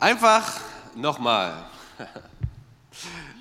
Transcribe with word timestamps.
Einfach 0.00 0.60
nochmal. 0.94 1.66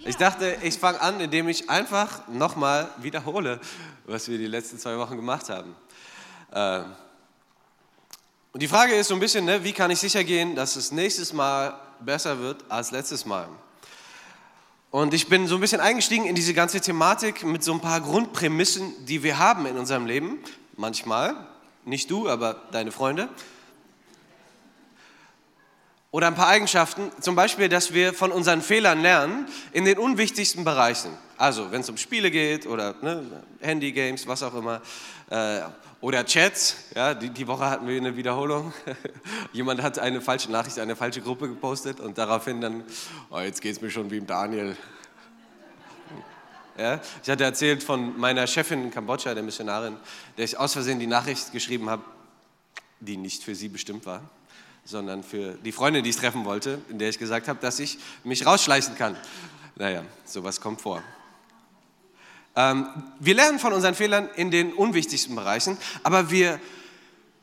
Ich 0.06 0.17
dachte, 0.17 0.57
ich 0.64 0.76
fange 0.80 0.99
an, 1.02 1.19
indem 1.19 1.48
ich 1.49 1.69
einfach 1.69 2.27
nochmal 2.30 2.90
wiederhole, 2.98 3.60
was 4.05 4.28
wir 4.28 4.39
die 4.39 4.47
letzten 4.47 4.79
zwei 4.79 4.97
Wochen 4.97 5.17
gemacht 5.17 5.49
haben. 5.49 5.75
Äh, 6.51 6.83
und 8.54 8.63
die 8.63 8.67
Frage 8.67 8.96
ist 8.96 9.09
so 9.09 9.13
ein 9.13 9.20
bisschen, 9.20 9.46
ne, 9.46 9.63
wie 9.63 9.73
kann 9.73 9.91
ich 9.91 9.99
sicher 9.99 10.23
gehen, 10.23 10.55
dass 10.55 10.78
es 10.78 10.91
nächstes 10.91 11.31
Mal 11.31 11.79
besser 11.99 12.39
wird 12.39 12.63
als 12.69 12.89
letztes 12.89 13.26
Mal? 13.28 13.49
Und 14.89 15.13
ich 15.13 15.28
bin 15.28 15.46
so 15.47 15.55
ein 15.55 15.62
bisschen 15.62 15.81
eingestiegen 15.81 16.26
in 16.26 16.34
diese 16.34 16.55
ganze 16.55 16.82
Thematik 16.82 17.44
mit 17.44 17.64
so 17.64 17.74
ein 17.74 17.82
paar 17.82 18.02
Grundprämissen, 18.02 19.05
die 19.05 19.21
wir 19.21 19.38
haben 19.38 19.68
in 19.68 19.78
unserem 19.78 20.08
Leben. 20.08 20.39
Manchmal, 20.76 21.36
nicht 21.86 22.10
du, 22.10 22.28
aber 22.28 22.55
deine 22.71 22.92
Freunde. 22.92 23.30
Oder 26.18 26.26
ein 26.26 26.34
paar 26.34 26.48
Eigenschaften, 26.48 27.12
zum 27.22 27.36
Beispiel, 27.36 27.70
dass 27.70 27.94
wir 27.94 28.12
von 28.12 28.32
unseren 28.32 28.64
Fehlern 28.64 29.04
lernen 29.04 29.46
in 29.71 29.86
den 29.86 30.00
unwichtigsten 30.00 30.64
Bereichen. 30.64 31.12
Also, 31.38 31.71
wenn 31.71 31.82
es 31.82 31.89
um 31.92 31.98
Spiele 31.98 32.31
geht 32.31 32.66
oder 32.66 32.95
ne, 33.03 33.23
Handy-Games, 33.59 34.25
was 34.25 34.41
auch 34.41 34.55
immer. 34.55 34.81
Äh, 35.30 35.59
oder 36.02 36.25
Chats. 36.25 36.77
Ja, 36.95 37.13
die, 37.13 37.30
die 37.30 37.45
Woche 37.45 37.70
hatten 37.70 37.88
wir 37.88 37.98
eine 37.98 38.17
Wiederholung. 38.17 38.73
Jemand 39.53 39.84
hat 39.84 39.99
eine 39.99 40.20
falsche 40.20 40.52
Nachricht, 40.52 40.80
eine 40.80 40.95
falsche 40.95 41.22
Gruppe 41.22 41.49
gepostet 41.49 41.99
und 41.99 42.17
daraufhin 42.17 42.61
dann, 42.61 42.84
oh, 43.30 43.38
jetzt 43.38 43.61
geht 43.61 43.73
es 43.75 43.81
mir 43.81 43.91
schon 43.91 44.09
wie 44.09 44.17
im 44.17 44.25
Daniel. 44.25 44.75
Ja, 46.80 46.99
ich 47.22 47.30
hatte 47.30 47.44
erzählt 47.44 47.84
von 47.84 48.20
meiner 48.20 48.47
Chefin 48.47 48.86
in 48.86 48.89
Kambodscha, 48.89 49.36
der 49.36 49.44
Missionarin, 49.44 49.95
der 50.36 50.45
ich 50.45 50.58
aus 50.58 50.73
Versehen 50.73 50.97
die 50.97 51.05
Nachricht 51.05 51.52
geschrieben 51.52 51.91
habe, 51.91 52.02
die 53.02 53.17
nicht 53.17 53.44
für 53.44 53.53
sie 53.53 53.70
bestimmt 53.70 54.08
war 54.08 54.23
sondern 54.87 55.21
für 55.21 55.53
die 55.55 55.73
Freundin, 55.73 56.03
die 56.03 56.09
ich 56.09 56.15
treffen 56.15 56.45
wollte, 56.45 56.81
in 56.89 56.97
der 56.97 57.09
ich 57.09 57.19
gesagt 57.19 57.47
habe, 57.47 57.59
dass 57.59 57.79
ich 57.79 57.99
mich 58.23 58.45
rausschleichen 58.45 58.95
kann. 58.95 59.17
Naja, 59.75 60.03
sowas 60.25 60.61
kommt 60.61 60.81
vor. 60.81 61.03
Ähm, 62.55 62.88
wir 63.19 63.35
lernen 63.35 63.59
von 63.59 63.73
unseren 63.73 63.95
Fehlern 63.95 64.29
in 64.35 64.49
den 64.49 64.73
unwichtigsten 64.73 65.35
Bereichen, 65.35 65.77
aber 66.03 66.31
wir 66.31 66.59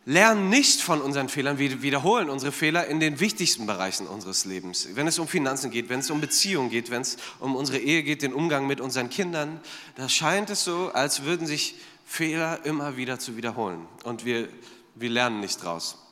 lernen 0.06 0.48
nicht 0.48 0.81
von 0.81 1.01
unseren 1.01 1.28
Fehlern, 1.28 1.59
wir 1.59 1.83
wiederholen 1.83 2.31
unsere 2.31 2.51
Fehler 2.51 2.86
in 2.86 2.98
den 2.98 3.20
wichtigsten 3.20 3.67
Bereichen 3.67 4.06
unseres 4.06 4.45
Lebens. 4.47 4.89
Wenn 4.95 5.06
es 5.06 5.19
um 5.19 5.29
Finanzen 5.29 5.70
geht, 5.70 5.89
wenn 5.89 6.01
es 6.01 6.11
um 6.11 6.20
Beziehungen 6.20 6.70
geht, 6.70 6.91
wenn 6.91 7.03
es 7.03 7.17
um 7.41 7.56
unsere 7.56 7.79
Ehe 7.79 8.03
geht, 8.03 8.23
den 8.23 8.33
Umgang 8.33 8.67
mit 8.67 8.81
unseren 8.81 9.11
Kindern, 9.11 9.61
da 9.97 10.08
scheint 10.08 10.51
es 10.51 10.64
so, 10.64 10.91
als 10.92 11.25
würden 11.25 11.47
sich 11.47 11.77
Fehler 12.06 12.64
immer 12.64 12.97
wieder 12.97 13.19
zu 13.19 13.36
wiederholen 13.36 13.86
und 14.05 14.25
wir, 14.25 14.48
wir 14.95 15.11
lernen 15.11 15.41
nicht 15.41 15.62
draus. 15.62 16.04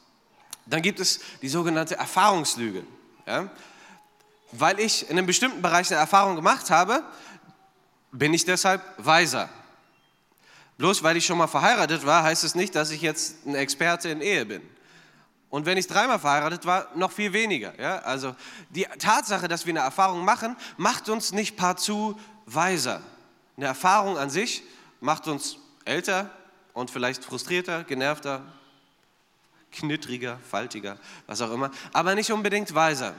Dann 0.66 0.82
gibt 0.82 1.00
es 1.00 1.20
die 1.40 1.48
sogenannte 1.48 1.96
Erfahrungslüge. 1.96 2.84
Ja? 3.26 3.50
Weil 4.52 4.80
ich 4.80 5.08
in 5.08 5.18
einem 5.18 5.26
bestimmten 5.26 5.62
Bereich 5.62 5.90
eine 5.90 6.00
Erfahrung 6.00 6.36
gemacht 6.36 6.70
habe, 6.70 7.02
bin 8.12 8.34
ich 8.34 8.44
deshalb 8.44 8.82
weiser. 8.98 9.48
Bloß 10.78 11.02
weil 11.02 11.16
ich 11.16 11.26
schon 11.26 11.38
mal 11.38 11.46
verheiratet 11.46 12.04
war, 12.06 12.22
heißt 12.22 12.44
es 12.44 12.54
nicht, 12.54 12.74
dass 12.74 12.90
ich 12.90 13.02
jetzt 13.02 13.46
ein 13.46 13.54
Experte 13.54 14.08
in 14.08 14.20
Ehe 14.20 14.44
bin. 14.46 14.62
Und 15.50 15.66
wenn 15.66 15.76
ich 15.76 15.86
dreimal 15.86 16.18
verheiratet 16.18 16.64
war, 16.64 16.88
noch 16.94 17.12
viel 17.12 17.32
weniger. 17.32 17.78
Ja? 17.78 17.98
Also 18.00 18.34
die 18.70 18.86
Tatsache, 18.98 19.48
dass 19.48 19.66
wir 19.66 19.72
eine 19.72 19.80
Erfahrung 19.80 20.24
machen, 20.24 20.56
macht 20.76 21.08
uns 21.08 21.32
nicht 21.32 21.56
partout 21.56 22.18
weiser. 22.46 23.02
Eine 23.56 23.66
Erfahrung 23.66 24.16
an 24.16 24.30
sich 24.30 24.62
macht 25.00 25.28
uns 25.28 25.58
älter 25.84 26.30
und 26.72 26.90
vielleicht 26.90 27.24
frustrierter, 27.24 27.84
genervter, 27.84 28.42
knittriger, 29.72 30.38
faltiger, 30.48 30.98
was 31.26 31.40
auch 31.40 31.52
immer, 31.52 31.70
aber 31.92 32.14
nicht 32.14 32.30
unbedingt 32.30 32.74
weiser. 32.74 33.14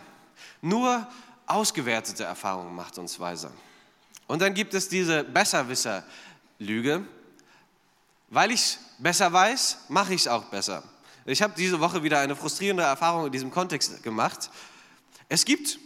Nur 0.61 1.07
ausgewertete 1.45 2.23
Erfahrung 2.23 2.73
macht 2.75 2.97
uns 2.97 3.19
weiser. 3.19 3.51
Und 4.27 4.41
dann 4.41 4.53
gibt 4.53 4.73
es 4.73 4.89
diese 4.89 5.23
Besserwisser-Lüge. 5.23 7.05
Weil 8.29 8.51
ich 8.51 8.79
besser 8.97 9.31
weiß, 9.31 9.77
mache 9.89 10.15
ich 10.15 10.21
es 10.21 10.27
auch 10.27 10.45
besser. 10.45 10.83
Ich 11.25 11.43
habe 11.43 11.53
diese 11.55 11.79
Woche 11.79 12.01
wieder 12.01 12.19
eine 12.19 12.35
frustrierende 12.35 12.81
Erfahrung 12.81 13.27
in 13.27 13.31
diesem 13.31 13.51
Kontext 13.51 14.01
gemacht. 14.01 14.49
Es 15.29 15.45
gibt 15.45 15.77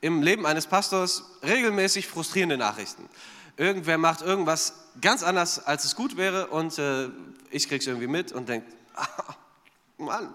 im 0.00 0.20
Leben 0.20 0.44
eines 0.44 0.66
Pastors 0.66 1.22
regelmäßig 1.44 2.08
frustrierende 2.08 2.58
Nachrichten. 2.58 3.08
Irgendwer 3.56 3.98
macht 3.98 4.20
irgendwas 4.20 4.74
ganz 5.00 5.22
anders, 5.22 5.64
als 5.64 5.84
es 5.84 5.94
gut 5.94 6.16
wäre 6.16 6.48
und 6.48 6.76
äh, 6.78 7.08
ich 7.50 7.70
es 7.70 7.86
irgendwie 7.86 8.08
mit 8.08 8.32
und 8.32 8.48
denke, 8.48 8.66
ah, 8.96 9.06
Mann. 9.98 10.34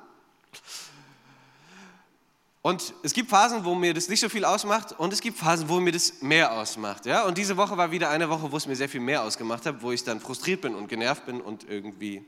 Und 2.61 2.93
es 3.01 3.13
gibt 3.13 3.29
Phasen, 3.29 3.63
wo 3.63 3.75
mir 3.75 3.93
das 3.93 4.09
nicht 4.09 4.19
so 4.19 4.27
viel 4.27 4.43
ausmacht 4.43 4.91
und 4.99 5.13
es 5.13 5.21
gibt 5.21 5.37
Phasen, 5.37 5.69
wo 5.69 5.79
mir 5.79 5.93
das 5.93 6.21
mehr 6.21 6.51
ausmacht. 6.51 7.05
Ja? 7.05 7.23
Und 7.23 7.37
diese 7.37 7.55
Woche 7.55 7.77
war 7.77 7.91
wieder 7.91 8.09
eine 8.09 8.29
Woche, 8.29 8.51
wo 8.51 8.57
es 8.57 8.67
mir 8.67 8.75
sehr 8.75 8.89
viel 8.89 8.99
mehr 8.99 9.23
ausgemacht 9.23 9.65
hat, 9.65 9.81
wo 9.81 9.93
ich 9.93 10.03
dann 10.03 10.19
frustriert 10.19 10.61
bin 10.61 10.75
und 10.75 10.89
genervt 10.89 11.25
bin 11.25 11.39
und 11.39 11.69
irgendwie. 11.69 12.25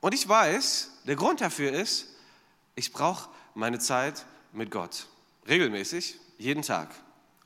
Und 0.00 0.12
ich 0.12 0.28
weiß, 0.28 0.90
der 1.04 1.14
Grund 1.14 1.40
dafür 1.40 1.72
ist, 1.72 2.08
ich 2.74 2.92
brauche 2.92 3.28
meine 3.54 3.78
Zeit 3.78 4.24
mit 4.52 4.72
Gott. 4.72 5.06
Regelmäßig, 5.46 6.18
jeden 6.38 6.62
Tag. 6.62 6.90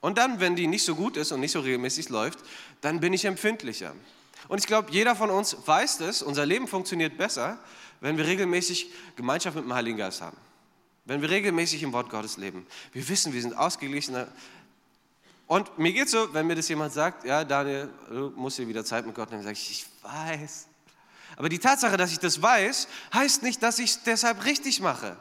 Und 0.00 0.18
dann, 0.18 0.40
wenn 0.40 0.56
die 0.56 0.66
nicht 0.66 0.84
so 0.84 0.94
gut 0.94 1.16
ist 1.16 1.30
und 1.30 1.40
nicht 1.40 1.52
so 1.52 1.60
regelmäßig 1.60 2.08
läuft, 2.08 2.38
dann 2.80 3.00
bin 3.00 3.12
ich 3.12 3.24
empfindlicher. 3.24 3.94
Und 4.48 4.58
ich 4.58 4.66
glaube, 4.66 4.90
jeder 4.90 5.14
von 5.14 5.30
uns 5.30 5.56
weiß 5.64 5.98
das, 5.98 6.22
unser 6.22 6.44
Leben 6.44 6.66
funktioniert 6.68 7.16
besser, 7.16 7.58
wenn 8.02 8.18
wir 8.18 8.26
regelmäßig 8.26 8.90
Gemeinschaft 9.14 9.54
mit 9.54 9.64
dem 9.64 9.72
Heiligen 9.72 9.96
Geist 9.96 10.20
haben. 10.20 10.36
Wenn 11.04 11.22
wir 11.22 11.30
regelmäßig 11.30 11.84
im 11.84 11.92
Wort 11.92 12.10
Gottes 12.10 12.36
leben. 12.36 12.66
Wir 12.92 13.08
wissen, 13.08 13.32
wir 13.32 13.40
sind 13.40 13.56
ausgeglichener. 13.56 14.26
Und 15.46 15.78
mir 15.78 15.92
geht 15.92 16.08
so, 16.08 16.34
wenn 16.34 16.48
mir 16.48 16.56
das 16.56 16.68
jemand 16.68 16.92
sagt, 16.92 17.24
ja, 17.24 17.44
Daniel, 17.44 17.88
du 18.08 18.30
musst 18.34 18.58
dir 18.58 18.66
wieder 18.66 18.84
Zeit 18.84 19.06
mit 19.06 19.14
Gott 19.14 19.30
nehmen, 19.30 19.44
sage 19.44 19.54
ich, 19.54 19.70
ich 19.70 19.86
weiß. 20.02 20.66
Aber 21.36 21.48
die 21.48 21.60
Tatsache, 21.60 21.96
dass 21.96 22.10
ich 22.10 22.18
das 22.18 22.42
weiß, 22.42 22.88
heißt 23.14 23.44
nicht, 23.44 23.62
dass 23.62 23.78
ich 23.78 23.90
es 23.90 24.02
deshalb 24.02 24.44
richtig 24.44 24.80
mache. 24.80 25.16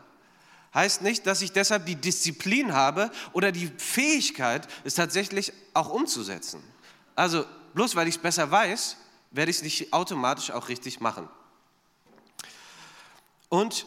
Heißt 0.74 1.04
nicht, 1.04 1.28
dass 1.28 1.44
ich 1.44 1.52
deshalb 1.52 1.86
die 1.86 1.96
Disziplin 1.96 2.74
habe 2.74 3.12
oder 3.34 3.52
die 3.52 3.68
Fähigkeit, 3.78 4.68
es 4.84 4.96
tatsächlich 4.96 5.54
auch 5.76 5.90
umzusetzen. 5.90 6.64
Also 7.16 7.46
bloß 7.76 7.96
weil 7.96 8.08
ich 8.08 8.16
es 8.16 8.22
besser 8.22 8.50
weiß, 8.50 8.98
werde 9.30 9.52
ich 9.52 9.58
es 9.58 9.64
nicht 9.64 9.94
automatisch 9.94 10.50
auch 10.50 10.68
richtig 10.68 11.00
machen. 11.00 11.30
Und 13.52 13.86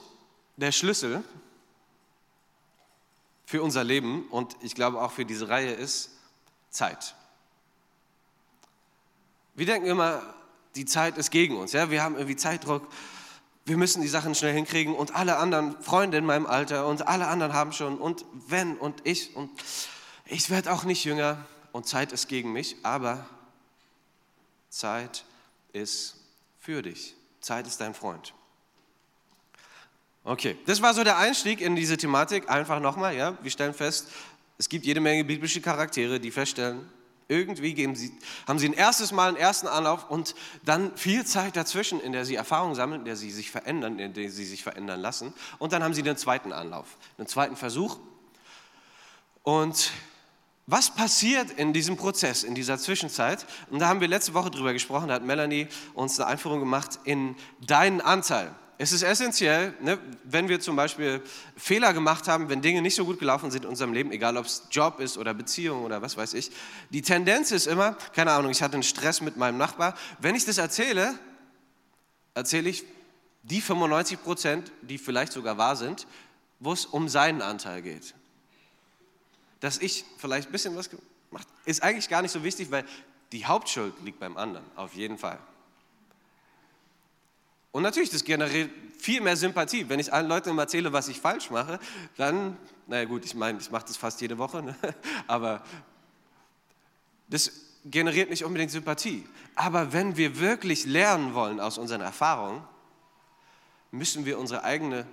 der 0.58 0.72
Schlüssel 0.72 1.24
für 3.46 3.62
unser 3.62 3.82
Leben 3.82 4.28
und 4.28 4.54
ich 4.60 4.74
glaube 4.74 5.00
auch 5.00 5.10
für 5.10 5.24
diese 5.24 5.48
Reihe 5.48 5.72
ist 5.72 6.10
Zeit. 6.68 7.14
Wir 9.54 9.64
denken 9.64 9.86
immer, 9.86 10.22
die 10.74 10.84
Zeit 10.84 11.16
ist 11.16 11.30
gegen 11.30 11.56
uns. 11.56 11.72
Ja? 11.72 11.90
Wir 11.90 12.02
haben 12.02 12.16
irgendwie 12.16 12.36
Zeitdruck, 12.36 12.86
wir 13.64 13.78
müssen 13.78 14.02
die 14.02 14.08
Sachen 14.08 14.34
schnell 14.34 14.52
hinkriegen 14.52 14.94
und 14.94 15.16
alle 15.16 15.38
anderen 15.38 15.80
Freunde 15.80 16.18
in 16.18 16.26
meinem 16.26 16.44
Alter 16.44 16.86
und 16.86 17.08
alle 17.08 17.26
anderen 17.28 17.54
haben 17.54 17.72
schon 17.72 17.96
und 17.96 18.26
wenn 18.46 18.76
und 18.76 19.00
ich 19.06 19.34
und 19.34 19.50
ich 20.26 20.50
werde 20.50 20.74
auch 20.74 20.84
nicht 20.84 21.04
jünger 21.04 21.38
und 21.72 21.86
Zeit 21.86 22.12
ist 22.12 22.28
gegen 22.28 22.52
mich, 22.52 22.76
aber 22.82 23.26
Zeit 24.68 25.24
ist 25.72 26.16
für 26.60 26.82
dich. 26.82 27.14
Zeit 27.40 27.66
ist 27.66 27.80
dein 27.80 27.94
Freund. 27.94 28.33
Okay, 30.26 30.56
das 30.64 30.80
war 30.80 30.94
so 30.94 31.04
der 31.04 31.18
Einstieg 31.18 31.60
in 31.60 31.76
diese 31.76 31.98
Thematik. 31.98 32.48
Einfach 32.48 32.80
nochmal, 32.80 33.14
ja, 33.14 33.36
wir 33.42 33.50
stellen 33.50 33.74
fest, 33.74 34.08
es 34.56 34.70
gibt 34.70 34.86
jede 34.86 35.00
Menge 35.00 35.22
biblische 35.22 35.60
Charaktere, 35.60 36.18
die 36.18 36.30
feststellen, 36.30 36.88
irgendwie 37.28 37.74
sie, 37.94 38.12
haben 38.46 38.58
sie 38.58 38.68
ein 38.68 38.72
erstes 38.72 39.12
Mal 39.12 39.28
einen 39.28 39.36
ersten 39.36 39.66
Anlauf 39.66 40.10
und 40.10 40.34
dann 40.64 40.96
viel 40.96 41.26
Zeit 41.26 41.56
dazwischen, 41.56 42.00
in 42.00 42.12
der 42.12 42.24
sie 42.24 42.36
Erfahrungen 42.36 42.74
sammeln, 42.74 43.00
in 43.00 43.04
der 43.04 43.16
sie 43.16 43.30
sich 43.30 43.50
verändern, 43.50 43.98
in 43.98 44.14
der 44.14 44.30
sie 44.30 44.44
sich 44.46 44.62
verändern 44.62 45.00
lassen. 45.00 45.34
Und 45.58 45.72
dann 45.72 45.82
haben 45.82 45.92
sie 45.92 46.02
den 46.02 46.16
zweiten 46.16 46.52
Anlauf, 46.52 46.96
einen 47.18 47.26
zweiten 47.26 47.56
Versuch. 47.56 47.98
Und 49.42 49.90
was 50.66 50.94
passiert 50.94 51.50
in 51.50 51.74
diesem 51.74 51.98
Prozess, 51.98 52.44
in 52.44 52.54
dieser 52.54 52.78
Zwischenzeit? 52.78 53.44
Und 53.70 53.80
da 53.80 53.88
haben 53.88 54.00
wir 54.00 54.08
letzte 54.08 54.32
Woche 54.32 54.50
drüber 54.50 54.72
gesprochen, 54.72 55.08
da 55.08 55.14
hat 55.14 55.24
Melanie 55.24 55.68
uns 55.92 56.18
eine 56.18 56.30
Einführung 56.30 56.60
gemacht 56.60 56.98
in 57.04 57.36
deinen 57.60 58.00
Anteil 58.00 58.54
es 58.78 58.92
ist 58.92 59.02
essentiell, 59.02 59.74
ne, 59.80 59.98
wenn 60.24 60.48
wir 60.48 60.60
zum 60.60 60.76
Beispiel 60.76 61.22
Fehler 61.56 61.92
gemacht 61.92 62.26
haben, 62.28 62.48
wenn 62.48 62.60
Dinge 62.60 62.82
nicht 62.82 62.94
so 62.94 63.04
gut 63.04 63.18
gelaufen 63.18 63.50
sind 63.50 63.64
in 63.64 63.70
unserem 63.70 63.92
Leben, 63.92 64.10
egal 64.10 64.36
ob 64.36 64.46
es 64.46 64.64
Job 64.70 65.00
ist 65.00 65.16
oder 65.16 65.32
Beziehung 65.34 65.84
oder 65.84 66.02
was 66.02 66.16
weiß 66.16 66.34
ich, 66.34 66.50
die 66.90 67.02
Tendenz 67.02 67.50
ist 67.52 67.66
immer, 67.66 67.96
keine 68.12 68.32
Ahnung, 68.32 68.50
ich 68.50 68.62
hatte 68.62 68.74
einen 68.74 68.82
Stress 68.82 69.20
mit 69.20 69.36
meinem 69.36 69.58
Nachbar, 69.58 69.94
wenn 70.18 70.34
ich 70.34 70.44
das 70.44 70.58
erzähle, 70.58 71.18
erzähle 72.34 72.68
ich 72.68 72.84
die 73.42 73.60
95 73.60 74.22
Prozent, 74.22 74.72
die 74.82 74.98
vielleicht 74.98 75.32
sogar 75.32 75.58
wahr 75.58 75.76
sind, 75.76 76.06
wo 76.60 76.72
es 76.72 76.86
um 76.86 77.08
seinen 77.08 77.42
Anteil 77.42 77.82
geht. 77.82 78.14
Dass 79.60 79.78
ich 79.78 80.04
vielleicht 80.18 80.48
ein 80.48 80.52
bisschen 80.52 80.76
was 80.76 80.90
gemacht 80.90 81.00
ist 81.64 81.82
eigentlich 81.82 82.08
gar 82.08 82.22
nicht 82.22 82.32
so 82.32 82.44
wichtig, 82.44 82.70
weil 82.70 82.84
die 83.32 83.46
Hauptschuld 83.46 83.94
liegt 84.04 84.20
beim 84.20 84.36
anderen, 84.36 84.64
auf 84.76 84.94
jeden 84.94 85.18
Fall. 85.18 85.38
Und 87.74 87.82
natürlich, 87.82 88.10
das 88.10 88.22
generiert 88.22 88.70
viel 89.00 89.20
mehr 89.20 89.36
Sympathie. 89.36 89.88
Wenn 89.88 89.98
ich 89.98 90.12
allen 90.12 90.28
Leuten 90.28 90.48
immer 90.50 90.62
erzähle, 90.62 90.92
was 90.92 91.08
ich 91.08 91.20
falsch 91.20 91.50
mache, 91.50 91.80
dann, 92.16 92.56
naja 92.86 93.04
gut, 93.04 93.24
ich 93.24 93.34
meine, 93.34 93.58
ich 93.58 93.68
mache 93.72 93.84
das 93.88 93.96
fast 93.96 94.20
jede 94.20 94.38
Woche, 94.38 94.62
ne? 94.62 94.76
aber 95.26 95.60
das 97.26 97.50
generiert 97.84 98.30
nicht 98.30 98.44
unbedingt 98.44 98.70
Sympathie. 98.70 99.26
Aber 99.56 99.92
wenn 99.92 100.16
wir 100.16 100.38
wirklich 100.38 100.84
lernen 100.84 101.34
wollen 101.34 101.58
aus 101.58 101.76
unseren 101.76 102.00
Erfahrungen, 102.00 102.62
müssen 103.90 104.24
wir 104.24 104.38
unsere 104.38 104.62
eigene 104.62 105.04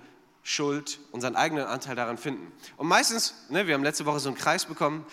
Schuld, 0.44 1.00
unseren 1.10 1.34
eigenen 1.34 1.66
Anteil 1.66 1.96
daran 1.96 2.16
finden. 2.16 2.52
Und 2.76 2.86
meistens, 2.86 3.34
ne, 3.48 3.66
wir 3.66 3.74
haben 3.74 3.82
letzte 3.82 4.06
Woche 4.06 4.20
so 4.20 4.28
einen 4.28 4.38
Kreis 4.38 4.66
bekommen, 4.66 5.04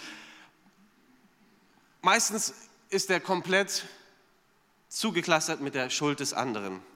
meistens 2.03 2.53
ist 2.89 3.09
der 3.09 3.19
komplett 3.19 3.85
zugeklastert 4.87 5.61
mit 5.61 5.73
der 5.73 5.89
Schuld 5.89 6.19
des 6.19 6.35
anderen. 6.35 6.87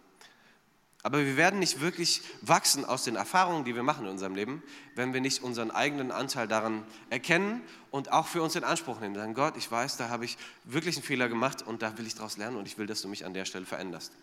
Aber 1.06 1.20
wir 1.20 1.36
werden 1.36 1.60
nicht 1.60 1.82
wirklich 1.82 2.22
wachsen 2.42 2.86
aus 2.86 3.04
den 3.04 3.18
Erfahrungen, 3.18 3.66
die 3.66 3.76
wir 3.76 3.84
machen 3.84 4.06
in 4.06 4.12
unserem 4.12 4.36
Leben, 4.36 4.64
wenn 4.96 5.14
wir 5.14 5.20
nicht 5.20 5.44
unseren 5.44 5.70
eigenen 5.70 6.12
Anteil 6.12 6.48
daran 6.48 6.84
erkennen 7.10 7.62
und 7.92 8.14
auch 8.14 8.26
für 8.26 8.42
uns 8.42 8.56
in 8.56 8.64
Anspruch 8.64 9.02
nehmen. 9.02 9.14
Sagen, 9.14 9.34
Gott, 9.34 9.58
ich 9.58 9.70
weiß, 9.70 9.98
da 9.98 10.08
habe 10.08 10.24
ich 10.24 10.38
wirklich 10.64 10.96
einen 10.96 11.04
Fehler 11.04 11.28
gemacht 11.28 11.62
und 11.62 11.82
da 11.82 11.98
will 11.98 12.08
ich 12.08 12.16
daraus 12.16 12.38
lernen 12.38 12.56
und 12.56 12.68
ich 12.68 12.78
will, 12.78 12.88
dass 12.88 13.02
du 13.02 13.10
mich 13.10 13.26
an 13.26 13.34
der 13.34 13.44
Stelle 13.44 13.66
veränderst. 13.66 14.14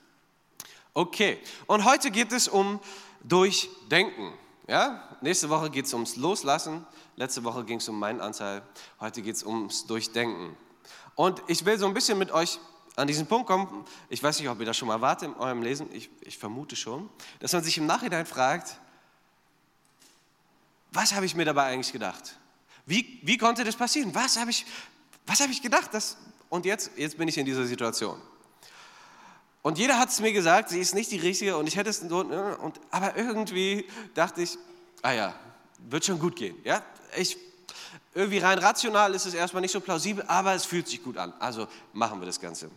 Okay, 0.95 1.39
und 1.67 1.85
heute 1.85 2.11
geht 2.11 2.33
es 2.33 2.49
um 2.49 2.81
Durchdenken. 3.23 4.33
Ja? 4.67 5.07
Nächste 5.21 5.51
Woche 5.51 5.69
geht 5.69 5.85
es 5.85 5.93
ums 5.93 6.17
Loslassen, 6.17 6.87
letzte 7.15 7.45
Woche 7.45 7.65
ging 7.65 7.79
es 7.79 7.89
um 7.91 7.99
meinen 7.99 8.23
Anteil, 8.23 8.63
heute 9.01 9.21
geht 9.21 9.37
es 9.37 9.43
ums 9.43 9.87
Durchdenken. 9.87 10.57
Und 11.15 11.43
ich 11.47 11.67
will 11.67 11.79
so 11.79 11.87
ein 11.87 11.93
bisschen 11.93 12.17
mit 12.17 12.33
euch 12.33 12.59
an 13.01 13.09
diesen 13.09 13.27
Punkt 13.27 13.47
kommen, 13.47 13.85
ich 14.09 14.23
weiß 14.23 14.39
nicht, 14.39 14.49
ob 14.49 14.61
ihr 14.61 14.67
das 14.67 14.77
schon 14.77 14.89
mal 14.89 15.01
wart 15.01 15.23
in 15.23 15.35
eurem 15.35 15.63
Lesen, 15.63 15.89
ich, 15.93 16.11
ich 16.21 16.39
vermute 16.39 16.77
schon, 16.77 17.09
dass 17.41 17.53
man 17.53 17.63
sich 17.63 17.77
im 17.79 17.87
Nachhinein 17.87 18.27
fragt, 18.27 18.77
was 20.93 21.15
habe 21.15 21.27
ich 21.27 21.35
mir 21.35 21.45
dabei 21.45 21.65
eigentlich 21.67 21.93
gedacht? 21.93 22.37
Wie, 22.87 23.21
wie 23.23 23.39
konnte 23.39 23.65
das 23.65 23.77
passieren? 23.77 24.15
Was 24.15 24.37
habe 24.37 24.51
ich, 24.51 24.67
was 25.27 25.41
hab 25.41 25.51
ich 25.51 25.63
gedacht? 25.63 25.91
Das, 25.93 26.17
und 26.49 26.65
jetzt, 26.67 26.91
jetzt 26.97 27.17
bin 27.17 27.29
ich 27.29 27.39
in 27.39 27.47
dieser 27.47 27.65
Situation. 27.65 28.21
Und 29.63 29.79
jeder 29.79 29.99
hat 29.99 30.09
es 30.09 30.21
mir 30.21 30.33
gesagt, 30.33 30.71
sie 30.71 30.81
ist 30.81 30.95
nicht 30.95 31.11
die 31.11 31.19
richtige 31.19 31.57
und 31.57 31.67
ich 31.67 31.77
hätte 31.77 31.91
es 31.91 32.01
so, 32.01 32.23
ne, 32.23 32.57
und, 32.59 32.81
aber 32.91 33.17
irgendwie 33.17 33.87
dachte 34.15 34.43
ich, 34.43 34.57
ah 35.03 35.13
ja, 35.13 35.35
wird 35.89 36.05
schon 36.05 36.19
gut 36.19 36.35
gehen. 36.35 36.57
Ja? 36.65 36.83
Ich, 37.17 37.37
irgendwie 38.15 38.39
rein 38.39 38.59
rational 38.59 39.15
ist 39.15 39.27
es 39.27 39.35
erstmal 39.35 39.61
nicht 39.61 39.73
so 39.73 39.81
plausibel, 39.81 40.25
aber 40.27 40.55
es 40.55 40.65
fühlt 40.65 40.89
sich 40.89 41.03
gut 41.03 41.17
an. 41.17 41.33
Also 41.39 41.69
machen 41.93 42.21
wir 42.21 42.27
das 42.27 42.41
Ganze. 42.41 42.71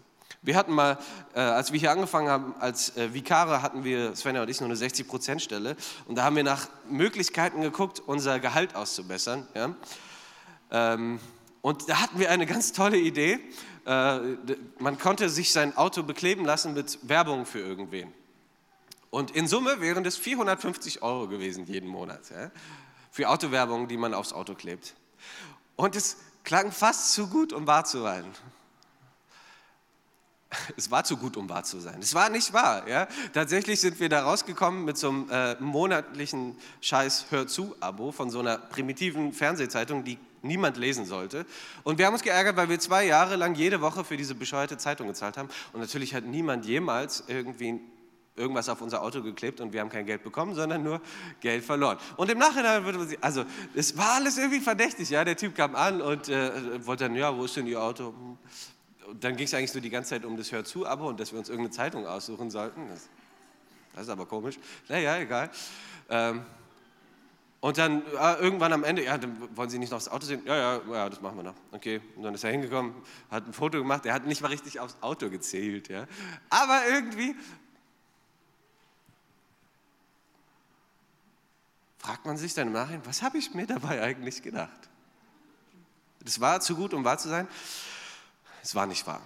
Wir 0.44 0.58
hatten 0.58 0.74
mal, 0.74 0.98
äh, 1.36 1.40
als 1.40 1.72
wir 1.72 1.80
hier 1.80 1.92
angefangen 1.92 2.28
haben, 2.28 2.54
als 2.60 2.98
äh, 2.98 3.14
Vikare 3.14 3.62
hatten 3.62 3.86
wir, 3.86 4.14
Svenja 4.14 4.42
und 4.42 4.50
ich, 4.50 4.60
nur 4.60 4.70
eine 4.70 4.78
60-Prozent-Stelle. 4.78 5.78
Und 6.06 6.16
da 6.18 6.26
haben 6.26 6.36
wir 6.36 6.44
nach 6.44 6.68
Möglichkeiten 6.90 7.62
geguckt, 7.62 8.02
unser 8.06 8.42
Gehalt 8.42 8.76
auszubessern. 8.76 9.48
Ja? 9.56 9.74
Ähm, 10.70 11.22
und 11.62 11.88
da 11.88 12.02
hatten 12.02 12.20
wir 12.20 12.30
eine 12.30 12.46
ganz 12.46 12.74
tolle 12.74 12.98
Idee. 12.98 13.40
Äh, 13.86 14.20
man 14.80 15.00
konnte 15.00 15.30
sich 15.30 15.54
sein 15.54 15.78
Auto 15.78 16.04
bekleben 16.04 16.44
lassen 16.44 16.74
mit 16.74 17.00
Werbung 17.08 17.46
für 17.46 17.60
irgendwen. 17.60 18.12
Und 19.12 19.32
in 19.32 19.48
Summe 19.48 19.80
wären 19.80 20.04
das 20.04 20.18
450 20.18 21.04
Euro 21.04 21.30
gewesen 21.30 21.66
jeden 21.68 21.88
Monat. 21.88 22.30
Ja? 22.32 22.52
Für 23.12 23.30
Autowerbung, 23.30 23.88
die 23.88 23.96
man 23.96 24.14
aufs 24.14 24.34
Auto 24.34 24.56
klebt. 24.56 24.94
Und 25.78 25.96
es 25.96 26.18
klang 26.44 26.74
fast 26.74 27.14
zu 27.14 27.28
gut, 27.28 27.54
um 27.54 27.66
wahr 27.66 27.86
zu 27.86 28.02
sein. 28.02 28.26
Es 30.78 30.92
war 30.92 31.04
zu 31.04 31.18
gut, 31.18 31.38
um 31.38 31.50
wahr 31.50 31.64
zu 31.64 31.80
sein. 31.80 31.98
Es 32.02 32.14
war 32.14 32.30
nicht 32.30 32.54
wahr. 32.54 32.88
Ja? 32.88 33.08
Tatsächlich 33.34 33.80
sind 33.80 34.00
wir 34.00 34.10
da 34.10 34.24
rausgekommen 34.24 34.86
mit 34.86 34.98
so 34.98 35.10
einem 35.10 35.30
äh, 35.30 35.56
monatlichen 35.60 36.56
Scheiß 36.82 37.28
Hör 37.30 37.48
zu-Abo 37.48 38.12
von 38.12 38.30
so 38.30 38.40
einer 38.40 38.58
primitiven 38.58 39.34
Fernsehzeitung, 39.34 40.04
die 40.04 40.18
niemand 40.42 40.78
lesen 40.78 41.06
sollte. 41.06 41.46
Und 41.84 41.98
wir 41.98 42.06
haben 42.06 42.14
uns 42.14 42.24
geärgert, 42.24 42.58
weil 42.58 42.70
wir 42.70 42.80
zwei 42.80 43.06
Jahre 43.06 43.36
lang 43.36 43.56
jede 43.56 43.82
Woche 43.82 44.04
für 44.04 44.18
diese 44.18 44.36
bescheuerte 44.36 44.78
Zeitung 44.78 45.08
gezahlt 45.08 45.38
haben. 45.38 45.50
Und 45.72 45.80
natürlich 45.80 46.14
hat 46.14 46.26
niemand 46.26 46.66
jemals 46.66 47.24
irgendwie 47.28 47.80
irgendwas 48.36 48.68
auf 48.68 48.82
unser 48.82 49.04
Auto 49.04 49.22
geklebt 49.22 49.62
und 49.62 49.74
wir 49.74 49.80
haben 49.80 49.90
kein 49.90 50.08
Geld 50.08 50.24
bekommen, 50.24 50.56
sondern 50.56 50.84
nur 50.84 51.02
Geld 51.40 51.64
verloren. 51.64 51.98
Und 52.18 52.32
im 52.32 52.40
Nachhinein 52.40 52.84
würde 52.84 52.98
man 52.98 53.08
sich, 53.08 53.18
also 53.22 53.46
es 53.76 53.96
war 53.96 54.16
alles 54.16 54.38
irgendwie 54.38 54.60
verdächtig, 54.60 55.12
ja, 55.12 55.24
der 55.24 55.38
Typ 55.38 55.56
kam 55.56 55.76
an 55.76 56.02
und 56.02 56.30
äh, 56.30 56.86
wollte 56.86 57.04
dann, 57.06 57.16
ja, 57.16 57.36
wo 57.38 57.46
ist 57.46 57.56
denn 57.56 57.68
Ihr 57.68 57.82
Auto? 57.82 58.14
Dann 59.20 59.36
ging 59.36 59.46
es 59.46 59.54
eigentlich 59.54 59.74
nur 59.74 59.82
die 59.82 59.90
ganze 59.90 60.12
Zeit 60.12 60.26
um 60.26 60.38
das 60.38 60.52
Hör 60.52 60.64
zu 60.64 60.86
Abo 60.86 61.08
und 61.08 61.20
dass 61.20 61.32
wir 61.32 61.40
uns 61.40 61.50
irgendeine 61.50 61.74
Zeitung 61.74 62.08
aussuchen 62.08 62.50
sollten. 62.52 62.88
Das, 62.90 63.10
das 63.94 64.04
ist 64.04 64.10
aber 64.10 64.26
komisch. 64.26 64.58
Naja, 64.88 65.18
egal. 65.18 65.50
Ähm, 66.10 66.46
und 67.64 67.78
dann 67.78 68.02
äh, 68.08 68.34
irgendwann 68.42 68.74
am 68.74 68.84
Ende, 68.84 69.06
ja, 69.06 69.18
dann 69.18 69.56
wollen 69.56 69.70
Sie 69.70 69.80
nicht 69.80 69.90
noch 69.90 69.98
das 69.98 70.10
Auto 70.10 70.26
sehen? 70.26 70.42
Ja, 70.46 70.56
ja, 70.56 70.82
ja, 70.92 71.10
das 71.10 71.22
machen 71.22 71.38
wir 71.38 71.44
noch. 71.44 71.56
Okay. 71.72 72.02
Und 72.18 72.24
dann 72.24 72.34
ist 72.34 72.44
er 72.44 72.52
hingekommen, 72.52 72.94
hat 73.32 73.48
ein 73.48 73.54
Foto 73.54 73.78
gemacht, 73.78 74.06
er 74.06 74.14
hat 74.14 74.26
nicht 74.26 74.42
mal 74.42 74.50
richtig 74.50 74.82
aufs 74.82 74.98
Auto 75.00 75.30
gezählt. 75.30 75.88
Ja. 75.88 76.06
Aber 76.50 76.82
irgendwie 76.90 77.36
fragt 82.00 82.26
man 82.26 82.36
sich 82.36 82.54
dann 82.54 82.68
im 82.68 82.74
Nachhinein, 82.74 83.06
was 83.06 83.22
habe 83.22 83.38
ich 83.38 83.54
mir 83.54 83.66
dabei 83.66 84.02
eigentlich 84.02 84.42
gedacht? 84.42 84.90
Das 86.20 86.42
war 86.42 86.60
zu 86.60 86.76
gut, 86.76 86.94
um 86.94 87.06
wahr 87.06 87.18
zu 87.18 87.30
sein. 87.30 87.48
Es 88.64 88.74
war 88.74 88.86
nicht 88.86 89.06
wahr. 89.06 89.22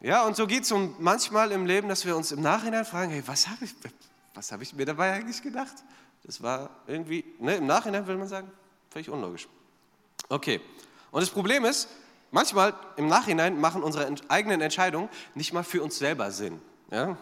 Ja, 0.00 0.26
und 0.26 0.34
so 0.34 0.46
geht 0.46 0.64
es 0.64 0.72
um 0.72 0.96
manchmal 0.98 1.52
im 1.52 1.66
Leben, 1.66 1.88
dass 1.88 2.04
wir 2.06 2.16
uns 2.16 2.32
im 2.32 2.40
Nachhinein 2.40 2.84
fragen, 2.84 3.12
hey, 3.12 3.22
was 3.26 3.46
habe 3.46 3.64
ich, 3.64 3.74
hab 4.34 4.62
ich 4.62 4.72
mir 4.74 4.86
dabei 4.86 5.12
eigentlich 5.12 5.42
gedacht? 5.42 5.74
Das 6.24 6.42
war 6.42 6.70
irgendwie, 6.86 7.24
ne, 7.38 7.56
im 7.56 7.66
Nachhinein 7.66 8.06
will 8.06 8.16
man 8.16 8.26
sagen, 8.26 8.50
völlig 8.90 9.10
unlogisch. 9.10 9.46
Okay, 10.28 10.60
und 11.10 11.20
das 11.20 11.30
Problem 11.30 11.64
ist, 11.64 11.88
manchmal 12.30 12.72
im 12.96 13.06
Nachhinein 13.06 13.60
machen 13.60 13.82
unsere 13.82 14.12
eigenen 14.28 14.62
Entscheidungen 14.62 15.08
nicht 15.34 15.52
mal 15.52 15.62
für 15.62 15.82
uns 15.82 15.98
selber 15.98 16.32
Sinn. 16.32 16.60
Ja? 16.90 17.16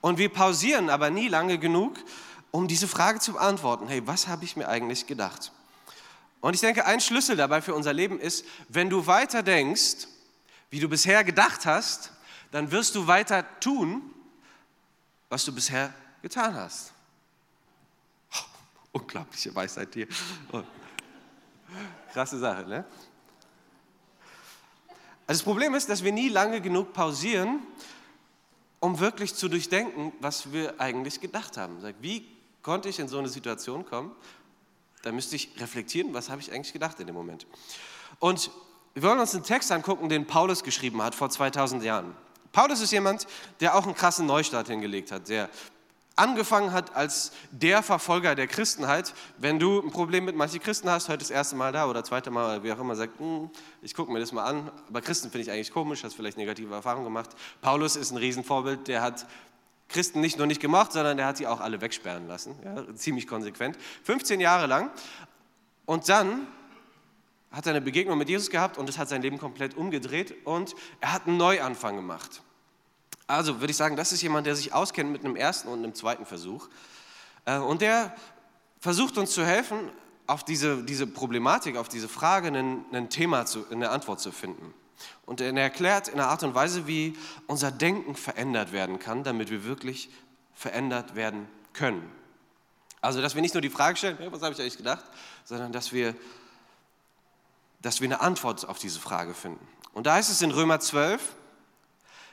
Und 0.00 0.18
wir 0.18 0.30
pausieren 0.30 0.88
aber 0.88 1.10
nie 1.10 1.28
lange 1.28 1.58
genug, 1.58 1.98
um 2.50 2.66
diese 2.66 2.88
Frage 2.88 3.20
zu 3.20 3.34
beantworten. 3.34 3.88
Hey, 3.88 4.06
was 4.06 4.26
habe 4.26 4.44
ich 4.44 4.56
mir 4.56 4.68
eigentlich 4.68 5.06
gedacht? 5.06 5.52
Und 6.40 6.54
ich 6.54 6.60
denke, 6.60 6.86
ein 6.86 7.00
Schlüssel 7.00 7.36
dabei 7.36 7.60
für 7.60 7.74
unser 7.74 7.92
Leben 7.92 8.18
ist, 8.18 8.44
wenn 8.68 8.88
du 8.88 9.06
weiter 9.06 9.42
denkst, 9.42 10.06
wie 10.70 10.80
du 10.80 10.88
bisher 10.88 11.24
gedacht 11.24 11.66
hast, 11.66 12.12
dann 12.50 12.70
wirst 12.70 12.94
du 12.94 13.06
weiter 13.06 13.44
tun, 13.60 14.14
was 15.28 15.44
du 15.44 15.54
bisher 15.54 15.92
getan 16.22 16.54
hast. 16.54 16.92
Oh, 18.32 18.98
unglaubliche 18.98 19.54
Weisheit 19.54 19.94
hier. 19.94 20.08
Oh. 20.52 20.62
Krasse 22.12 22.38
Sache, 22.38 22.64
ne? 22.66 22.84
Also 25.26 25.40
das 25.40 25.42
Problem 25.42 25.74
ist, 25.74 25.88
dass 25.88 26.04
wir 26.04 26.12
nie 26.12 26.28
lange 26.28 26.60
genug 26.60 26.92
pausieren, 26.92 27.60
um 28.78 29.00
wirklich 29.00 29.34
zu 29.34 29.48
durchdenken, 29.48 30.12
was 30.20 30.52
wir 30.52 30.80
eigentlich 30.80 31.20
gedacht 31.20 31.56
haben. 31.56 31.82
Wie 32.00 32.26
konnte 32.62 32.88
ich 32.88 33.00
in 33.00 33.08
so 33.08 33.18
eine 33.18 33.28
Situation 33.28 33.84
kommen? 33.84 34.14
Da 35.02 35.10
müsste 35.10 35.36
ich 35.36 35.50
reflektieren, 35.60 36.14
was 36.14 36.30
habe 36.30 36.40
ich 36.40 36.52
eigentlich 36.52 36.72
gedacht 36.72 37.00
in 37.00 37.06
dem 37.08 37.16
Moment. 37.16 37.46
Und 38.20 38.50
wir 38.96 39.02
wollen 39.02 39.20
uns 39.20 39.34
einen 39.34 39.44
Text 39.44 39.70
angucken, 39.70 40.08
den 40.08 40.26
Paulus 40.26 40.64
geschrieben 40.64 41.02
hat 41.02 41.14
vor 41.14 41.28
2000 41.28 41.84
Jahren. 41.84 42.14
Paulus 42.50 42.80
ist 42.80 42.92
jemand, 42.92 43.26
der 43.60 43.74
auch 43.74 43.84
einen 43.84 43.94
krassen 43.94 44.24
Neustart 44.24 44.68
hingelegt 44.68 45.12
hat, 45.12 45.28
der 45.28 45.50
angefangen 46.16 46.72
hat 46.72 46.96
als 46.96 47.32
der 47.50 47.82
Verfolger 47.82 48.34
der 48.34 48.46
Christenheit. 48.46 49.12
Wenn 49.36 49.58
du 49.58 49.82
ein 49.82 49.90
Problem 49.90 50.24
mit 50.24 50.34
manchen 50.34 50.60
Christen 50.60 50.88
hast, 50.88 51.10
heute 51.10 51.18
das 51.18 51.28
erste 51.28 51.56
Mal 51.56 51.72
da 51.72 51.90
oder 51.90 52.04
zweite 52.04 52.30
Mal, 52.30 52.62
wie 52.62 52.72
auch 52.72 52.78
immer, 52.78 52.96
sagt, 52.96 53.20
hm, 53.20 53.50
ich 53.82 53.92
gucke 53.92 54.10
mir 54.10 54.18
das 54.18 54.32
mal 54.32 54.44
an, 54.44 54.70
aber 54.88 55.02
Christen 55.02 55.30
finde 55.30 55.42
ich 55.42 55.50
eigentlich 55.50 55.72
komisch, 55.72 56.02
hast 56.02 56.14
vielleicht 56.14 56.38
negative 56.38 56.74
Erfahrungen 56.74 57.04
gemacht. 57.04 57.28
Paulus 57.60 57.96
ist 57.96 58.12
ein 58.12 58.16
Riesenvorbild, 58.16 58.88
der 58.88 59.02
hat 59.02 59.26
Christen 59.90 60.22
nicht 60.22 60.38
nur 60.38 60.46
nicht 60.46 60.62
gemacht, 60.62 60.92
sondern 60.92 61.18
der 61.18 61.26
hat 61.26 61.36
sie 61.36 61.46
auch 61.46 61.60
alle 61.60 61.82
wegsperren 61.82 62.28
lassen. 62.28 62.56
Ja, 62.64 62.94
ziemlich 62.94 63.26
konsequent. 63.26 63.76
15 64.04 64.40
Jahre 64.40 64.66
lang. 64.66 64.90
Und 65.84 66.08
dann 66.08 66.46
hat 67.56 67.66
eine 67.66 67.80
Begegnung 67.80 68.18
mit 68.18 68.28
Jesus 68.28 68.50
gehabt 68.50 68.76
und 68.76 68.88
es 68.88 68.98
hat 68.98 69.08
sein 69.08 69.22
Leben 69.22 69.38
komplett 69.38 69.76
umgedreht 69.76 70.34
und 70.44 70.74
er 71.00 71.12
hat 71.14 71.26
einen 71.26 71.38
Neuanfang 71.38 71.96
gemacht. 71.96 72.42
Also 73.26 73.60
würde 73.60 73.70
ich 73.70 73.76
sagen, 73.76 73.96
das 73.96 74.12
ist 74.12 74.22
jemand, 74.22 74.46
der 74.46 74.54
sich 74.54 74.74
auskennt 74.74 75.10
mit 75.10 75.24
einem 75.24 75.36
ersten 75.36 75.68
und 75.68 75.78
einem 75.78 75.94
zweiten 75.94 76.26
Versuch. 76.26 76.68
Äh, 77.46 77.58
und 77.58 77.80
der 77.80 78.14
versucht 78.78 79.16
uns 79.16 79.30
zu 79.30 79.44
helfen, 79.44 79.90
auf 80.26 80.44
diese, 80.44 80.82
diese 80.82 81.06
Problematik, 81.06 81.76
auf 81.76 81.88
diese 81.88 82.08
Frage 82.08 82.48
ein, 82.48 82.84
ein 82.92 83.08
Thema, 83.08 83.46
zu, 83.46 83.64
eine 83.70 83.90
Antwort 83.90 84.20
zu 84.20 84.32
finden. 84.32 84.74
Und 85.24 85.40
er 85.40 85.54
erklärt 85.56 86.08
in 86.08 86.14
einer 86.14 86.28
Art 86.28 86.42
und 86.42 86.54
Weise, 86.54 86.86
wie 86.86 87.16
unser 87.46 87.70
Denken 87.70 88.16
verändert 88.16 88.72
werden 88.72 88.98
kann, 88.98 89.24
damit 89.24 89.50
wir 89.50 89.64
wirklich 89.64 90.10
verändert 90.54 91.14
werden 91.14 91.48
können. 91.72 92.10
Also, 93.00 93.22
dass 93.22 93.34
wir 93.34 93.42
nicht 93.42 93.54
nur 93.54 93.60
die 93.60 93.70
Frage 93.70 93.96
stellen, 93.96 94.18
was 94.30 94.42
habe 94.42 94.52
ich 94.52 94.60
eigentlich 94.60 94.76
gedacht, 94.76 95.04
sondern 95.44 95.72
dass 95.72 95.92
wir, 95.92 96.14
dass 97.86 98.00
wir 98.00 98.08
eine 98.08 98.20
Antwort 98.20 98.68
auf 98.68 98.80
diese 98.80 98.98
Frage 98.98 99.32
finden. 99.32 99.64
Und 99.92 100.08
da 100.08 100.14
heißt 100.14 100.28
es 100.28 100.42
in 100.42 100.50
Römer 100.50 100.80
12, 100.80 101.22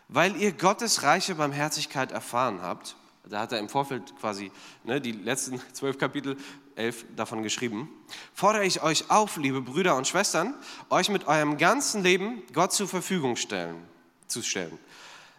weil 0.08 0.36
ihr 0.36 0.52
Gottes 0.52 1.04
reiche 1.04 1.36
Barmherzigkeit 1.36 2.12
erfahren 2.12 2.64
habt, 2.64 2.96
Da 3.30 3.42
hat 3.42 3.52
er 3.52 3.60
im 3.60 3.70
Vorfeld 3.70 4.16
quasi 4.20 4.52
ne, 4.84 5.00
die 5.00 5.12
letzten 5.12 5.62
zwölf 5.74 6.00
Kapitel, 6.00 6.38
elf 6.76 7.06
davon 7.16 7.44
geschrieben. 7.44 7.88
Fordere 8.34 8.66
ich 8.66 8.82
euch 8.82 9.12
auf, 9.12 9.38
liebe 9.38 9.62
Brüder 9.62 9.96
und 9.96 10.08
Schwestern, 10.08 10.56
euch 10.90 11.10
mit 11.10 11.28
eurem 11.28 11.60
ganzen 11.60 12.02
Leben 12.02 12.42
Gott 12.52 12.74
zur 12.74 12.88
Verfügung 12.88 13.36
stellen, 13.36 13.76
zu 14.26 14.42
stellen. 14.42 14.80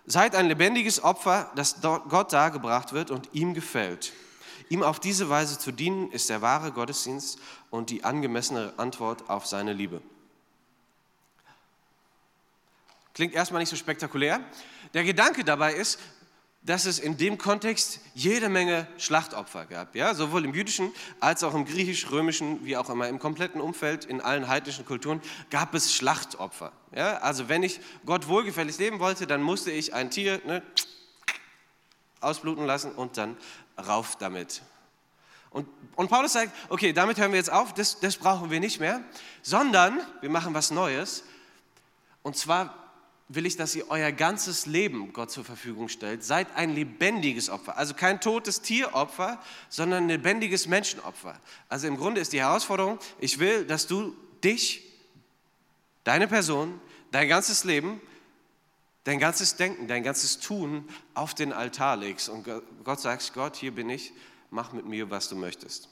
Seid 0.06 0.36
ein 0.36 0.46
lebendiges 0.46 1.02
Opfer, 1.02 1.50
das 1.56 1.80
Gott 1.82 2.32
dargebracht 2.32 2.92
wird 2.92 3.10
und 3.10 3.30
ihm 3.32 3.52
gefällt. 3.52 4.12
Ihm 4.68 4.82
auf 4.82 5.00
diese 5.00 5.28
Weise 5.28 5.58
zu 5.58 5.72
dienen, 5.72 6.10
ist 6.10 6.30
der 6.30 6.42
wahre 6.42 6.72
Gottesdienst 6.72 7.38
und 7.70 7.90
die 7.90 8.04
angemessene 8.04 8.72
Antwort 8.76 9.28
auf 9.28 9.46
seine 9.46 9.72
Liebe. 9.72 10.02
Klingt 13.14 13.34
erstmal 13.34 13.60
nicht 13.60 13.70
so 13.70 13.76
spektakulär. 13.76 14.40
Der 14.92 15.04
Gedanke 15.04 15.44
dabei 15.44 15.74
ist, 15.74 16.00
dass 16.64 16.86
es 16.86 16.98
in 16.98 17.18
dem 17.18 17.36
Kontext 17.36 18.00
jede 18.14 18.48
Menge 18.48 18.88
Schlachtopfer 18.96 19.66
gab, 19.66 19.94
ja, 19.94 20.14
sowohl 20.14 20.46
im 20.46 20.54
jüdischen 20.54 20.92
als 21.20 21.44
auch 21.44 21.54
im 21.54 21.66
griechisch-römischen, 21.66 22.64
wie 22.64 22.78
auch 22.78 22.88
immer 22.88 23.08
im 23.08 23.18
kompletten 23.18 23.60
Umfeld 23.60 24.06
in 24.06 24.22
allen 24.22 24.48
heidnischen 24.48 24.86
Kulturen 24.86 25.20
gab 25.50 25.74
es 25.74 25.94
Schlachtopfer. 25.94 26.72
Ja? 26.94 27.18
Also 27.18 27.50
wenn 27.50 27.62
ich 27.62 27.80
Gott 28.06 28.28
wohlgefällig 28.28 28.78
leben 28.78 28.98
wollte, 28.98 29.26
dann 29.26 29.42
musste 29.42 29.70
ich 29.70 29.92
ein 29.92 30.10
Tier 30.10 30.40
ne, 30.46 30.62
ausbluten 32.20 32.64
lassen 32.64 32.92
und 32.92 33.18
dann 33.18 33.36
rauf 33.78 34.16
damit. 34.16 34.62
Und, 35.50 35.68
und 35.94 36.08
Paulus 36.08 36.32
sagt, 36.32 36.52
okay, 36.68 36.92
damit 36.92 37.18
hören 37.18 37.30
wir 37.30 37.38
jetzt 37.38 37.52
auf, 37.52 37.72
das, 37.74 38.00
das 38.00 38.16
brauchen 38.16 38.50
wir 38.50 38.58
nicht 38.58 38.80
mehr, 38.80 39.02
sondern 39.42 40.00
wir 40.20 40.30
machen 40.30 40.52
was 40.52 40.70
Neues. 40.70 41.22
Und 42.22 42.36
zwar 42.36 42.74
will 43.28 43.46
ich, 43.46 43.56
dass 43.56 43.74
ihr 43.74 43.88
euer 43.88 44.12
ganzes 44.12 44.66
Leben 44.66 45.12
Gott 45.12 45.30
zur 45.30 45.44
Verfügung 45.44 45.88
stellt. 45.88 46.24
Seid 46.24 46.54
ein 46.56 46.74
lebendiges 46.74 47.48
Opfer. 47.48 47.76
Also 47.78 47.94
kein 47.94 48.20
totes 48.20 48.60
Tieropfer, 48.60 49.40
sondern 49.68 50.04
ein 50.04 50.08
lebendiges 50.08 50.66
Menschenopfer. 50.66 51.38
Also 51.68 51.86
im 51.86 51.96
Grunde 51.96 52.20
ist 52.20 52.32
die 52.32 52.40
Herausforderung, 52.40 52.98
ich 53.18 53.38
will, 53.38 53.64
dass 53.64 53.86
du 53.86 54.14
dich, 54.42 54.82
deine 56.02 56.28
Person, 56.28 56.80
dein 57.12 57.28
ganzes 57.28 57.64
Leben, 57.64 58.00
dein 59.04 59.18
ganzes 59.18 59.56
Denken, 59.56 59.86
dein 59.86 60.02
ganzes 60.02 60.40
Tun 60.40 60.88
auf 61.14 61.34
den 61.34 61.52
Altar 61.52 61.96
legst. 61.96 62.28
Und 62.28 62.46
Gott 62.84 63.00
sagt, 63.00 63.32
Gott, 63.34 63.56
hier 63.56 63.74
bin 63.74 63.88
ich, 63.90 64.12
mach 64.50 64.72
mit 64.72 64.86
mir, 64.86 65.10
was 65.10 65.28
du 65.28 65.36
möchtest. 65.36 65.88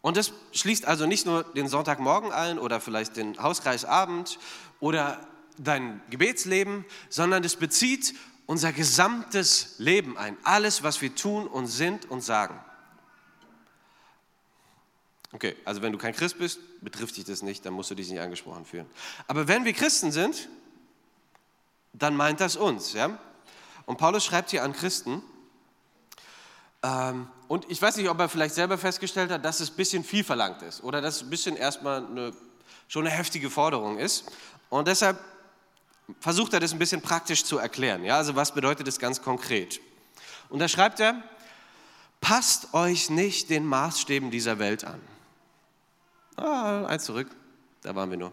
Und 0.00 0.16
das 0.16 0.32
schließt 0.52 0.86
also 0.86 1.06
nicht 1.06 1.26
nur 1.26 1.44
den 1.44 1.68
Sonntagmorgen 1.68 2.32
ein 2.32 2.58
oder 2.58 2.80
vielleicht 2.80 3.16
den 3.16 3.40
Hauskreisabend 3.40 4.38
oder 4.80 5.20
dein 5.58 6.00
Gebetsleben, 6.10 6.84
sondern 7.08 7.44
es 7.44 7.56
bezieht 7.56 8.14
unser 8.46 8.72
gesamtes 8.72 9.76
Leben 9.78 10.18
ein. 10.18 10.36
Alles, 10.42 10.82
was 10.82 11.00
wir 11.00 11.14
tun 11.14 11.46
und 11.46 11.68
sind 11.68 12.10
und 12.10 12.22
sagen. 12.22 12.58
Okay, 15.32 15.56
also 15.64 15.80
wenn 15.82 15.92
du 15.92 15.98
kein 15.98 16.14
Christ 16.14 16.38
bist, 16.38 16.58
betrifft 16.82 17.16
dich 17.16 17.24
das 17.24 17.42
nicht, 17.42 17.64
dann 17.64 17.72
musst 17.72 17.90
du 17.90 17.94
dich 17.94 18.10
nicht 18.10 18.20
angesprochen 18.20 18.66
fühlen. 18.66 18.86
Aber 19.28 19.46
wenn 19.46 19.64
wir 19.64 19.72
Christen 19.72 20.10
sind, 20.10 20.48
dann 21.92 22.16
meint 22.16 22.40
das 22.40 22.56
uns. 22.56 22.92
Ja? 22.92 23.18
Und 23.86 23.98
Paulus 23.98 24.24
schreibt 24.24 24.50
hier 24.50 24.62
an 24.62 24.72
Christen, 24.72 25.22
ähm, 26.82 27.28
und 27.48 27.70
ich 27.70 27.80
weiß 27.80 27.96
nicht, 27.96 28.08
ob 28.08 28.18
er 28.18 28.28
vielleicht 28.28 28.54
selber 28.54 28.78
festgestellt 28.78 29.30
hat, 29.30 29.44
dass 29.44 29.60
es 29.60 29.70
ein 29.70 29.76
bisschen 29.76 30.04
viel 30.04 30.24
verlangt 30.24 30.62
ist 30.62 30.82
oder 30.82 31.00
dass 31.00 31.16
es 31.16 31.22
ein 31.22 31.30
bisschen 31.30 31.56
erstmal 31.56 32.04
eine, 32.04 32.32
schon 32.88 33.06
eine 33.06 33.14
heftige 33.14 33.50
Forderung 33.50 33.98
ist. 33.98 34.24
Und 34.68 34.88
deshalb 34.88 35.18
versucht 36.18 36.54
er 36.54 36.60
das 36.60 36.72
ein 36.72 36.78
bisschen 36.78 37.02
praktisch 37.02 37.44
zu 37.44 37.58
erklären. 37.58 38.04
Ja? 38.04 38.16
Also 38.16 38.34
was 38.34 38.52
bedeutet 38.52 38.86
das 38.86 38.98
ganz 38.98 39.22
konkret? 39.22 39.80
Und 40.48 40.58
da 40.58 40.68
schreibt 40.68 40.98
er, 40.98 41.22
passt 42.20 42.74
euch 42.74 43.10
nicht 43.10 43.50
den 43.50 43.64
Maßstäben 43.66 44.30
dieser 44.30 44.58
Welt 44.58 44.84
an. 44.84 45.00
Ah, 46.36 46.86
eins 46.86 47.04
zurück, 47.04 47.28
da 47.82 47.94
waren 47.94 48.10
wir 48.10 48.16
nur. 48.16 48.32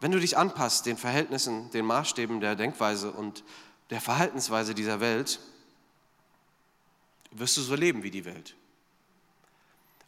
Wenn 0.00 0.12
du 0.12 0.18
dich 0.18 0.36
anpasst 0.36 0.86
den 0.86 0.96
Verhältnissen, 0.96 1.70
den 1.70 1.84
Maßstäben 1.84 2.40
der 2.40 2.56
Denkweise 2.56 3.12
und 3.12 3.44
der 3.90 4.00
Verhaltensweise 4.00 4.74
dieser 4.74 5.00
Welt, 5.00 5.40
wirst 7.32 7.56
du 7.56 7.60
so 7.60 7.74
leben 7.74 8.02
wie 8.02 8.10
die 8.10 8.24
Welt. 8.24 8.56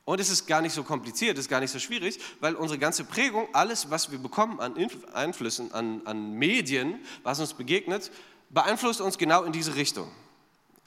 Und 0.05 0.19
es 0.19 0.31
ist 0.31 0.47
gar 0.47 0.63
nicht 0.63 0.73
so 0.73 0.83
kompliziert, 0.83 1.39
es 1.39 1.45
ist 1.45 1.49
gar 1.49 1.61
nicht 1.61 1.71
so 1.71 1.79
schwierig, 1.79 2.19
weil 2.41 2.57
unsere 2.57 2.79
ganze 2.79 3.05
Prägung, 3.05 3.47
alles, 3.53 3.91
was 3.91 4.11
wir 4.11 4.19
bekommen 4.19 4.59
an 4.61 4.75
Einflüssen, 5.13 5.73
an, 5.73 6.03
an 6.07 6.33
Medien, 6.33 6.99
was 7.23 7.39
uns 7.39 7.55
begegnet, 7.55 8.11
beeinflusst 8.51 9.01
uns 9.01 9.17
genau 9.17 9.45
in 9.45 9.53
diese 9.53 9.77
Richtung. 9.77 10.11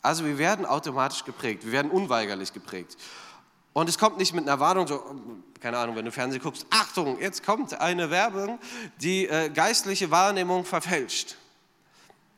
Also 0.01 0.25
wir 0.25 0.37
werden 0.37 0.65
automatisch 0.65 1.23
geprägt, 1.23 1.65
wir 1.65 1.71
werden 1.71 1.91
unweigerlich 1.91 2.51
geprägt. 2.51 2.97
Und 3.75 3.89
es 3.89 3.97
kommt 3.97 4.17
nicht 4.17 4.33
mit 4.33 4.47
einer 4.47 4.57
Warnung, 4.61 4.87
so, 4.87 5.03
keine 5.59 5.77
Ahnung, 5.77 5.97
wenn 5.97 6.05
du 6.05 6.11
Fernsehen 6.11 6.41
guckst, 6.41 6.65
Achtung, 6.69 7.19
jetzt 7.19 7.43
kommt 7.43 7.73
eine 7.81 8.09
Werbung, 8.09 8.57
die 9.01 9.27
äh, 9.27 9.49
geistliche 9.49 10.09
Wahrnehmung 10.11 10.63
verfälscht, 10.63 11.35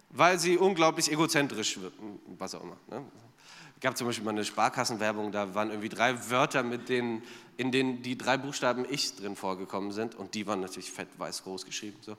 weil 0.10 0.40
sie 0.40 0.58
unglaublich 0.58 1.12
egozentrisch 1.12 1.80
wird, 1.80 1.94
was 2.40 2.56
auch 2.56 2.64
immer. 2.64 2.78
Ne? 2.90 3.06
Es 3.76 3.82
gab 3.82 3.96
zum 3.96 4.08
Beispiel 4.08 4.26
mal 4.26 4.32
eine 4.32 4.46
Sparkassenwerbung, 4.46 5.32
da 5.32 5.54
waren 5.54 5.70
irgendwie 5.70 5.90
drei 5.90 6.32
Wörter, 6.32 6.64
mit 6.64 6.90
denen, 6.90 7.22
in 7.56 7.72
denen 7.72 8.02
die 8.02 8.18
drei 8.18 8.38
Buchstaben 8.38 8.88
Ich 8.90 9.16
drin 9.16 9.36
vorgekommen 9.36 9.92
sind 9.92 10.16
und 10.16 10.34
die 10.34 10.48
waren 10.48 10.62
natürlich 10.62 10.92
fett 10.92 11.10
weiß 11.20 11.44
groß 11.44 11.66
geschrieben. 11.66 11.98
So. 12.02 12.18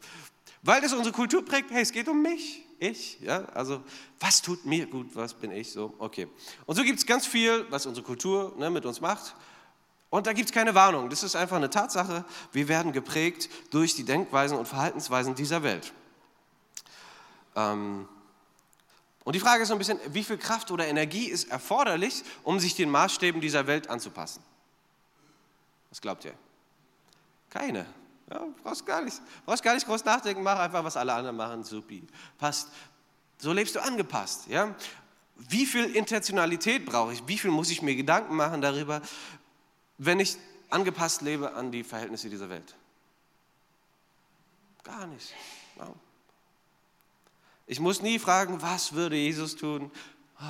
Weil 0.62 0.80
das 0.80 0.92
unsere 0.92 1.14
Kultur 1.14 1.44
prägt, 1.44 1.70
hey, 1.70 1.82
es 1.82 1.92
geht 1.92 2.08
um 2.08 2.22
mich, 2.22 2.64
ich, 2.78 3.20
ja, 3.20 3.44
also 3.54 3.82
was 4.20 4.42
tut 4.42 4.64
mir 4.64 4.86
gut, 4.86 5.14
was 5.14 5.34
bin 5.34 5.50
ich, 5.50 5.72
so, 5.72 5.94
okay. 5.98 6.28
Und 6.66 6.76
so 6.76 6.82
gibt 6.82 6.98
es 6.98 7.06
ganz 7.06 7.26
viel, 7.26 7.66
was 7.70 7.86
unsere 7.86 8.04
Kultur 8.04 8.54
ne, 8.56 8.70
mit 8.70 8.84
uns 8.84 9.00
macht 9.00 9.34
und 10.10 10.26
da 10.26 10.32
gibt 10.32 10.48
es 10.48 10.54
keine 10.54 10.74
Warnung, 10.74 11.10
das 11.10 11.22
ist 11.22 11.36
einfach 11.36 11.56
eine 11.56 11.70
Tatsache, 11.70 12.24
wir 12.52 12.68
werden 12.68 12.92
geprägt 12.92 13.50
durch 13.70 13.94
die 13.94 14.04
Denkweisen 14.04 14.56
und 14.56 14.66
Verhaltensweisen 14.66 15.34
dieser 15.34 15.62
Welt. 15.62 15.92
Ähm, 17.54 18.08
und 19.24 19.34
die 19.34 19.40
Frage 19.40 19.62
ist 19.62 19.68
so 19.68 19.74
ein 19.74 19.78
bisschen, 19.78 19.98
wie 20.08 20.24
viel 20.24 20.38
Kraft 20.38 20.70
oder 20.70 20.86
Energie 20.86 21.26
ist 21.26 21.50
erforderlich, 21.50 22.24
um 22.44 22.58
sich 22.58 22.74
den 22.74 22.90
Maßstäben 22.90 23.40
dieser 23.40 23.66
Welt 23.66 23.90
anzupassen? 23.90 24.42
Was 25.90 26.00
glaubt 26.00 26.24
ihr? 26.24 26.34
Keine. 27.50 27.86
Ja, 28.30 28.46
brauchst 28.62 28.84
gar 28.84 29.02
nicht, 29.02 29.20
brauchst 29.46 29.62
gar 29.62 29.74
nicht 29.74 29.86
groß 29.86 30.04
nachdenken, 30.04 30.42
mach 30.42 30.58
einfach, 30.58 30.84
was 30.84 30.96
alle 30.96 31.14
anderen 31.14 31.36
machen, 31.36 31.64
supi. 31.64 32.06
Passt. 32.36 32.68
So 33.38 33.52
lebst 33.52 33.74
du 33.74 33.80
angepasst. 33.80 34.48
Ja? 34.48 34.74
Wie 35.36 35.64
viel 35.64 35.84
Intentionalität 35.94 36.84
brauche 36.84 37.12
ich? 37.12 37.26
Wie 37.26 37.38
viel 37.38 37.50
muss 37.50 37.70
ich 37.70 37.80
mir 37.80 37.94
Gedanken 37.94 38.36
machen 38.36 38.60
darüber, 38.60 39.00
wenn 39.96 40.20
ich 40.20 40.36
angepasst 40.68 41.22
lebe 41.22 41.54
an 41.54 41.72
die 41.72 41.84
Verhältnisse 41.84 42.28
dieser 42.28 42.50
Welt? 42.50 42.74
Gar 44.82 45.06
nicht. 45.06 45.32
Ja. 45.78 45.88
Ich 47.66 47.80
muss 47.80 48.02
nie 48.02 48.18
fragen, 48.18 48.60
was 48.60 48.92
würde 48.92 49.16
Jesus 49.16 49.56
tun? 49.56 49.90
Oh, 50.40 50.44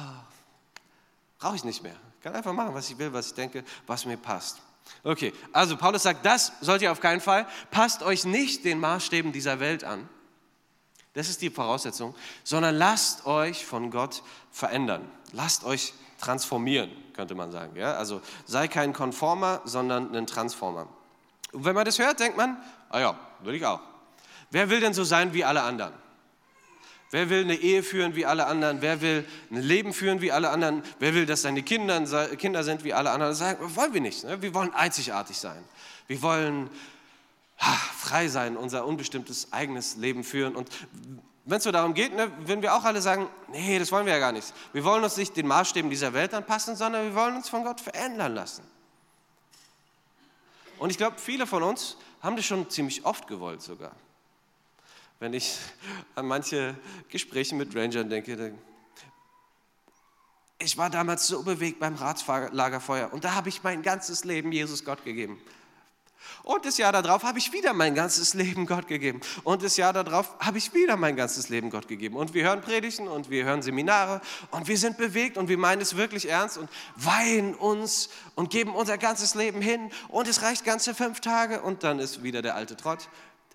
Brauche 1.39 1.57
ich 1.57 1.65
nicht 1.65 1.83
mehr. 1.83 1.97
Ich 2.17 2.23
kann 2.23 2.35
einfach 2.35 2.53
machen, 2.53 2.75
was 2.75 2.91
ich 2.91 2.99
will, 2.99 3.13
was 3.13 3.29
ich 3.29 3.35
denke, 3.35 3.65
was 3.87 4.05
mir 4.05 4.17
passt. 4.17 4.61
Okay, 5.05 5.33
also 5.53 5.77
Paulus 5.77 6.03
sagt, 6.03 6.25
das 6.27 6.53
sollt 6.61 6.83
ihr 6.83 6.93
auf 6.93 7.01
keinen 7.01 7.21
Fall. 7.21 7.47
Passt 7.71 8.03
euch 8.03 8.25
nicht 8.25 8.65
den 8.65 8.81
Maßstäben 8.81 9.33
dieser 9.33 9.61
Welt 9.61 9.85
an. 9.85 10.09
Das 11.15 11.29
ist 11.29 11.43
die 11.43 11.51
Voraussetzung, 11.51 12.15
sondern 12.45 12.77
lasst 12.77 13.27
euch 13.27 13.65
von 13.65 13.91
Gott 13.91 14.23
verändern. 14.51 15.11
Lasst 15.33 15.65
euch 15.65 15.95
transformieren, 16.21 16.91
könnte 17.15 17.35
man 17.35 17.51
sagen. 17.51 17.77
Ja? 17.77 17.95
Also 17.95 18.21
sei 18.45 18.69
kein 18.69 18.93
Konformer, 18.93 19.61
sondern 19.65 20.15
ein 20.15 20.27
Transformer. 20.27 20.89
Und 21.53 21.65
wenn 21.65 21.75
man 21.75 21.85
das 21.85 21.99
hört, 21.99 22.21
denkt 22.21 22.37
man, 22.37 22.57
ah 22.91 23.01
ja, 23.01 23.19
will 23.41 23.55
ich 23.55 23.65
auch. 23.65 23.81
Wer 24.51 24.71
will 24.71 24.81
denn 24.81 24.95
so 24.95 25.05
sein 25.05 25.33
wie 25.33 25.45
alle 25.45 25.63
anderen? 25.63 25.93
Wer 27.11 27.31
will 27.31 27.43
eine 27.43 27.55
Ehe 27.55 27.83
führen 27.83 28.15
wie 28.17 28.27
alle 28.27 28.47
anderen? 28.47 28.83
Wer 28.83 29.01
will 29.01 29.25
ein 29.51 29.63
Leben 29.63 29.95
führen 29.95 30.21
wie 30.21 30.31
alle 30.31 30.51
anderen? 30.51 30.83
Wer 30.99 31.15
will, 31.15 31.25
dass 31.25 31.43
seine 31.43 31.63
Kinder, 31.63 32.05
Kinder 32.37 32.63
sind 32.65 32.85
wie 32.85 32.93
alle 32.93 33.11
anderen? 33.11 33.37
Das 33.39 33.77
wollen 33.77 33.95
wir 33.95 34.01
nicht. 34.01 34.25
Ne? 34.25 34.43
Wir 34.43 34.53
wollen 34.53 34.75
einzigartig 34.75 35.39
sein. 35.39 35.63
Wir 36.07 36.21
wollen 36.21 36.69
frei 37.99 38.29
sein, 38.29 38.57
unser 38.57 38.87
unbestimmtes 38.87 39.53
eigenes 39.53 39.97
Leben 39.97 40.23
führen. 40.23 40.55
Und 40.55 40.69
wenn 41.45 41.59
es 41.59 41.65
so 41.65 41.73
darum 41.73 41.95
geht, 41.95 42.15
ne, 42.15 42.31
würden 42.47 42.61
wir 42.61 42.75
auch 42.75 42.85
alle 42.85 43.01
sagen, 43.01 43.29
nee, 43.51 43.79
das 43.79 43.91
wollen 43.91 44.05
wir 44.05 44.13
ja 44.13 44.19
gar 44.19 44.33
nicht. 44.33 44.53
Wir 44.75 44.85
wollen 44.85 45.03
uns 45.03 45.17
nicht 45.17 45.35
den 45.37 45.47
Maßstäben 45.47 45.91
dieser 45.91 46.13
Welt 46.13 46.35
anpassen, 46.35 46.77
sondern 46.77 47.05
wir 47.05 47.15
wollen 47.15 47.37
uns 47.37 47.49
von 47.49 47.65
Gott 47.65 47.81
verändern 47.81 48.35
lassen. 48.35 48.63
Und 50.79 50.91
ich 50.91 50.99
glaube, 50.99 51.17
viele 51.19 51.47
von 51.47 51.63
uns 51.63 51.97
haben 52.23 52.37
das 52.37 52.45
schon 52.45 52.69
ziemlich 52.71 53.05
oft 53.05 53.27
gewollt 53.27 53.63
sogar. 53.63 53.93
Wenn 55.21 55.33
ich 55.33 55.57
an 56.15 56.27
manche 56.27 56.77
Gespräche 57.09 57.55
mit 57.55 57.75
Rangern 57.75 58.09
denke, 58.09 58.55
ich 60.61 60.77
war 60.77 60.91
damals 60.91 61.27
so 61.27 61.43
bewegt 61.43 61.81
beim 61.81 61.95
Ratslagerfeuer 61.95 63.13
und 63.13 63.25
da 63.25 63.35
habe 63.35 63.49
ich 63.49 63.63
mein 63.63 63.83
ganzes 63.83 64.25
Leben 64.25 64.53
Jesus 64.53 64.85
Gott 64.85 65.05
gegeben. 65.05 65.41
Und 66.43 66.65
das 66.65 66.79
Jahr 66.79 66.93
darauf 66.93 67.25
habe 67.25 67.39
ich 67.39 67.53
wieder 67.53 67.73
mein 67.73 67.95
ganzes 67.95 68.35
Leben 68.35 68.67
Gott 68.67 68.87
gegeben. 68.87 69.21
Und 69.45 69.63
das 69.63 69.77
Jahr 69.77 69.93
darauf 69.93 70.35
habe 70.41 70.59
ich 70.59 70.73
wieder 70.75 70.97
mein 70.97 71.17
ganzes 71.17 71.49
Leben 71.49 71.71
Gott 71.71 71.89
gegeben. 71.89 72.17
Und 72.17 72.35
wir 72.35 72.45
hören 72.45 72.61
Predigten 72.61 73.07
und 73.07 73.31
wir 73.31 73.45
hören 73.45 73.63
Seminare 73.63 74.21
und 74.51 74.67
wir 74.67 74.79
sind 74.79 74.97
bewegt 74.97 75.37
und 75.37 75.49
wir 75.49 75.59
meinen 75.59 75.81
es 75.81 75.97
wirklich 75.97 76.29
ernst 76.29 76.59
und 76.59 76.69
weihen 76.97 77.55
uns 77.55 78.09
und 78.35 78.51
geben 78.51 78.75
unser 78.75 78.99
ganzes 78.99 79.35
Leben 79.35 79.61
hin. 79.61 79.91
Und 80.09 80.27
es 80.29 80.43
reicht 80.43 80.65
ganze 80.65 80.95
fünf 80.95 81.21
Tage 81.21 81.61
und 81.63 81.83
dann 81.85 81.99
ist 81.99 82.23
wieder 82.23 82.43
der 82.43 82.55
alte 82.55 82.77
Trott. 82.77 83.09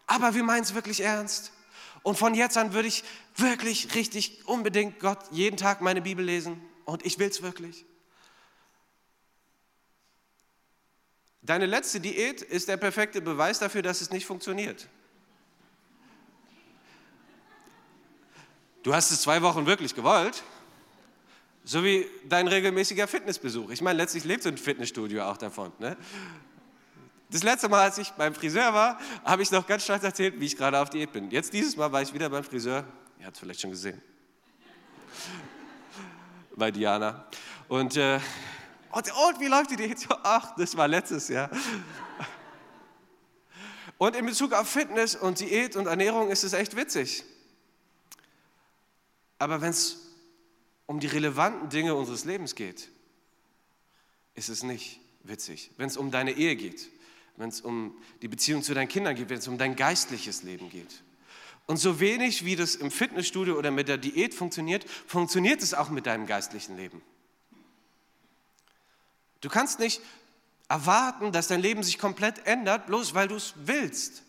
Aber 0.08 0.36
wir 0.36 0.44
meinen 0.44 0.64
es 0.64 0.74
wirklich 0.74 1.02
ernst. 1.02 1.52
Und 2.04 2.18
von 2.18 2.36
jetzt 2.36 2.58
an 2.58 2.74
würde 2.74 2.88
ich 2.88 3.04
wirklich 3.36 3.96
richtig 3.96 4.46
unbedingt 4.46 5.00
Gott 5.00 5.20
jeden 5.32 5.58
Tag 5.58 5.82
meine 5.82 6.02
Bibel 6.02 6.24
lesen. 6.24 6.62
Und 6.86 7.06
ich 7.06 7.18
will 7.18 7.30
es 7.30 7.42
wirklich. 7.42 7.86
Deine 11.42 11.66
letzte 11.66 12.00
Diät 12.00 12.42
ist 12.42 12.68
der 12.70 12.78
perfekte 12.78 13.22
Beweis 13.22 13.60
dafür, 13.60 13.82
dass 13.82 14.02
es 14.02 14.12
nicht 14.12 14.26
funktioniert. 14.26 14.88
Du 18.82 18.94
hast 18.94 19.12
es 19.12 19.22
zwei 19.22 19.42
Wochen 19.42 19.66
wirklich 19.66 19.96
gewollt, 19.96 20.44
so 21.64 21.84
wie 21.84 22.06
dein 22.28 22.48
regelmäßiger 22.48 23.08
Fitnessbesuch. 23.08 23.70
Ich 23.72 23.82
meine, 23.82 23.98
letztlich 23.98 24.26
lebt 24.26 24.44
so 24.44 24.50
ein 24.50 24.58
Fitnessstudio 24.58 25.24
auch 25.24 25.38
davon. 25.38 25.72
Ne? 25.80 25.96
Das 27.34 27.42
letzte 27.42 27.68
Mal, 27.68 27.82
als 27.82 27.98
ich 27.98 28.12
beim 28.12 28.36
Friseur 28.36 28.76
war, 28.76 29.00
habe 29.26 29.42
ich 29.42 29.50
noch 29.50 29.66
ganz 29.66 29.84
stolz 29.84 30.04
erzählt, 30.04 30.40
wie 30.40 30.46
ich 30.46 30.56
gerade 30.56 30.80
auf 30.80 30.92
Diät 30.92 31.12
bin. 31.12 31.32
Jetzt 31.32 31.52
dieses 31.52 31.76
Mal 31.76 31.92
war 31.92 32.00
ich 32.00 32.14
wieder 32.14 32.30
beim 32.30 32.44
Friseur. 32.44 32.86
Ihr 33.20 33.26
habt 33.26 33.36
es 33.36 33.40
vielleicht 33.40 33.60
schon 33.60 33.72
gesehen. 33.72 34.00
Bei 36.56 36.70
Diana. 36.70 37.26
Und 37.68 37.98
äh, 37.98 38.20
und, 38.92 39.12
und 39.12 39.40
wie 39.40 39.48
läuft 39.48 39.72
die 39.72 39.76
Diät? 39.78 40.08
Ach, 40.22 40.54
das 40.56 40.78
war 40.78 40.88
letztes 40.88 41.28
Jahr. 41.28 41.50
Und 43.98 44.16
in 44.16 44.28
Bezug 44.28 44.54
auf 44.54 44.70
Fitness 44.70 45.16
und 45.16 45.40
Diät 45.40 45.76
und 45.76 45.88
Ernährung 45.88 46.30
ist 46.30 46.44
es 46.44 46.54
echt 46.54 46.76
witzig. 46.76 47.24
Aber 49.40 49.60
wenn 49.60 49.72
es 49.72 49.98
um 50.86 51.00
die 51.00 51.08
relevanten 51.08 51.70
Dinge 51.70 51.96
unseres 51.96 52.26
Lebens 52.26 52.54
geht, 52.54 52.92
ist 54.36 54.50
es 54.50 54.62
nicht 54.62 55.00
witzig. 55.24 55.72
Wenn 55.78 55.88
es 55.88 55.98
um 55.98 56.12
deine 56.12 56.34
Ehe 56.34 56.56
geht, 56.56 56.93
wenn 57.38 57.50
es 57.50 57.62
um 57.62 57.98
die 58.22 58.28
Beziehung 58.28 58.64
zu 58.64 58.74
deinen 58.74 58.88
Kindern 58.88 59.16
geht, 59.16 59.30
wenn 59.30 59.40
es 59.40 59.48
um 59.48 59.58
dein 59.58 59.76
geistliches 59.76 60.44
Leben 60.44 60.70
geht. 60.70 61.04
Und 61.66 61.78
so 61.78 62.00
wenig 62.00 62.46
wie 62.46 62.56
das 62.56 62.76
im 62.76 62.92
Fitnessstudio 62.92 63.58
oder 63.58 63.72
mit 63.72 63.88
der 63.88 63.98
Diät 63.98 64.34
funktioniert, 64.34 64.88
funktioniert 65.08 65.64
es 65.64 65.74
auch 65.74 65.90
mit 65.90 66.06
deinem 66.06 66.28
geistlichen 66.28 66.76
Leben. 66.76 67.02
Du 69.42 69.50
kannst 69.50 69.80
nicht 69.80 70.02
erwarten, 70.68 71.32
dass 71.32 71.48
dein 71.48 71.62
Leben 71.62 71.84
sich 71.84 71.98
komplett 72.00 72.46
ändert, 72.46 72.88
bloß 72.88 73.14
weil 73.14 73.28
du 73.28 73.36
es 73.36 73.54
willst. 73.56 74.24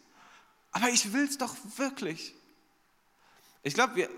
Aber 0.72 0.88
ich 0.88 1.12
will 1.12 1.24
es 1.24 1.38
doch 1.38 1.54
wirklich. 1.76 2.34
Ich 3.62 3.74
glaube, 3.74 3.96
wir... 3.96 4.10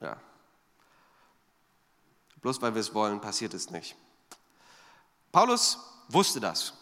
Ja. 0.00 0.20
Bloß 2.42 2.60
weil 2.60 2.74
wir 2.74 2.80
es 2.80 2.92
wollen, 2.92 3.20
passiert 3.20 3.54
es 3.54 3.70
nicht. 3.70 3.96
Paulus 5.30 5.78
wusste 6.08 6.40
das. 6.40 6.74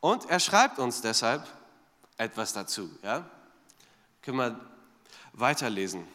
Und 0.00 0.28
er 0.30 0.40
schreibt 0.40 0.78
uns 0.78 1.02
deshalb 1.02 1.46
etwas 2.16 2.52
dazu. 2.52 2.88
Ja? 3.02 3.28
Können 4.22 4.38
wir 4.38 4.60
weiterlesen. 5.32 6.06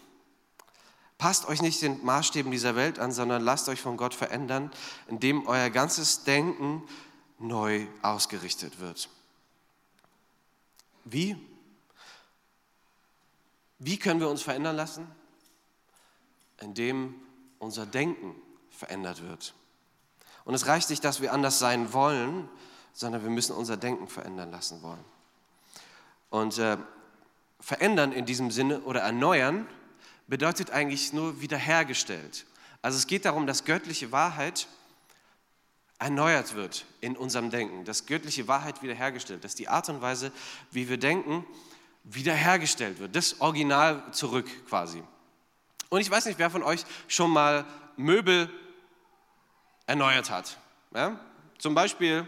Passt 1.17 1.47
euch 1.47 1.61
nicht 1.61 1.81
den 1.81 2.03
Maßstäben 2.03 2.51
dieser 2.51 2.75
Welt 2.75 2.99
an, 2.99 3.11
sondern 3.11 3.41
lasst 3.43 3.69
euch 3.69 3.81
von 3.81 3.95
Gott 3.95 4.13
verändern, 4.13 4.71
indem 5.07 5.47
euer 5.47 5.69
ganzes 5.69 6.23
Denken 6.23 6.83
neu 7.39 7.87
ausgerichtet 8.01 8.79
wird. 8.79 9.09
Wie? 11.05 11.37
Wie 13.79 13.97
können 13.97 14.19
wir 14.19 14.29
uns 14.29 14.41
verändern 14.41 14.75
lassen? 14.75 15.07
Indem 16.59 17.15
unser 17.59 17.85
Denken 17.85 18.35
verändert 18.77 19.23
wird. 19.23 19.53
Und 20.43 20.53
es 20.53 20.67
reicht 20.67 20.89
nicht, 20.89 21.03
dass 21.03 21.21
wir 21.21 21.33
anders 21.33 21.59
sein 21.59 21.93
wollen, 21.93 22.47
sondern 22.93 23.23
wir 23.23 23.29
müssen 23.29 23.55
unser 23.55 23.77
Denken 23.77 24.07
verändern 24.07 24.51
lassen 24.51 24.81
wollen. 24.81 25.03
Und 26.29 26.57
äh, 26.57 26.77
verändern 27.59 28.11
in 28.11 28.25
diesem 28.25 28.51
Sinne 28.51 28.81
oder 28.81 29.01
erneuern 29.01 29.67
bedeutet 30.27 30.71
eigentlich 30.71 31.13
nur 31.13 31.41
wiederhergestellt. 31.41 32.45
Also 32.81 32.97
es 32.97 33.07
geht 33.07 33.25
darum, 33.25 33.47
dass 33.47 33.65
göttliche 33.65 34.11
Wahrheit 34.11 34.67
erneuert 35.97 36.55
wird 36.55 36.85
in 37.01 37.15
unserem 37.15 37.49
Denken, 37.49 37.85
dass 37.85 38.05
göttliche 38.05 38.47
Wahrheit 38.47 38.83
wiederhergestellt, 38.83 39.43
dass 39.43 39.55
die 39.55 39.67
Art 39.67 39.89
und 39.89 40.01
Weise, 40.01 40.31
wie 40.71 40.89
wir 40.89 40.97
denken, 40.97 41.45
wiederhergestellt 42.03 42.99
wird, 42.99 43.15
das 43.15 43.41
Original 43.41 44.03
zurück 44.11 44.47
quasi. 44.67 45.01
Und 45.89 46.01
ich 46.01 46.11
weiß 46.11 46.25
nicht, 46.25 46.37
wer 46.37 46.49
von 46.49 46.63
euch 46.63 46.85
schon 47.07 47.31
mal 47.31 47.65
Möbel 47.97 48.49
erneuert 49.87 50.29
hat. 50.29 50.57
Ja? 50.93 51.19
Zum 51.57 51.75
Beispiel 51.75 52.27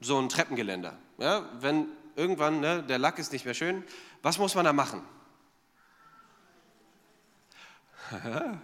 so 0.00 0.18
ein 0.18 0.28
Treppengeländer. 0.28 0.96
Ja? 1.18 1.48
Wenn 1.60 1.86
irgendwann 2.16 2.60
ne, 2.60 2.82
der 2.82 2.98
Lack 2.98 3.18
ist 3.18 3.32
nicht 3.32 3.44
mehr 3.44 3.54
schön, 3.54 3.84
was 4.22 4.38
muss 4.38 4.54
man 4.54 4.64
da 4.64 4.72
machen? 4.72 5.02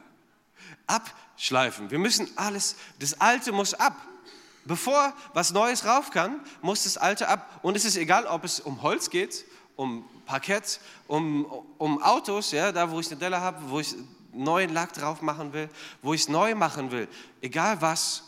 Abschleifen. 0.86 1.90
Wir 1.90 1.98
müssen 1.98 2.28
alles, 2.36 2.76
das 2.98 3.20
Alte 3.20 3.52
muss 3.52 3.74
ab. 3.74 3.96
Bevor 4.64 5.14
was 5.32 5.52
Neues 5.52 5.86
rauf 5.86 6.10
kann, 6.10 6.40
muss 6.60 6.84
das 6.84 6.98
Alte 6.98 7.28
ab. 7.28 7.60
Und 7.62 7.76
es 7.76 7.86
ist 7.86 7.96
egal, 7.96 8.26
ob 8.26 8.44
es 8.44 8.60
um 8.60 8.82
Holz 8.82 9.08
geht, 9.08 9.46
um 9.76 10.04
Parkett, 10.26 10.80
um, 11.06 11.46
um 11.78 12.02
Autos, 12.02 12.50
ja, 12.50 12.70
da 12.70 12.90
wo 12.90 13.00
ich 13.00 13.06
eine 13.06 13.16
Delle 13.16 13.40
habe, 13.40 13.70
wo 13.70 13.80
ich 13.80 13.94
neuen 14.32 14.72
Lack 14.72 14.92
drauf 14.92 15.22
machen 15.22 15.52
will, 15.52 15.68
wo 16.02 16.14
ich 16.14 16.22
es 16.22 16.28
neu 16.28 16.54
machen 16.54 16.90
will. 16.90 17.08
Egal 17.40 17.80
was, 17.80 18.24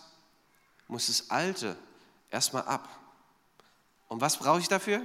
muss 0.88 1.06
das 1.06 1.30
Alte 1.30 1.76
erstmal 2.30 2.64
ab. 2.64 2.88
Und 4.08 4.20
was 4.20 4.36
brauche 4.36 4.60
ich 4.60 4.68
dafür? 4.68 5.02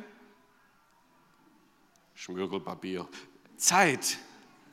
Schmirgelpapier. 2.15 3.07
Zeit. 3.57 4.17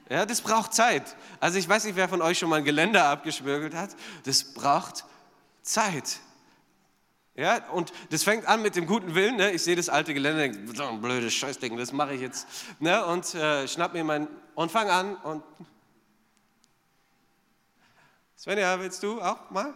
Ja, 0.09 0.27
das 0.27 0.41
braucht 0.41 0.73
Zeit. 0.75 1.17
Also 1.41 1.59
ich 1.59 1.69
weiß 1.69 1.85
nicht, 1.85 1.97
wer 1.97 2.09
von 2.09 2.23
euch 2.23 2.39
schon 2.39 2.49
mal 2.49 2.57
ein 2.57 2.65
Geländer 2.65 3.07
abgeschmirgelt 3.07 3.75
hat. 3.75 3.91
Das 4.25 4.55
braucht 4.55 5.05
Zeit. 5.63 6.21
Ja, 7.35 7.67
und 7.71 7.93
das 8.11 8.23
fängt 8.23 8.47
an 8.47 8.61
mit 8.61 8.77
dem 8.77 8.87
guten 8.87 9.15
Willen. 9.15 9.37
Ne? 9.37 9.53
Ich 9.53 9.63
sehe 9.63 9.75
das 9.75 9.89
alte 9.89 10.13
Geländer, 10.13 10.43
denke, 10.43 10.77
so 10.77 10.85
ein 10.85 11.01
blödes 11.01 11.33
Scheißding, 11.33 11.77
das 11.79 11.93
mache 11.93 12.15
ich 12.15 12.21
jetzt. 12.21 12.47
Ne? 12.79 13.05
Und 13.07 13.35
äh, 13.35 13.67
schnapp 13.67 13.95
mir 13.95 14.05
mein 14.05 14.29
und 14.55 14.71
fang 14.71 14.91
an 14.91 15.17
und 15.17 15.43
Svenja, 18.43 18.81
willst 18.81 19.03
du 19.03 19.21
auch 19.21 19.51
mal? 19.51 19.73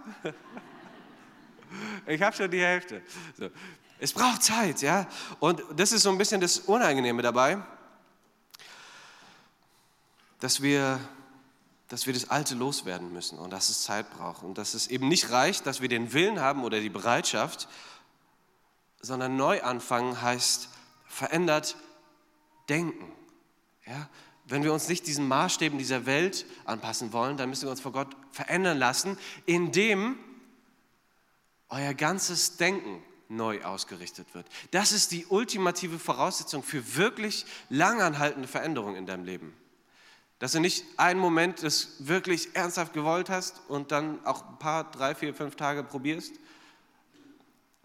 ich 2.07 2.21
habe 2.21 2.35
schon 2.35 2.51
die 2.51 2.61
Hälfte. 2.61 3.03
So. 3.39 3.51
Es 3.99 4.13
braucht 4.13 4.43
Zeit, 4.43 4.83
ja. 4.83 5.07
Und 5.39 5.63
das 5.77 5.93
ist 5.93 6.03
so 6.03 6.11
ein 6.11 6.19
bisschen 6.19 6.41
das 6.41 6.59
Unangenehme 6.59 7.23
dabei 7.23 7.63
dass 10.41 10.63
wir, 10.63 11.01
dass 11.89 12.07
wir 12.07 12.13
das 12.13 12.31
Alte 12.31 12.55
loswerden 12.55 13.13
müssen 13.13 13.39
und 13.39 13.51
dass 13.51 13.69
es 13.69 13.83
Zeit 13.83 14.11
braucht 14.11 14.43
und 14.43 14.59
dass 14.59 14.75
es 14.75 14.89
eben 14.89 15.09
nicht 15.09 15.31
reicht, 15.31 15.67
dass 15.67 15.81
wir 15.81 15.89
den 15.89 16.13
Willen 16.13 16.41
haben 16.41 16.65
oder 16.65 16.81
die 16.81 16.91
Bereitschaft, 16.91 17.69
sondern 19.01 19.37
neu 19.37 19.63
anfangen 19.63 20.21
heißt 20.21 20.69
verändert 21.07 21.77
denken. 22.69 23.13
Ja? 23.87 24.09
Wenn 24.49 24.63
wir 24.63 24.73
uns 24.73 24.89
nicht 24.89 25.07
diesen 25.07 25.27
Maßstäben 25.27 25.77
dieser 25.77 26.07
Welt 26.07 26.47
anpassen 26.65 27.13
wollen, 27.13 27.37
dann 27.37 27.51
müssen 27.51 27.65
wir 27.65 27.71
uns 27.71 27.81
vor 27.81 27.93
Gott 27.93 28.17
verändern 28.31 28.79
lassen, 28.79 29.19
indem 29.45 30.17
euer 31.69 31.95
ganzes 31.95 32.57
Denken 32.57 33.03
neu 33.29 33.65
ausgerichtet 33.65 34.35
wird. 34.35 34.47
Das 34.71 34.93
ist 34.93 35.11
die 35.11 35.27
ultimative 35.27 35.99
Voraussetzung 35.99 36.63
für 36.63 36.97
wirklich 36.97 37.45
langanhaltende 37.71 38.47
Veränderungen 38.47 38.95
in 38.95 39.07
deinem 39.07 39.25
Leben. 39.25 39.53
Dass 40.39 40.53
du 40.53 40.61
nicht 40.61 40.85
einen 40.97 41.19
Moment 41.19 41.65
das 41.65 41.95
wirklich 41.99 42.55
ernsthaft 42.55 42.93
gewollt 42.93 43.31
hast 43.31 43.63
und 43.69 43.91
dann 43.91 44.25
auch 44.25 44.49
ein 44.49 44.59
paar, 44.59 44.91
drei, 44.91 45.15
vier, 45.17 45.35
fünf 45.35 45.57
Tage 45.57 45.83
probierst. 45.83 46.35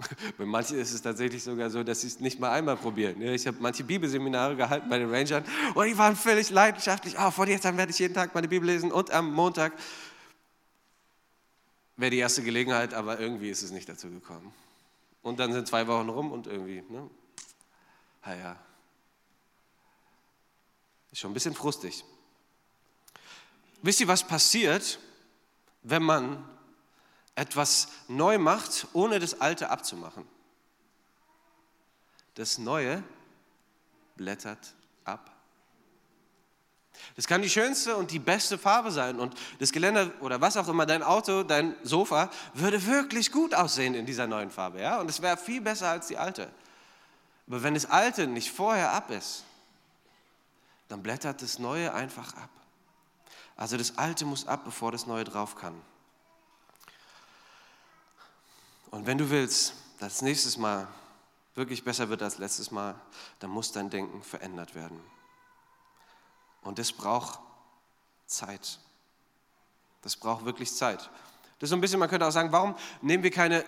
Bei 0.37 0.45
manchen 0.45 0.77
ist 0.77 0.93
es 0.93 1.01
tatsächlich 1.01 1.43
sogar 1.43 1.69
so, 1.69 1.83
dass 1.83 2.01
sie 2.01 2.07
es 2.07 2.19
nicht 2.19 2.39
mal 2.39 2.51
einmal 2.51 2.77
probieren. 2.77 3.21
Ich 3.21 3.47
habe 3.47 3.57
manche 3.59 3.83
Bibelseminare 3.83 4.55
gehalten 4.55 4.89
bei 4.89 4.99
den 4.99 5.13
Rangern 5.13 5.43
und 5.73 5.85
die 5.85 5.97
waren 5.97 6.15
völlig 6.15 6.49
leidenschaftlich. 6.49 7.15
Oh, 7.19 7.31
von 7.31 7.47
jetzt 7.47 7.65
an 7.65 7.77
werde 7.77 7.91
ich 7.91 7.99
jeden 7.99 8.13
Tag 8.13 8.33
meine 8.33 8.47
Bibel 8.47 8.67
lesen 8.67 8.91
und 8.91 9.11
am 9.11 9.33
Montag 9.33 9.73
wäre 11.97 12.11
die 12.11 12.17
erste 12.17 12.41
Gelegenheit, 12.41 12.93
aber 12.93 13.19
irgendwie 13.19 13.49
ist 13.49 13.61
es 13.61 13.71
nicht 13.71 13.87
dazu 13.87 14.09
gekommen. 14.09 14.53
Und 15.21 15.39
dann 15.39 15.53
sind 15.53 15.67
zwei 15.67 15.87
Wochen 15.87 16.09
rum 16.09 16.31
und 16.31 16.47
irgendwie, 16.47 16.83
ne? 16.89 17.09
Ja, 18.25 18.55
Ist 21.11 21.19
schon 21.19 21.31
ein 21.31 21.33
bisschen 21.33 21.53
frustig. 21.53 22.03
Wisst 23.81 23.99
ihr, 23.99 24.07
was 24.07 24.25
passiert, 24.25 24.99
wenn 25.83 26.03
man 26.03 26.47
etwas 27.35 27.87
neu 28.07 28.37
macht, 28.37 28.87
ohne 28.93 29.19
das 29.19 29.39
Alte 29.39 29.69
abzumachen. 29.69 30.27
Das 32.35 32.57
Neue 32.57 33.03
blättert 34.15 34.73
ab. 35.03 35.31
Das 37.15 37.27
kann 37.27 37.41
die 37.41 37.49
schönste 37.49 37.95
und 37.95 38.11
die 38.11 38.19
beste 38.19 38.57
Farbe 38.57 38.91
sein 38.91 39.19
und 39.19 39.35
das 39.59 39.71
Geländer 39.71 40.11
oder 40.21 40.39
was 40.39 40.55
auch 40.55 40.67
immer, 40.67 40.85
dein 40.85 41.03
Auto, 41.03 41.43
dein 41.43 41.75
Sofa 41.83 42.29
würde 42.53 42.85
wirklich 42.85 43.31
gut 43.31 43.53
aussehen 43.53 43.95
in 43.95 44.05
dieser 44.05 44.27
neuen 44.27 44.51
Farbe, 44.51 44.81
ja? 44.81 44.99
Und 44.99 45.09
es 45.09 45.21
wäre 45.21 45.37
viel 45.37 45.61
besser 45.61 45.89
als 45.89 46.07
die 46.07 46.17
alte. 46.17 46.49
Aber 47.47 47.63
wenn 47.63 47.73
das 47.73 47.85
alte 47.85 48.27
nicht 48.27 48.51
vorher 48.51 48.91
ab 48.91 49.09
ist, 49.09 49.43
dann 50.87 51.01
blättert 51.01 51.41
das 51.41 51.59
neue 51.59 51.93
einfach 51.93 52.33
ab. 52.35 52.49
Also 53.55 53.77
das 53.77 53.97
alte 53.97 54.25
muss 54.25 54.47
ab, 54.47 54.61
bevor 54.63 54.91
das 54.91 55.07
neue 55.07 55.23
drauf 55.23 55.55
kann. 55.55 55.81
Und 58.91 59.07
wenn 59.07 59.17
du 59.17 59.29
willst, 59.29 59.73
dass 59.99 60.15
das 60.15 60.21
nächstes 60.21 60.57
Mal 60.57 60.87
wirklich 61.55 61.83
besser 61.83 62.09
wird 62.09 62.21
als 62.21 62.37
letztes 62.37 62.71
Mal, 62.71 62.95
dann 63.39 63.49
muss 63.49 63.71
dein 63.71 63.89
Denken 63.89 64.21
verändert 64.21 64.75
werden. 64.75 64.99
Und 66.61 66.77
das 66.77 66.91
braucht 66.91 67.39
Zeit. 68.27 68.79
Das 70.01 70.15
braucht 70.15 70.45
wirklich 70.45 70.73
Zeit. 70.73 70.99
Das 71.59 71.67
ist 71.67 71.69
so 71.69 71.75
ein 71.75 71.81
bisschen, 71.81 71.99
man 71.99 72.09
könnte 72.09 72.27
auch 72.27 72.31
sagen, 72.31 72.51
warum 72.51 72.75
nehmen 73.01 73.23
wir 73.23 73.31
keine 73.31 73.63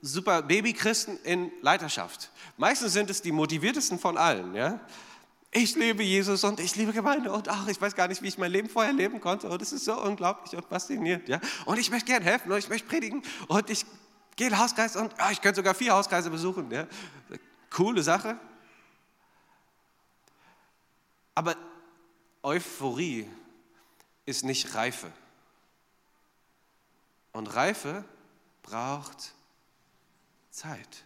super 0.00 0.42
Babychristen 0.42 1.18
in 1.24 1.50
Leiterschaft? 1.62 2.30
Meistens 2.56 2.92
sind 2.92 3.10
es 3.10 3.22
die 3.22 3.32
motiviertesten 3.32 3.98
von 3.98 4.16
allen. 4.16 4.54
Ja? 4.54 4.80
Ich 5.50 5.74
liebe 5.74 6.02
Jesus 6.02 6.44
und 6.44 6.60
ich 6.60 6.76
liebe 6.76 6.92
Gemeinde 6.92 7.32
und 7.32 7.48
ach, 7.48 7.66
ich 7.68 7.80
weiß 7.80 7.94
gar 7.94 8.06
nicht, 8.06 8.22
wie 8.22 8.28
ich 8.28 8.38
mein 8.38 8.52
Leben 8.52 8.68
vorher 8.68 8.92
leben 8.92 9.20
konnte 9.20 9.48
und 9.48 9.62
es 9.62 9.72
ist 9.72 9.86
so 9.86 10.00
unglaublich 10.00 10.54
und 10.54 10.66
faszinierend. 10.66 11.28
Ja? 11.28 11.40
Und 11.64 11.78
ich 11.78 11.90
möchte 11.90 12.06
gerne 12.06 12.24
helfen 12.24 12.52
und 12.52 12.58
ich 12.58 12.68
möchte 12.68 12.86
predigen 12.86 13.22
und 13.48 13.70
ich 13.70 13.86
gehe 14.38 14.46
in 14.46 14.58
Hauskreis 14.58 14.96
und 14.96 15.12
ach, 15.18 15.32
ich 15.32 15.42
könnte 15.42 15.56
sogar 15.56 15.74
vier 15.74 15.92
Hauskreise 15.92 16.30
besuchen. 16.30 16.70
Ja? 16.70 16.86
Coole 17.70 18.02
Sache. 18.02 18.38
Aber 21.34 21.56
Euphorie 22.42 23.28
ist 24.24 24.44
nicht 24.44 24.74
Reife. 24.74 25.12
Und 27.32 27.54
Reife 27.54 28.04
braucht 28.62 29.34
Zeit. 30.50 31.04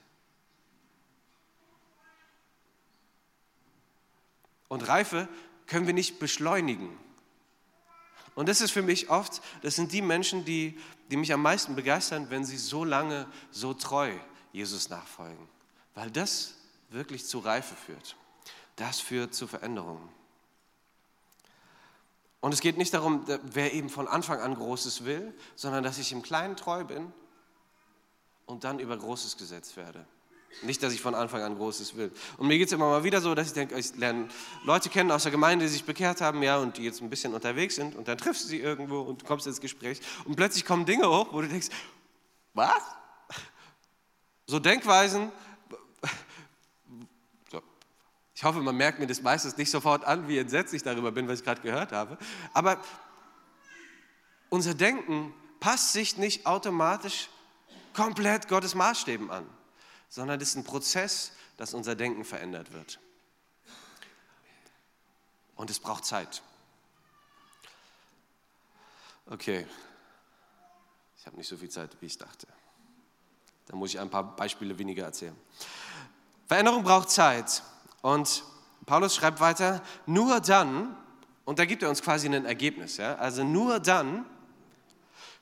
Und 4.68 4.86
Reife 4.88 5.26
können 5.66 5.86
wir 5.86 5.94
nicht 5.94 6.18
beschleunigen. 6.18 6.98
Und 8.34 8.48
das 8.48 8.60
ist 8.60 8.72
für 8.72 8.82
mich 8.82 9.10
oft, 9.10 9.42
das 9.62 9.76
sind 9.76 9.92
die 9.92 10.02
Menschen, 10.02 10.44
die, 10.44 10.78
die 11.12 11.18
mich 11.18 11.30
am 11.34 11.42
meisten 11.42 11.74
begeistern, 11.74 12.30
wenn 12.30 12.46
sie 12.46 12.56
so 12.56 12.84
lange, 12.84 13.26
so 13.50 13.74
treu 13.74 14.14
Jesus 14.50 14.88
nachfolgen. 14.88 15.46
Weil 15.94 16.10
das 16.10 16.54
wirklich 16.88 17.26
zu 17.26 17.40
Reife 17.40 17.74
führt. 17.76 18.16
Das 18.76 18.98
führt 18.98 19.34
zu 19.34 19.46
Veränderungen. 19.46 20.08
Und 22.40 22.54
es 22.54 22.62
geht 22.62 22.78
nicht 22.78 22.94
darum, 22.94 23.26
wer 23.42 23.74
eben 23.74 23.90
von 23.90 24.08
Anfang 24.08 24.40
an 24.40 24.54
Großes 24.54 25.04
will, 25.04 25.34
sondern 25.54 25.84
dass 25.84 25.98
ich 25.98 26.12
im 26.12 26.22
Kleinen 26.22 26.56
treu 26.56 26.82
bin 26.82 27.12
und 28.46 28.64
dann 28.64 28.78
über 28.78 28.96
Großes 28.96 29.36
gesetzt 29.36 29.76
werde. 29.76 30.06
Nicht, 30.60 30.82
dass 30.82 30.92
ich 30.92 31.00
von 31.00 31.14
Anfang 31.14 31.42
an 31.42 31.56
Großes 31.56 31.96
will. 31.96 32.12
Und 32.36 32.46
mir 32.46 32.58
geht 32.58 32.68
es 32.68 32.72
immer 32.72 32.88
mal 32.88 33.04
wieder 33.04 33.20
so, 33.20 33.34
dass 33.34 33.48
ich 33.48 33.52
denke, 33.54 33.76
ich 33.78 33.96
lerne 33.96 34.28
Leute 34.64 34.90
kennen 34.90 35.10
aus 35.10 35.22
der 35.22 35.32
Gemeinde, 35.32 35.64
die 35.64 35.70
sich 35.70 35.84
bekehrt 35.84 36.20
haben, 36.20 36.42
ja, 36.42 36.58
und 36.58 36.76
die 36.76 36.82
jetzt 36.82 37.00
ein 37.00 37.10
bisschen 37.10 37.34
unterwegs 37.34 37.76
sind 37.76 37.96
und 37.96 38.06
dann 38.06 38.18
triffst 38.18 38.44
du 38.44 38.48
sie 38.48 38.60
irgendwo 38.60 39.00
und 39.00 39.24
kommst 39.24 39.46
ins 39.46 39.60
Gespräch 39.60 40.00
und 40.24 40.36
plötzlich 40.36 40.64
kommen 40.64 40.84
Dinge 40.84 41.08
hoch, 41.08 41.28
wo 41.32 41.40
du 41.40 41.48
denkst, 41.48 41.68
was? 42.54 42.82
So 44.46 44.58
Denkweisen, 44.58 45.32
ich 48.42 48.44
hoffe, 48.44 48.60
man 48.60 48.76
merkt 48.76 48.98
mir 48.98 49.06
das 49.06 49.22
meistens 49.22 49.56
nicht 49.56 49.70
sofort 49.70 50.04
an, 50.04 50.26
wie 50.26 50.36
entsetzt 50.36 50.74
ich 50.74 50.82
darüber 50.82 51.12
bin, 51.12 51.28
was 51.28 51.38
ich 51.38 51.44
gerade 51.44 51.60
gehört 51.60 51.92
habe. 51.92 52.18
Aber 52.52 52.76
unser 54.48 54.74
Denken 54.74 55.32
passt 55.60 55.92
sich 55.92 56.16
nicht 56.18 56.44
automatisch 56.44 57.28
komplett 57.94 58.48
Gottes 58.48 58.74
Maßstäben 58.74 59.30
an, 59.30 59.46
sondern 60.12 60.38
es 60.42 60.50
ist 60.50 60.56
ein 60.56 60.64
Prozess, 60.64 61.32
dass 61.56 61.72
unser 61.72 61.94
Denken 61.94 62.26
verändert 62.26 62.74
wird. 62.74 63.00
Und 65.56 65.70
es 65.70 65.78
braucht 65.78 66.04
Zeit. 66.04 66.42
Okay, 69.24 69.66
ich 71.16 71.24
habe 71.24 71.38
nicht 71.38 71.48
so 71.48 71.56
viel 71.56 71.70
Zeit, 71.70 71.96
wie 72.00 72.06
ich 72.06 72.18
dachte. 72.18 72.46
Da 73.68 73.74
muss 73.74 73.94
ich 73.94 74.00
ein 74.00 74.10
paar 74.10 74.36
Beispiele 74.36 74.78
weniger 74.78 75.04
erzählen. 75.04 75.34
Veränderung 76.46 76.82
braucht 76.82 77.08
Zeit. 77.08 77.62
Und 78.02 78.44
Paulus 78.84 79.14
schreibt 79.14 79.40
weiter, 79.40 79.82
nur 80.04 80.40
dann, 80.40 80.94
und 81.46 81.58
da 81.58 81.64
gibt 81.64 81.82
er 81.82 81.88
uns 81.88 82.02
quasi 82.02 82.26
ein 82.26 82.44
Ergebnis, 82.44 82.98
ja? 82.98 83.14
also 83.14 83.44
nur 83.44 83.80
dann 83.80 84.26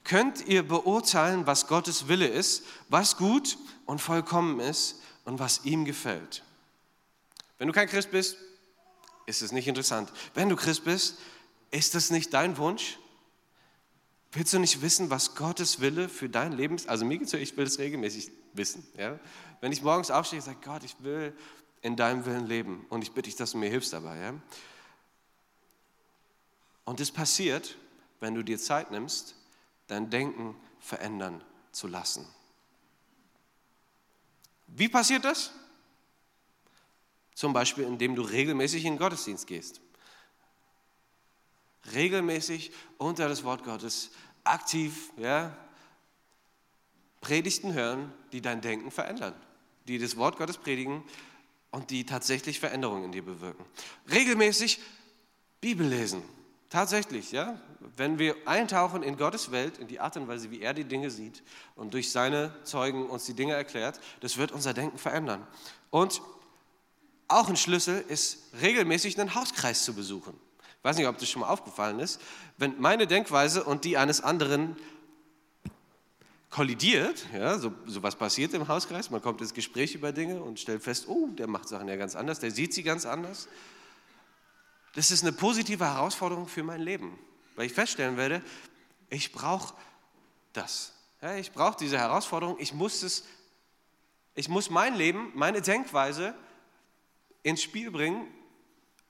könnt 0.04 0.46
ihr 0.46 0.66
beurteilen, 0.66 1.46
was 1.46 1.66
Gottes 1.66 2.08
Wille 2.08 2.26
ist, 2.26 2.64
was 2.88 3.16
gut 3.16 3.58
und 3.86 4.00
vollkommen 4.00 4.60
ist 4.60 5.00
und 5.24 5.38
was 5.38 5.64
ihm 5.64 5.84
gefällt. 5.84 6.42
Wenn 7.58 7.68
du 7.68 7.74
kein 7.74 7.88
Christ 7.88 8.10
bist, 8.10 8.36
ist 9.26 9.42
es 9.42 9.52
nicht 9.52 9.68
interessant. 9.68 10.12
Wenn 10.34 10.48
du 10.48 10.56
Christ 10.56 10.84
bist, 10.84 11.18
ist 11.70 11.94
das 11.94 12.10
nicht 12.10 12.32
dein 12.32 12.56
Wunsch? 12.56 12.98
Willst 14.32 14.52
du 14.52 14.58
nicht 14.58 14.80
wissen, 14.80 15.10
was 15.10 15.34
Gottes 15.34 15.80
Wille 15.80 16.08
für 16.08 16.28
dein 16.28 16.52
Leben 16.52 16.76
ist? 16.76 16.88
Also 16.88 17.04
mir 17.04 17.18
geht 17.18 17.26
es 17.26 17.32
so, 17.32 17.36
ich 17.36 17.56
will 17.56 17.66
es 17.66 17.78
regelmäßig 17.78 18.30
wissen. 18.52 18.86
Ja? 18.96 19.18
Wenn 19.60 19.72
ich 19.72 19.82
morgens 19.82 20.10
aufstehe 20.10 20.40
sage, 20.40 20.58
Gott, 20.64 20.84
ich 20.84 20.94
will 21.00 21.34
in 21.82 21.96
deinem 21.96 22.24
Willen 22.26 22.46
leben. 22.46 22.86
Und 22.88 23.02
ich 23.02 23.12
bitte 23.12 23.28
dich, 23.28 23.36
dass 23.36 23.52
du 23.52 23.58
mir 23.58 23.70
hilfst 23.70 23.92
dabei. 23.92 24.18
Ja? 24.18 24.34
Und 26.84 27.00
es 27.00 27.10
passiert, 27.10 27.76
wenn 28.20 28.34
du 28.34 28.42
dir 28.42 28.58
Zeit 28.58 28.90
nimmst, 28.90 29.34
dein 29.90 30.10
Denken 30.10 30.56
verändern 30.78 31.42
zu 31.72 31.86
lassen. 31.86 32.26
Wie 34.66 34.88
passiert 34.88 35.24
das? 35.24 35.52
Zum 37.34 37.52
Beispiel, 37.52 37.84
indem 37.84 38.14
du 38.14 38.22
regelmäßig 38.22 38.84
in 38.84 38.94
den 38.94 38.98
Gottesdienst 38.98 39.46
gehst. 39.46 39.80
Regelmäßig 41.92 42.72
unter 42.98 43.28
das 43.28 43.42
Wort 43.44 43.64
Gottes 43.64 44.10
aktiv 44.44 45.10
ja, 45.16 45.56
Predigten 47.20 47.72
hören, 47.72 48.12
die 48.32 48.40
dein 48.40 48.60
Denken 48.60 48.90
verändern, 48.90 49.34
die 49.88 49.98
das 49.98 50.16
Wort 50.16 50.36
Gottes 50.36 50.58
predigen, 50.58 51.02
und 51.70 51.90
die 51.90 52.04
tatsächlich 52.04 52.58
Veränderungen 52.58 53.04
in 53.04 53.12
dir 53.12 53.24
bewirken. 53.24 53.64
Regelmäßig 54.10 54.80
Bibel 55.60 55.86
lesen. 55.86 56.22
Tatsächlich, 56.70 57.32
ja. 57.32 57.58
Wenn 57.96 58.20
wir 58.20 58.36
eintauchen 58.46 59.02
in 59.02 59.16
Gottes 59.16 59.50
Welt, 59.50 59.78
in 59.78 59.88
die 59.88 59.98
Art 59.98 60.16
und 60.16 60.28
Weise, 60.28 60.52
wie 60.52 60.62
er 60.62 60.72
die 60.72 60.84
Dinge 60.84 61.10
sieht 61.10 61.42
und 61.74 61.92
durch 61.92 62.12
seine 62.12 62.54
Zeugen 62.62 63.10
uns 63.10 63.26
die 63.26 63.34
Dinge 63.34 63.54
erklärt, 63.54 64.00
das 64.20 64.36
wird 64.38 64.52
unser 64.52 64.72
Denken 64.72 64.96
verändern. 64.96 65.44
Und 65.90 66.22
auch 67.26 67.48
ein 67.48 67.56
Schlüssel 67.56 68.04
ist, 68.06 68.52
regelmäßig 68.62 69.18
einen 69.18 69.34
Hauskreis 69.34 69.84
zu 69.84 69.94
besuchen. 69.94 70.34
Ich 70.78 70.84
weiß 70.84 70.96
nicht, 70.96 71.08
ob 71.08 71.18
das 71.18 71.28
schon 71.28 71.40
mal 71.40 71.48
aufgefallen 71.48 71.98
ist. 71.98 72.20
Wenn 72.56 72.80
meine 72.80 73.08
Denkweise 73.08 73.64
und 73.64 73.84
die 73.84 73.96
eines 73.98 74.20
anderen 74.20 74.76
kollidiert, 76.50 77.26
ja, 77.32 77.58
so, 77.58 77.72
so 77.86 78.02
was 78.02 78.14
passiert 78.14 78.54
im 78.54 78.68
Hauskreis, 78.68 79.10
man 79.10 79.22
kommt 79.22 79.40
ins 79.40 79.54
Gespräch 79.54 79.94
über 79.96 80.12
Dinge 80.12 80.40
und 80.40 80.60
stellt 80.60 80.82
fest, 80.82 81.06
oh, 81.08 81.28
der 81.32 81.48
macht 81.48 81.68
Sachen 81.68 81.88
ja 81.88 81.96
ganz 81.96 82.14
anders, 82.14 82.38
der 82.38 82.52
sieht 82.52 82.74
sie 82.74 82.84
ganz 82.84 83.06
anders. 83.06 83.48
Das 84.94 85.10
ist 85.10 85.22
eine 85.22 85.32
positive 85.32 85.84
Herausforderung 85.84 86.48
für 86.48 86.62
mein 86.62 86.80
Leben, 86.80 87.18
weil 87.56 87.66
ich 87.66 87.72
feststellen 87.72 88.16
werde, 88.16 88.42
ich 89.08 89.32
brauche 89.32 89.74
das. 90.52 90.92
Ja, 91.22 91.36
ich 91.36 91.52
brauche 91.52 91.76
diese 91.78 91.98
Herausforderung, 91.98 92.56
ich 92.58 92.72
muss 92.72 93.02
es, 93.02 93.24
ich 94.34 94.48
muss 94.48 94.70
mein 94.70 94.94
Leben, 94.94 95.32
meine 95.34 95.60
Denkweise 95.60 96.34
ins 97.42 97.62
Spiel 97.62 97.90
bringen 97.90 98.26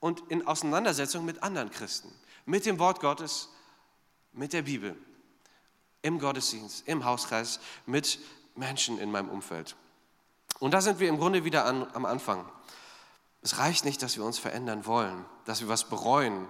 und 0.01 0.23
in 0.29 0.47
Auseinandersetzung 0.47 1.25
mit 1.25 1.43
anderen 1.43 1.71
Christen, 1.71 2.11
mit 2.47 2.67
dem 2.67 2.79
Wort 2.79 3.01
Gottes, 3.01 3.49
mit 4.33 4.53
der 4.53 4.63
Bibel 4.63 4.97
im 6.03 6.19
Gottesdienst, 6.19 6.87
im 6.89 7.05
Hauskreis 7.05 7.61
mit 7.87 8.19
Menschen 8.57 8.99
in 8.99 9.11
meinem 9.11 9.29
Umfeld. 9.29 9.77
Und 10.59 10.73
da 10.73 10.81
sind 10.81 10.99
wir 10.99 11.09
im 11.09 11.19
Grunde 11.19 11.45
wieder 11.45 11.65
an, 11.65 11.87
am 11.95 12.05
Anfang. 12.05 12.49
Es 13.43 13.59
reicht 13.59 13.85
nicht, 13.85 14.03
dass 14.03 14.17
wir 14.17 14.25
uns 14.25 14.39
verändern 14.39 14.87
wollen, 14.87 15.25
dass 15.45 15.61
wir 15.61 15.69
was 15.69 15.89
bereuen. 15.89 16.47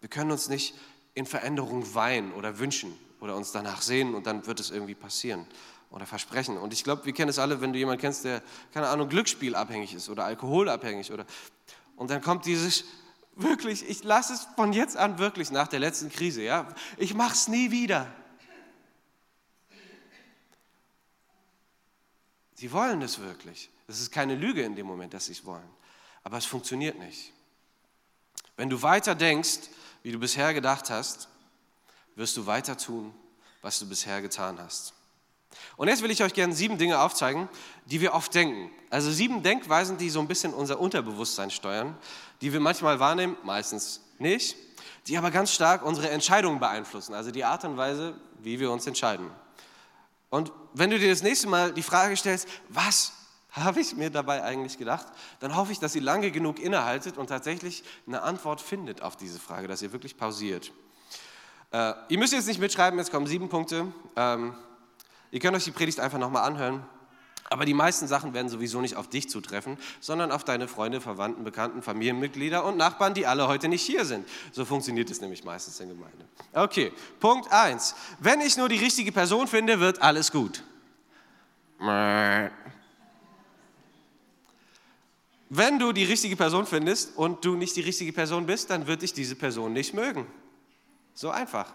Wir 0.00 0.08
können 0.08 0.30
uns 0.30 0.48
nicht 0.48 0.74
in 1.14 1.26
Veränderung 1.26 1.94
weinen 1.94 2.32
oder 2.32 2.58
wünschen 2.58 2.96
oder 3.20 3.36
uns 3.36 3.52
danach 3.52 3.82
sehen 3.82 4.14
und 4.14 4.26
dann 4.26 4.46
wird 4.46 4.60
es 4.60 4.70
irgendwie 4.70 4.94
passieren 4.94 5.46
oder 5.90 6.06
versprechen. 6.06 6.56
Und 6.56 6.72
ich 6.72 6.84
glaube, 6.84 7.04
wir 7.04 7.12
kennen 7.12 7.28
es 7.28 7.38
alle, 7.38 7.60
wenn 7.60 7.72
du 7.72 7.78
jemanden 7.78 8.00
kennst, 8.00 8.24
der, 8.24 8.42
keine 8.72 8.88
Ahnung, 8.88 9.08
Glücksspielabhängig 9.08 9.94
ist 9.94 10.08
oder 10.08 10.24
alkoholabhängig 10.24 11.12
oder 11.12 11.26
und 11.96 12.10
dann 12.10 12.22
kommt 12.22 12.46
dieses 12.46 12.84
Wirklich, 13.36 13.88
ich 13.88 14.04
lasse 14.04 14.34
es 14.34 14.46
von 14.54 14.72
jetzt 14.72 14.96
an 14.96 15.18
wirklich 15.18 15.50
nach 15.50 15.66
der 15.66 15.80
letzten 15.80 16.10
Krise, 16.10 16.42
ja. 16.42 16.68
Ich 16.98 17.14
mache 17.14 17.32
es 17.32 17.48
nie 17.48 17.70
wieder. 17.70 18.06
Die 22.58 22.70
wollen 22.72 23.00
es 23.00 23.18
wirklich. 23.20 23.70
Es 23.90 24.00
ist 24.00 24.12
keine 24.12 24.36
Lüge 24.36 24.62
in 24.62 24.76
dem 24.76 24.86
Moment, 24.86 25.12
dass 25.14 25.26
sie 25.26 25.32
es 25.32 25.44
wollen. 25.44 25.68
Aber 26.22 26.38
es 26.38 26.44
funktioniert 26.44 26.98
nicht. 26.98 27.32
Wenn 28.56 28.70
du 28.70 28.80
weiter 28.82 29.16
denkst, 29.16 29.68
wie 30.04 30.12
du 30.12 30.18
bisher 30.18 30.54
gedacht 30.54 30.90
hast, 30.90 31.28
wirst 32.14 32.36
du 32.36 32.46
weiter 32.46 32.76
tun, 32.76 33.12
was 33.62 33.80
du 33.80 33.88
bisher 33.88 34.22
getan 34.22 34.58
hast. 34.60 34.94
Und 35.76 35.88
jetzt 35.88 36.02
will 36.02 36.10
ich 36.12 36.22
euch 36.22 36.34
gerne 36.34 36.54
sieben 36.54 36.78
Dinge 36.78 37.00
aufzeigen, 37.00 37.48
die 37.86 38.00
wir 38.00 38.14
oft 38.14 38.32
denken. 38.32 38.70
Also 38.90 39.10
sieben 39.10 39.42
Denkweisen, 39.42 39.98
die 39.98 40.08
so 40.08 40.20
ein 40.20 40.28
bisschen 40.28 40.54
unser 40.54 40.78
Unterbewusstsein 40.78 41.50
steuern, 41.50 41.98
die 42.40 42.52
wir 42.52 42.60
manchmal 42.60 43.00
wahrnehmen, 43.00 43.36
meistens 43.42 44.02
nicht, 44.18 44.56
die 45.08 45.18
aber 45.18 45.32
ganz 45.32 45.52
stark 45.52 45.82
unsere 45.82 46.10
Entscheidungen 46.10 46.60
beeinflussen, 46.60 47.14
also 47.14 47.32
die 47.32 47.44
Art 47.44 47.64
und 47.64 47.76
Weise, 47.76 48.14
wie 48.38 48.60
wir 48.60 48.70
uns 48.70 48.86
entscheiden. 48.86 49.30
Und 50.28 50.52
wenn 50.74 50.90
du 50.90 50.98
dir 50.98 51.10
das 51.10 51.24
nächste 51.24 51.48
Mal 51.48 51.72
die 51.72 51.82
Frage 51.82 52.16
stellst, 52.16 52.46
was 52.68 53.14
habe 53.52 53.80
ich 53.80 53.96
mir 53.96 54.10
dabei 54.10 54.42
eigentlich 54.42 54.78
gedacht, 54.78 55.06
dann 55.40 55.56
hoffe 55.56 55.72
ich, 55.72 55.78
dass 55.78 55.94
ihr 55.94 56.02
lange 56.02 56.30
genug 56.30 56.58
innehaltet 56.58 57.18
und 57.18 57.28
tatsächlich 57.28 57.84
eine 58.06 58.22
Antwort 58.22 58.60
findet 58.60 59.02
auf 59.02 59.16
diese 59.16 59.38
Frage, 59.38 59.68
dass 59.68 59.82
ihr 59.82 59.92
wirklich 59.92 60.16
pausiert. 60.16 60.72
Äh, 61.72 61.92
ihr 62.08 62.18
müsst 62.18 62.32
jetzt 62.32 62.46
nicht 62.46 62.60
mitschreiben, 62.60 62.98
jetzt 62.98 63.10
kommen 63.10 63.26
sieben 63.26 63.48
Punkte. 63.48 63.86
Ähm, 64.16 64.54
ihr 65.30 65.40
könnt 65.40 65.56
euch 65.56 65.64
die 65.64 65.70
Predigt 65.70 66.00
einfach 66.00 66.18
nochmal 66.18 66.44
anhören. 66.44 66.84
Aber 67.52 67.64
die 67.64 67.74
meisten 67.74 68.06
Sachen 68.06 68.32
werden 68.32 68.48
sowieso 68.48 68.80
nicht 68.80 68.94
auf 68.94 69.08
dich 69.08 69.28
zutreffen, 69.28 69.76
sondern 69.98 70.30
auf 70.30 70.44
deine 70.44 70.68
Freunde, 70.68 71.00
Verwandten, 71.00 71.42
Bekannten, 71.42 71.82
Familienmitglieder 71.82 72.64
und 72.64 72.76
Nachbarn, 72.76 73.12
die 73.12 73.26
alle 73.26 73.48
heute 73.48 73.66
nicht 73.66 73.82
hier 73.82 74.04
sind. 74.04 74.28
So 74.52 74.64
funktioniert 74.64 75.10
es 75.10 75.20
nämlich 75.20 75.42
meistens 75.42 75.80
in 75.80 75.88
Gemeinde. 75.88 76.24
Okay, 76.52 76.92
Punkt 77.18 77.50
1. 77.50 77.96
Wenn 78.20 78.40
ich 78.40 78.56
nur 78.56 78.68
die 78.68 78.76
richtige 78.76 79.10
Person 79.10 79.48
finde, 79.48 79.80
wird 79.80 80.00
alles 80.00 80.30
gut. 80.30 80.62
Wenn 85.52 85.80
du 85.80 85.92
die 85.92 86.04
richtige 86.04 86.36
Person 86.36 86.64
findest 86.64 87.16
und 87.16 87.44
du 87.44 87.56
nicht 87.56 87.74
die 87.74 87.80
richtige 87.80 88.12
Person 88.12 88.46
bist, 88.46 88.70
dann 88.70 88.86
wird 88.86 89.02
dich 89.02 89.12
diese 89.12 89.34
Person 89.34 89.72
nicht 89.72 89.94
mögen. 89.94 90.26
So 91.12 91.30
einfach. 91.30 91.74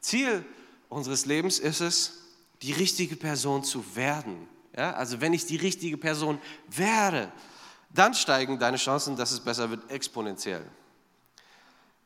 Ziel 0.00 0.44
unseres 0.88 1.26
Lebens 1.26 1.60
ist 1.60 1.80
es, 1.80 2.24
die 2.62 2.72
richtige 2.72 3.14
Person 3.14 3.62
zu 3.62 3.94
werden. 3.94 4.48
Ja, 4.76 4.92
also 4.94 5.20
wenn 5.20 5.32
ich 5.32 5.46
die 5.46 5.56
richtige 5.56 5.96
Person 5.96 6.40
werde, 6.68 7.30
dann 7.94 8.14
steigen 8.14 8.58
deine 8.58 8.78
Chancen, 8.78 9.16
dass 9.16 9.30
es 9.30 9.40
besser 9.40 9.70
wird, 9.70 9.88
exponentiell. 9.88 10.64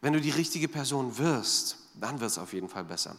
Wenn 0.02 0.12
du 0.12 0.20
die 0.20 0.30
richtige 0.30 0.68
Person 0.68 1.16
wirst, 1.16 1.78
dann 1.94 2.20
wird 2.20 2.30
es 2.30 2.38
auf 2.38 2.52
jeden 2.52 2.68
Fall 2.68 2.85
besser. 2.85 3.16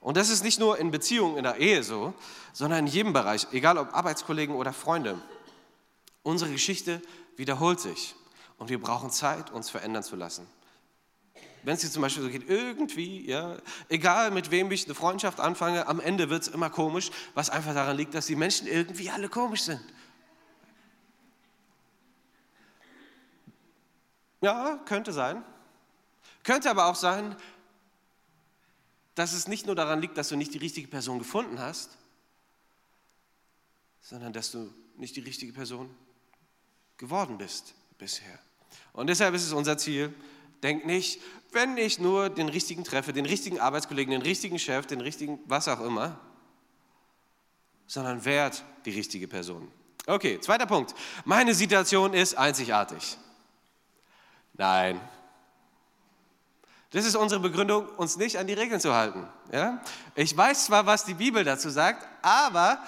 Und 0.00 0.16
das 0.16 0.30
ist 0.30 0.42
nicht 0.42 0.58
nur 0.58 0.78
in 0.78 0.90
Beziehungen 0.90 1.36
in 1.36 1.44
der 1.44 1.58
Ehe 1.58 1.84
so, 1.84 2.12
sondern 2.52 2.80
in 2.80 2.92
jedem 2.92 3.12
Bereich, 3.12 3.46
egal 3.52 3.78
ob 3.78 3.94
Arbeitskollegen 3.94 4.56
oder 4.56 4.72
Freunde. 4.72 5.16
Unsere 6.26 6.50
Geschichte 6.50 7.00
wiederholt 7.36 7.78
sich 7.78 8.16
und 8.58 8.68
wir 8.68 8.80
brauchen 8.80 9.10
Zeit, 9.10 9.52
uns 9.52 9.70
verändern 9.70 10.02
zu 10.02 10.16
lassen 10.16 10.44
wenn 11.62 11.74
es 11.74 11.80
dir 11.80 11.90
zum 11.90 12.02
Beispiel 12.02 12.22
so 12.22 12.28
geht, 12.28 12.48
irgendwie, 12.48 13.28
ja, 13.28 13.56
egal 13.88 14.30
mit 14.30 14.52
wem 14.52 14.70
ich 14.70 14.84
eine 14.84 14.94
Freundschaft 14.94 15.40
anfange, 15.40 15.88
am 15.88 15.98
Ende 15.98 16.30
wird 16.30 16.42
es 16.42 16.48
immer 16.48 16.70
komisch, 16.70 17.10
was 17.34 17.50
einfach 17.50 17.74
daran 17.74 17.96
liegt, 17.96 18.14
dass 18.14 18.26
die 18.26 18.36
Menschen 18.36 18.68
irgendwie 18.68 19.10
alle 19.10 19.28
komisch 19.28 19.62
sind. 19.62 19.80
Ja, 24.40 24.80
könnte 24.84 25.12
sein. 25.12 25.44
Könnte 26.44 26.70
aber 26.70 26.86
auch 26.86 26.94
sein, 26.94 27.34
dass 29.16 29.32
es 29.32 29.48
nicht 29.48 29.66
nur 29.66 29.74
daran 29.74 30.00
liegt, 30.00 30.16
dass 30.16 30.28
du 30.28 30.36
nicht 30.36 30.54
die 30.54 30.58
richtige 30.58 30.86
Person 30.86 31.18
gefunden 31.18 31.58
hast, 31.58 31.98
sondern 34.00 34.32
dass 34.32 34.52
du 34.52 34.72
nicht 34.98 35.16
die 35.16 35.20
richtige 35.20 35.52
Person 35.52 35.92
geworden 36.98 37.38
bist 37.38 37.74
bisher. 37.98 38.38
Und 38.92 39.08
deshalb 39.08 39.34
ist 39.34 39.44
es 39.44 39.52
unser 39.52 39.78
Ziel, 39.78 40.14
denk 40.62 40.86
nicht, 40.86 41.20
wenn 41.52 41.76
ich 41.76 41.98
nur 41.98 42.28
den 42.28 42.48
richtigen 42.48 42.84
treffe, 42.84 43.12
den 43.12 43.26
richtigen 43.26 43.60
Arbeitskollegen, 43.60 44.10
den 44.10 44.22
richtigen 44.22 44.58
Chef, 44.58 44.86
den 44.86 45.00
richtigen 45.00 45.38
was 45.46 45.68
auch 45.68 45.80
immer, 45.80 46.18
sondern 47.86 48.24
werd 48.24 48.64
die 48.84 48.90
richtige 48.90 49.28
Person. 49.28 49.70
Okay, 50.06 50.40
zweiter 50.40 50.66
Punkt. 50.66 50.94
Meine 51.24 51.54
Situation 51.54 52.14
ist 52.14 52.36
einzigartig. 52.36 53.16
Nein. 54.54 55.00
Das 56.90 57.04
ist 57.04 57.16
unsere 57.16 57.40
Begründung, 57.40 57.88
uns 57.96 58.16
nicht 58.16 58.38
an 58.38 58.46
die 58.46 58.54
Regeln 58.54 58.80
zu 58.80 58.94
halten. 58.94 59.26
Ja? 59.52 59.82
Ich 60.14 60.36
weiß 60.36 60.66
zwar, 60.66 60.86
was 60.86 61.04
die 61.04 61.14
Bibel 61.14 61.44
dazu 61.44 61.68
sagt, 61.68 62.06
aber 62.22 62.78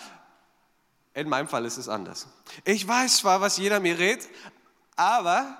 in 1.18 1.28
meinem 1.28 1.48
Fall 1.48 1.64
ist 1.64 1.78
es 1.78 1.88
anders. 1.88 2.28
Ich 2.64 2.86
weiß 2.86 3.18
zwar, 3.18 3.40
was 3.40 3.56
jeder 3.56 3.80
mir 3.80 3.98
redet, 3.98 4.28
aber 4.94 5.58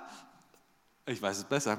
ich 1.05 1.21
weiß 1.21 1.37
es 1.37 1.43
besser. 1.43 1.77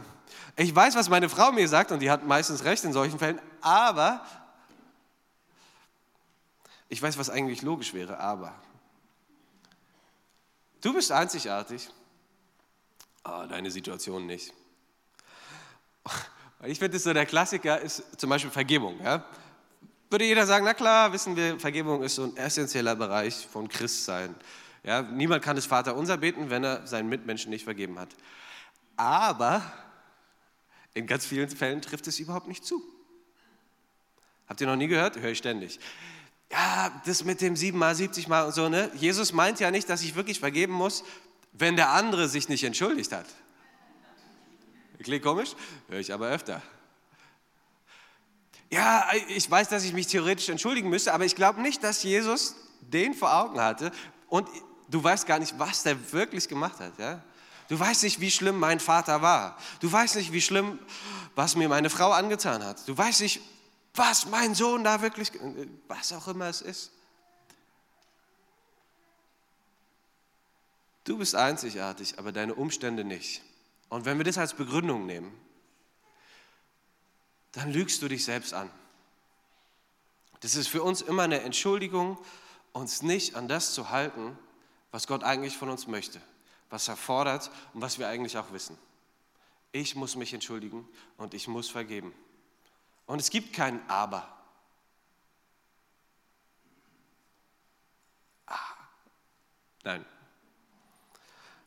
Ich 0.57 0.75
weiß, 0.75 0.95
was 0.97 1.09
meine 1.09 1.29
Frau 1.29 1.51
mir 1.51 1.66
sagt 1.66 1.90
und 1.90 2.01
die 2.01 2.11
hat 2.11 2.27
meistens 2.27 2.64
recht 2.64 2.85
in 2.85 2.93
solchen 2.93 3.19
Fällen, 3.19 3.40
aber 3.62 4.25
ich 6.88 7.01
weiß, 7.01 7.16
was 7.16 7.31
eigentlich 7.31 7.62
logisch 7.62 7.95
wäre, 7.95 8.19
aber 8.19 8.55
du 10.83 10.93
bist 10.93 11.11
einzigartig, 11.11 11.88
oh, 13.25 13.47
deine 13.49 13.71
Situation 13.71 14.27
nicht. 14.27 14.53
Ich 16.64 16.79
finde, 16.79 16.99
so 16.99 17.14
der 17.14 17.25
Klassiker 17.25 17.81
ist 17.81 18.21
zum 18.21 18.29
Beispiel 18.29 18.51
Vergebung. 18.51 19.03
Ja? 19.03 19.25
Würde 20.11 20.25
jeder 20.25 20.44
sagen, 20.44 20.64
na 20.64 20.75
klar, 20.75 21.12
wissen 21.12 21.37
wir, 21.37 21.61
Vergebung 21.61 22.03
ist 22.03 22.16
so 22.16 22.25
ein 22.25 22.37
essentieller 22.37 22.96
Bereich 22.96 23.46
von 23.46 23.68
Christsein. 23.68 24.35
Ja? 24.83 25.03
Niemand 25.03 25.44
kann 25.44 25.55
das 25.55 25.66
Vater 25.66 25.94
unser 25.94 26.16
beten, 26.16 26.51
wenn 26.51 26.64
er 26.64 26.85
seinen 26.87 27.09
Mitmenschen 27.09 27.51
nicht 27.51 27.62
vergeben 27.62 27.96
hat. 27.99 28.09
Aber 28.96 29.62
in 30.94 31.07
ganz 31.07 31.25
vielen 31.25 31.49
Fällen 31.49 31.81
trifft 31.81 32.09
es 32.09 32.18
überhaupt 32.18 32.49
nicht 32.49 32.64
zu. 32.64 32.83
Habt 34.49 34.61
ihr 34.61 34.66
noch 34.66 34.75
nie 34.75 34.88
gehört? 34.88 35.16
Höre 35.16 35.31
ich 35.31 35.38
ständig. 35.38 35.79
Ja, 36.51 37.01
das 37.07 37.25
mit 37.25 37.40
dem 37.40 37.55
siebenmal, 37.55 37.94
siebzigmal 37.94 38.46
und 38.46 38.53
so, 38.53 38.68
ne? 38.68 38.90
Jesus 38.96 39.33
meint 39.33 39.61
ja 39.61 39.70
nicht, 39.70 39.88
dass 39.88 40.03
ich 40.03 40.16
wirklich 40.16 40.40
vergeben 40.40 40.73
muss, 40.73 41.05
wenn 41.53 41.77
der 41.77 41.90
andere 41.90 42.29
sich 42.29 42.49
nicht 42.49 42.64
entschuldigt 42.64 43.12
hat. 43.12 43.27
Klingt 45.01 45.23
komisch? 45.23 45.55
Höre 45.88 46.01
ich 46.01 46.12
aber 46.12 46.29
öfter. 46.29 46.61
Ja, 48.71 49.09
ich 49.29 49.51
weiß, 49.51 49.69
dass 49.69 49.83
ich 49.83 49.93
mich 49.93 50.07
theoretisch 50.07 50.49
entschuldigen 50.49 50.89
müsste, 50.89 51.13
aber 51.13 51.25
ich 51.25 51.35
glaube 51.35 51.61
nicht, 51.61 51.83
dass 51.83 52.05
Jesus 52.05 52.55
den 52.81 53.15
vor 53.15 53.35
Augen 53.35 53.61
hatte 53.61 53.91
und 54.29 54.49
du 54.89 55.03
weißt 55.03 55.27
gar 55.27 55.41
nicht, 55.41 55.59
was 55.59 55.83
der 55.83 56.13
wirklich 56.13 56.49
gemacht 56.49 56.79
hat. 56.79 56.97
Ja? 56.99 57.23
Du 57.69 57.79
weißt 57.79 58.05
nicht, 58.05 58.21
wie 58.21 58.31
schlimm 58.31 58.59
mein 58.59 58.79
Vater 58.79 59.23
war. 59.23 59.57
Du 59.81 59.91
weißt 59.91 60.17
nicht, 60.17 60.33
wie 60.33 60.41
schlimm, 60.41 60.79
was 61.35 61.57
mir 61.57 61.69
meine 61.69 61.91
Frau 61.91 62.13
angetan 62.13 62.65
hat. 62.65 62.87
Du 62.89 62.97
weißt 62.97 63.21
nicht, 63.23 63.41
was 63.95 64.27
mein 64.27 64.55
Sohn 64.55 64.85
da 64.85 65.03
wirklich, 65.03 65.33
was 65.89 66.13
auch 66.13 66.29
immer 66.29 66.47
es 66.47 66.63
ist. 66.63 66.93
Du 71.05 71.19
bist 71.19 71.35
einzigartig, 71.35 72.19
aber 72.19 72.31
deine 72.31 72.55
Umstände 72.55 73.03
nicht. 73.03 73.43
Und 73.89 74.05
wenn 74.05 74.19
wir 74.19 74.25
das 74.25 74.39
als 74.39 74.55
Begründung 74.55 75.07
nehmen, 75.07 75.33
dann 77.53 77.73
lügst 77.73 78.03
du 78.03 78.09
dich 78.09 78.25
selbst 78.25 78.55
an. 78.55 78.71
Das 80.41 80.55
ist 80.55 80.69
für 80.69 80.83
uns 80.83 81.03
immer 81.03 81.25
eine 81.25 81.41
Entschuldigung, 81.41 82.19
uns 82.73 83.03
nicht 83.03 83.35
an 83.35 83.49
das 83.49 83.75
zu 83.75 83.91
halten, 83.91 84.39
was 84.91 85.07
Gott 85.07 85.23
eigentlich 85.25 85.57
von 85.57 85.69
uns 85.69 85.87
möchte 85.87 86.21
was 86.71 86.87
er 86.87 86.97
fordert 86.97 87.51
und 87.75 87.83
was 87.83 87.99
wir 87.99 88.09
eigentlich 88.09 88.39
auch 88.39 88.53
wissen. 88.53 88.79
Ich 89.73 89.95
muss 89.95 90.17
mich 90.17 90.33
entschuldigen 90.33 90.89
und 91.17 91.35
ich 91.35 91.49
muss 91.49 91.69
vergeben. 91.69 92.15
Und 93.07 93.21
es 93.21 93.31
gibt 93.31 93.53
kein 93.53 93.89
Aber. 93.91 94.37
Ah. 98.47 98.57
Nein. 99.83 100.05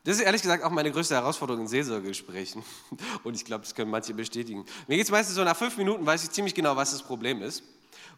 Das 0.04 0.16
ist 0.16 0.22
ehrlich 0.22 0.42
gesagt 0.42 0.62
auch 0.62 0.70
meine 0.70 0.92
größte 0.92 1.14
Herausforderung 1.14 1.62
in 1.62 1.68
Seelsorgegesprächen. 1.68 2.62
Und 3.24 3.34
ich 3.34 3.44
glaube, 3.44 3.64
das 3.64 3.74
können 3.74 3.90
manche 3.90 4.12
bestätigen. 4.12 4.66
Mir 4.86 4.96
geht 4.96 5.06
es 5.06 5.10
meistens 5.10 5.34
so, 5.34 5.44
nach 5.44 5.56
fünf 5.56 5.78
Minuten 5.78 6.04
weiß 6.04 6.24
ich 6.24 6.30
ziemlich 6.30 6.54
genau, 6.54 6.76
was 6.76 6.90
das 6.90 7.02
Problem 7.02 7.40
ist. 7.42 7.62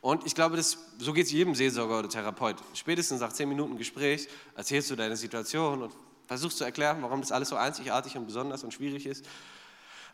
Und 0.00 0.26
ich 0.26 0.34
glaube, 0.34 0.56
das, 0.56 0.78
so 0.98 1.12
geht 1.12 1.26
es 1.26 1.32
jedem 1.32 1.54
Seelsorger 1.54 2.00
oder 2.00 2.08
Therapeut. 2.08 2.56
Spätestens 2.74 3.20
nach 3.20 3.32
zehn 3.32 3.48
Minuten 3.48 3.78
Gespräch 3.78 4.28
erzählst 4.56 4.90
du 4.90 4.96
deine 4.96 5.16
Situation 5.16 5.82
und 5.82 5.92
versuchst 6.26 6.58
zu 6.58 6.64
erklären, 6.64 6.98
warum 7.02 7.20
das 7.20 7.30
alles 7.30 7.50
so 7.50 7.56
einzigartig 7.56 8.16
und 8.16 8.26
besonders 8.26 8.64
und 8.64 8.74
schwierig 8.74 9.06
ist. 9.06 9.24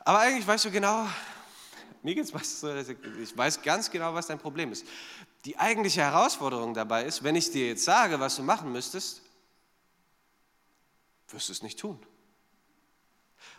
Aber 0.04 0.18
eigentlich 0.18 0.46
weißt 0.46 0.66
du 0.66 0.70
genau, 0.70 1.06
mir 2.02 2.14
geht 2.14 2.24
es 2.24 2.60
so, 2.60 2.68
ich 2.74 3.36
weiß 3.36 3.62
ganz 3.62 3.90
genau, 3.90 4.12
was 4.12 4.26
dein 4.26 4.38
Problem 4.38 4.72
ist. 4.72 4.84
Die 5.46 5.58
eigentliche 5.58 6.02
Herausforderung 6.02 6.74
dabei 6.74 7.04
ist, 7.04 7.22
wenn 7.22 7.34
ich 7.34 7.50
dir 7.50 7.68
jetzt 7.68 7.84
sage, 7.84 8.20
was 8.20 8.36
du 8.36 8.42
machen 8.42 8.72
müsstest, 8.72 9.22
wirst 11.32 11.48
du 11.48 11.52
es 11.52 11.62
nicht 11.62 11.78
tun. 11.78 11.98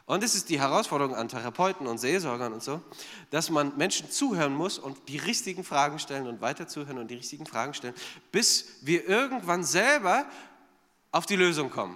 Und 0.05 0.23
es 0.23 0.35
ist 0.35 0.49
die 0.49 0.59
Herausforderung 0.59 1.15
an 1.15 1.29
Therapeuten 1.29 1.87
und 1.87 1.97
Seelsorgern 1.97 2.51
und 2.53 2.61
so, 2.61 2.81
dass 3.29 3.49
man 3.49 3.77
Menschen 3.77 4.11
zuhören 4.11 4.53
muss 4.53 4.77
und 4.77 5.07
die 5.07 5.17
richtigen 5.17 5.63
Fragen 5.63 5.97
stellen 5.97 6.27
und 6.27 6.41
weiter 6.41 6.67
zuhören 6.67 6.97
und 6.97 7.09
die 7.09 7.15
richtigen 7.15 7.45
Fragen 7.45 7.73
stellen, 7.73 7.95
bis 8.31 8.79
wir 8.81 9.07
irgendwann 9.07 9.63
selber 9.63 10.25
auf 11.11 11.25
die 11.25 11.37
Lösung 11.37 11.69
kommen. 11.69 11.95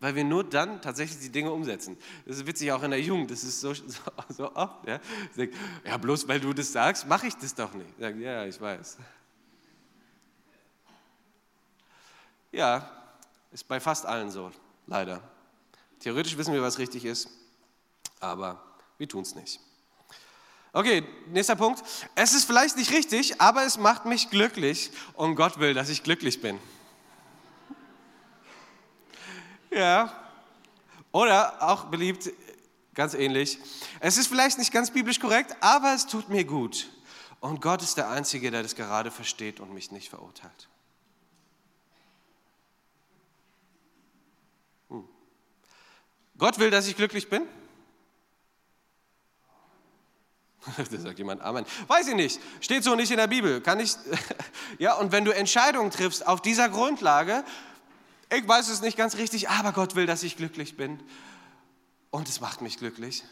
Weil 0.00 0.14
wir 0.14 0.24
nur 0.24 0.44
dann 0.44 0.82
tatsächlich 0.82 1.18
die 1.20 1.30
Dinge 1.30 1.50
umsetzen. 1.50 1.96
Das 2.26 2.36
ist 2.36 2.46
witzig 2.46 2.70
auch 2.72 2.82
in 2.82 2.90
der 2.90 3.00
Jugend, 3.00 3.30
das 3.30 3.42
ist 3.42 3.62
so, 3.62 3.72
so, 3.72 4.02
so 4.28 4.54
oft. 4.54 4.86
Ja? 4.86 5.00
Denke, 5.34 5.56
ja, 5.82 5.96
bloß 5.96 6.28
weil 6.28 6.40
du 6.40 6.52
das 6.52 6.72
sagst, 6.72 7.06
mache 7.06 7.28
ich 7.28 7.36
das 7.36 7.54
doch 7.54 7.72
nicht. 7.72 7.88
Ich 7.96 8.02
sage, 8.02 8.20
ja, 8.20 8.44
ich 8.44 8.60
weiß. 8.60 8.98
Ja, 12.52 12.95
ist 13.56 13.68
bei 13.68 13.80
fast 13.80 14.04
allen 14.04 14.30
so, 14.30 14.52
leider. 14.86 15.22
Theoretisch 16.00 16.36
wissen 16.36 16.52
wir, 16.52 16.60
was 16.60 16.76
richtig 16.76 17.06
ist, 17.06 17.30
aber 18.20 18.62
wir 18.98 19.08
tun 19.08 19.22
es 19.22 19.34
nicht. 19.34 19.60
Okay, 20.74 21.02
nächster 21.28 21.56
Punkt. 21.56 21.82
Es 22.14 22.34
ist 22.34 22.44
vielleicht 22.44 22.76
nicht 22.76 22.90
richtig, 22.90 23.40
aber 23.40 23.64
es 23.64 23.78
macht 23.78 24.04
mich 24.04 24.28
glücklich 24.28 24.90
und 25.14 25.36
Gott 25.36 25.58
will, 25.58 25.72
dass 25.72 25.88
ich 25.88 26.02
glücklich 26.02 26.42
bin. 26.42 26.60
Ja. 29.70 30.12
Oder 31.10 31.62
auch 31.62 31.84
beliebt, 31.84 32.30
ganz 32.92 33.14
ähnlich. 33.14 33.58
Es 34.00 34.18
ist 34.18 34.26
vielleicht 34.26 34.58
nicht 34.58 34.70
ganz 34.70 34.90
biblisch 34.90 35.18
korrekt, 35.18 35.56
aber 35.62 35.94
es 35.94 36.06
tut 36.06 36.28
mir 36.28 36.44
gut. 36.44 36.90
Und 37.40 37.62
Gott 37.62 37.80
ist 37.80 37.96
der 37.96 38.10
Einzige, 38.10 38.50
der 38.50 38.62
das 38.62 38.74
gerade 38.74 39.10
versteht 39.10 39.60
und 39.60 39.72
mich 39.72 39.92
nicht 39.92 40.10
verurteilt. 40.10 40.68
Gott 46.38 46.58
will, 46.58 46.70
dass 46.70 46.86
ich 46.86 46.96
glücklich 46.96 47.28
bin? 47.28 47.42
Da 50.90 50.98
sagt 50.98 51.18
jemand 51.18 51.42
Amen. 51.42 51.64
Weiß 51.86 52.08
ich 52.08 52.14
nicht. 52.14 52.40
Steht 52.60 52.82
so 52.82 52.94
nicht 52.96 53.10
in 53.10 53.18
der 53.18 53.28
Bibel. 53.28 53.60
Kann 53.60 53.80
ich. 53.80 53.96
Ja, 54.78 54.94
und 54.94 55.12
wenn 55.12 55.24
du 55.24 55.32
Entscheidungen 55.32 55.92
triffst 55.92 56.26
auf 56.26 56.42
dieser 56.42 56.68
Grundlage, 56.68 57.44
ich 58.30 58.46
weiß 58.46 58.68
es 58.68 58.82
nicht 58.82 58.96
ganz 58.96 59.16
richtig, 59.16 59.48
aber 59.48 59.72
Gott 59.72 59.94
will, 59.94 60.06
dass 60.06 60.24
ich 60.24 60.36
glücklich 60.36 60.76
bin 60.76 61.00
und 62.10 62.28
es 62.28 62.40
macht 62.40 62.60
mich 62.60 62.78
glücklich, 62.78 63.22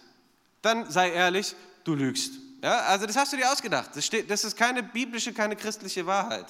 dann 0.62 0.88
sei 0.90 1.10
ehrlich, 1.10 1.56
du 1.82 1.94
lügst. 1.94 2.34
Ja, 2.62 2.82
also 2.82 3.04
das 3.06 3.16
hast 3.16 3.32
du 3.32 3.36
dir 3.36 3.50
ausgedacht. 3.50 3.90
Das, 3.94 4.06
steht, 4.06 4.30
das 4.30 4.44
ist 4.44 4.56
keine 4.56 4.82
biblische, 4.82 5.34
keine 5.34 5.56
christliche 5.56 6.06
Wahrheit. 6.06 6.46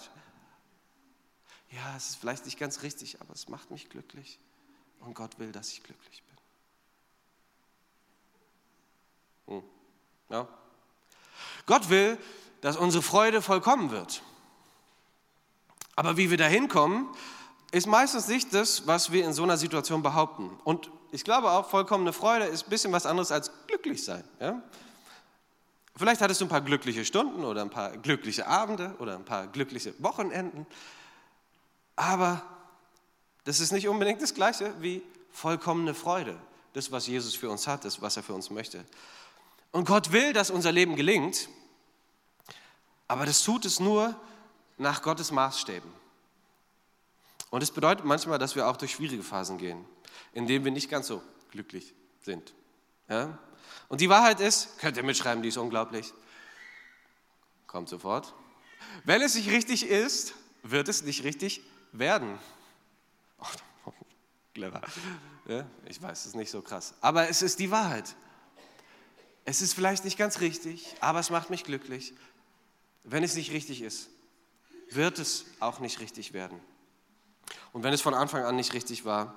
Ja, 1.70 1.96
es 1.96 2.10
ist 2.10 2.16
vielleicht 2.16 2.44
nicht 2.44 2.58
ganz 2.58 2.82
richtig, 2.82 3.20
aber 3.20 3.32
es 3.32 3.48
macht 3.48 3.70
mich 3.70 3.88
glücklich 3.88 4.38
und 5.00 5.14
Gott 5.14 5.38
will, 5.38 5.50
dass 5.50 5.72
ich 5.72 5.82
glücklich 5.82 6.22
bin. 6.22 6.36
Hm. 6.36 6.44
Ja. 10.30 10.48
Gott 11.66 11.90
will, 11.90 12.18
dass 12.60 12.76
unsere 12.76 13.02
Freude 13.02 13.42
vollkommen 13.42 13.90
wird. 13.90 14.22
Aber 15.96 16.16
wie 16.16 16.30
wir 16.30 16.38
da 16.38 16.46
hinkommen, 16.46 17.08
ist 17.72 17.86
meistens 17.86 18.28
nicht 18.28 18.54
das, 18.54 18.86
was 18.86 19.12
wir 19.12 19.24
in 19.24 19.32
so 19.32 19.42
einer 19.42 19.56
Situation 19.56 20.02
behaupten. 20.02 20.50
Und 20.64 20.90
ich 21.12 21.24
glaube 21.24 21.50
auch, 21.50 21.68
vollkommene 21.68 22.12
Freude 22.12 22.46
ist 22.46 22.66
ein 22.66 22.70
bisschen 22.70 22.92
was 22.92 23.06
anderes 23.06 23.30
als 23.30 23.50
glücklich 23.66 24.04
sein. 24.04 24.24
Ja? 24.40 24.62
Vielleicht 25.96 26.20
hattest 26.20 26.40
du 26.40 26.46
ein 26.46 26.48
paar 26.48 26.60
glückliche 26.60 27.04
Stunden 27.04 27.44
oder 27.44 27.62
ein 27.62 27.70
paar 27.70 27.96
glückliche 27.96 28.46
Abende 28.46 28.94
oder 28.98 29.14
ein 29.14 29.24
paar 29.24 29.46
glückliche 29.46 29.94
Wochenenden. 30.02 30.66
Aber 31.94 32.42
das 33.44 33.60
ist 33.60 33.72
nicht 33.72 33.86
unbedingt 33.88 34.20
das 34.20 34.34
Gleiche 34.34 34.74
wie 34.80 35.02
vollkommene 35.30 35.94
Freude. 35.94 36.36
Das, 36.72 36.90
was 36.90 37.06
Jesus 37.06 37.36
für 37.36 37.48
uns 37.48 37.68
hat, 37.68 37.84
das, 37.84 38.02
was 38.02 38.16
er 38.16 38.24
für 38.24 38.34
uns 38.34 38.50
möchte. 38.50 38.84
Und 39.74 39.86
Gott 39.86 40.12
will, 40.12 40.32
dass 40.32 40.50
unser 40.50 40.70
Leben 40.70 40.94
gelingt, 40.94 41.48
aber 43.08 43.26
das 43.26 43.42
tut 43.42 43.64
es 43.64 43.80
nur 43.80 44.14
nach 44.78 45.02
Gottes 45.02 45.32
Maßstäben. 45.32 45.90
Und 47.50 47.60
es 47.60 47.72
bedeutet 47.72 48.04
manchmal, 48.04 48.38
dass 48.38 48.54
wir 48.54 48.68
auch 48.68 48.76
durch 48.76 48.92
schwierige 48.92 49.24
Phasen 49.24 49.58
gehen, 49.58 49.84
in 50.32 50.46
denen 50.46 50.64
wir 50.64 50.70
nicht 50.70 50.88
ganz 50.88 51.08
so 51.08 51.24
glücklich 51.50 51.92
sind. 52.22 52.54
Ja? 53.08 53.36
Und 53.88 54.00
die 54.00 54.08
Wahrheit 54.08 54.38
ist, 54.38 54.78
könnt 54.78 54.96
ihr 54.96 55.02
mitschreiben, 55.02 55.42
die 55.42 55.48
ist 55.48 55.56
unglaublich. 55.56 56.14
Kommt 57.66 57.88
sofort. 57.88 58.32
Wenn 59.02 59.22
es 59.22 59.34
nicht 59.34 59.50
richtig 59.50 59.88
ist, 59.88 60.34
wird 60.62 60.88
es 60.88 61.02
nicht 61.02 61.24
richtig 61.24 61.62
werden. 61.90 62.38
Clever. 64.54 64.82
Ja, 65.48 65.66
ich 65.86 66.00
weiß, 66.00 66.20
es 66.20 66.26
ist 66.26 66.36
nicht 66.36 66.52
so 66.52 66.62
krass. 66.62 66.94
Aber 67.00 67.28
es 67.28 67.42
ist 67.42 67.58
die 67.58 67.72
Wahrheit. 67.72 68.14
Es 69.44 69.60
ist 69.60 69.74
vielleicht 69.74 70.04
nicht 70.04 70.16
ganz 70.16 70.40
richtig, 70.40 70.94
aber 71.00 71.20
es 71.20 71.30
macht 71.30 71.50
mich 71.50 71.64
glücklich. 71.64 72.14
Wenn 73.02 73.22
es 73.22 73.34
nicht 73.34 73.52
richtig 73.52 73.82
ist, 73.82 74.08
wird 74.90 75.18
es 75.18 75.46
auch 75.60 75.80
nicht 75.80 76.00
richtig 76.00 76.32
werden. 76.32 76.60
Und 77.72 77.82
wenn 77.82 77.92
es 77.92 78.00
von 78.00 78.14
Anfang 78.14 78.44
an 78.44 78.56
nicht 78.56 78.72
richtig 78.72 79.04
war, 79.04 79.34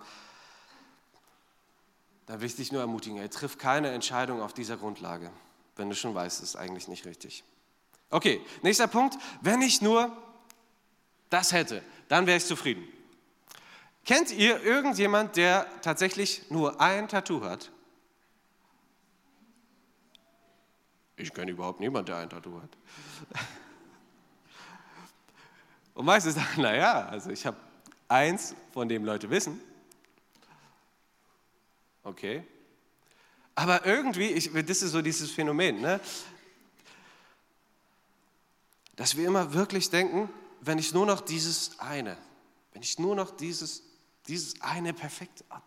dann 2.25 2.39
will 2.39 2.47
ich 2.47 2.55
dich 2.55 2.71
nur 2.71 2.81
ermutigen, 2.81 3.17
ey, 3.17 3.29
triff 3.29 3.57
keine 3.57 3.89
Entscheidung 3.91 4.41
auf 4.41 4.53
dieser 4.53 4.77
Grundlage, 4.77 5.31
wenn 5.75 5.89
du 5.89 5.95
schon 5.95 6.13
weißt, 6.13 6.39
es 6.39 6.49
ist 6.49 6.55
eigentlich 6.55 6.87
nicht 6.87 7.05
richtig. 7.05 7.43
Okay, 8.09 8.41
nächster 8.61 8.87
Punkt. 8.87 9.17
Wenn 9.41 9.61
ich 9.61 9.81
nur 9.81 10.15
das 11.29 11.51
hätte, 11.51 11.83
dann 12.07 12.25
wäre 12.25 12.37
ich 12.37 12.45
zufrieden. 12.45 12.87
Kennt 14.05 14.31
ihr 14.31 14.63
irgendjemand, 14.63 15.35
der 15.35 15.67
tatsächlich 15.81 16.49
nur 16.49 16.79
ein 16.79 17.09
Tattoo 17.09 17.43
hat? 17.43 17.71
Ich 21.17 21.33
kenne 21.33 21.51
überhaupt 21.51 21.79
niemanden, 21.79 22.05
der 22.05 22.17
ein 22.17 22.29
Tattoo 22.29 22.61
hat. 22.61 22.69
Und 25.95 26.05
meistens 26.05 26.35
sagen, 26.35 26.61
naja, 26.61 27.07
also 27.07 27.31
ich 27.31 27.45
habe 27.45 27.57
eins, 28.07 28.55
von 28.71 28.87
dem 28.87 29.03
Leute 29.03 29.29
wissen. 29.29 29.59
Okay. 32.03 32.43
Aber 33.55 33.85
irgendwie, 33.85 34.27
ich, 34.27 34.51
das 34.53 34.83
ist 34.83 34.91
so 34.91 35.01
dieses 35.01 35.31
Phänomen, 35.31 35.81
ne? 35.81 35.99
dass 38.95 39.15
wir 39.15 39.27
immer 39.27 39.53
wirklich 39.53 39.89
denken, 39.89 40.29
wenn 40.61 40.77
ich 40.77 40.93
nur 40.93 41.05
noch 41.05 41.21
dieses 41.21 41.79
eine, 41.79 42.17
wenn 42.73 42.81
ich 42.81 42.99
nur 42.99 43.15
noch 43.15 43.35
dieses, 43.35 43.83
dieses 44.27 44.61
eine 44.61 44.93
perfekt, 44.93 45.43
ach, 45.49 45.61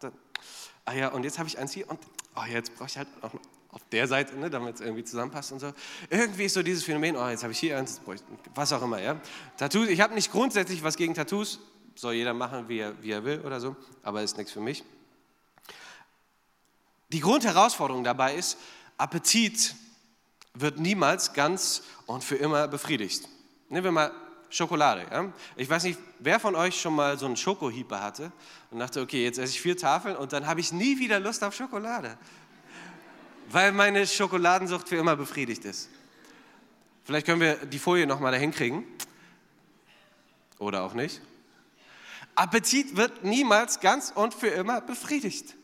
ah 0.85 0.93
ja, 0.93 1.09
und 1.09 1.25
jetzt 1.25 1.39
habe 1.39 1.49
ich 1.49 1.59
eins 1.59 1.73
hier 1.73 1.89
und 1.89 1.99
oh, 2.37 2.45
jetzt 2.45 2.75
brauche 2.77 2.89
ich 2.89 2.97
halt 2.97 3.09
noch 3.23 3.33
auf 3.73 3.83
der 3.93 4.09
Seite, 4.09 4.37
ne, 4.37 4.51
damit 4.51 4.77
es 4.77 4.81
irgendwie 4.81 5.05
zusammenpasst 5.05 5.53
und 5.53 5.61
so. 5.61 5.73
Irgendwie 6.09 6.45
ist 6.45 6.55
so 6.55 6.63
dieses 6.63 6.83
Phänomen, 6.83 7.17
oh, 7.17 7.29
jetzt 7.29 7.43
habe 7.43 7.53
ich 7.53 7.59
hier 7.59 7.79
eins, 7.79 8.01
was 8.55 8.73
auch 8.73 8.83
immer, 8.83 9.01
ja. 9.01 9.21
Tattoos, 9.57 9.89
ich 9.89 10.01
habe 10.01 10.15
nicht 10.15 10.33
grundsätzlich 10.33 10.83
was 10.83 10.97
gegen 10.97 11.15
Tattoos, 11.15 11.61
soll 11.95 12.15
jeder 12.15 12.35
machen, 12.35 12.69
wie 12.69 12.79
er, 12.79 13.01
wie 13.03 13.13
er 13.13 13.25
will 13.25 13.41
oder 13.41 13.61
so, 13.61 13.77
aber 14.03 14.23
ist 14.23 14.37
nichts 14.37 14.53
für 14.53 14.61
mich. 14.61 14.85
Die 17.13 17.21
Grundherausforderung 17.21 18.05
dabei 18.05 18.35
ist, 18.35 18.59
Appetit 18.97 19.75
wird 20.55 20.79
niemals 20.79 21.33
ganz 21.33 21.83
und 22.07 22.25
für 22.25 22.37
immer 22.37 22.69
befriedigt. 22.69 23.29
Nehmen 23.69 23.85
wir 23.85 23.93
mal 23.93 24.13
Schokolade. 24.49 25.07
Ja? 25.11 25.33
Ich 25.57 25.71
weiß 25.71 25.85
nicht, 25.85 25.99
wer 26.19 26.41
von 26.41 26.57
euch 26.57 26.81
schon 26.81 26.95
mal 26.95 27.19
so 27.19 27.27
einen 27.27 27.37
Schokohieper 27.37 28.03
hatte 28.03 28.33
und 28.71 28.81
dachte, 28.81 29.01
okay, 29.01 29.23
jetzt 29.23 29.39
esse 29.39 29.53
ich 29.53 29.61
vier 29.61 29.77
Tafeln 29.77 30.17
und 30.17 30.33
dann 30.33 30.47
habe 30.47 30.61
ich 30.61 30.73
nie 30.73 30.99
wieder 30.99 31.21
Lust 31.21 31.45
auf 31.45 31.55
Schokolade 31.55 32.19
weil 33.53 33.73
meine 33.73 34.07
Schokoladensucht 34.07 34.89
für 34.89 34.97
immer 34.97 35.17
befriedigt 35.17 35.65
ist. 35.65 35.89
Vielleicht 37.05 37.27
können 37.27 37.41
wir 37.41 37.57
die 37.67 37.79
Folie 37.79 38.07
nochmal 38.07 38.33
dahin 38.33 38.53
kriegen. 38.53 38.85
Oder 40.59 40.83
auch 40.83 40.95
nicht. 40.95 41.21
Appetit 42.35 42.97
wird 42.97 43.25
niemals 43.25 43.81
ganz 43.81 44.13
und 44.15 44.35
für 44.35 44.49
immer 44.49 44.81
befriedigt. 44.81 45.57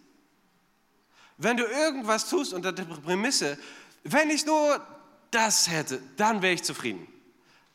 Wenn 1.39 1.57
du 1.57 1.65
irgendwas 1.65 2.29
tust 2.29 2.53
unter 2.53 2.73
der 2.73 2.85
Prämisse, 2.85 3.59
wenn 4.05 4.31
ich 4.31 4.47
nur 4.47 4.85
das 5.31 5.71
hätte, 5.71 6.01
dann 6.17 6.43
wäre 6.43 6.55
ich 6.55 6.63
zufrieden. 6.63 7.07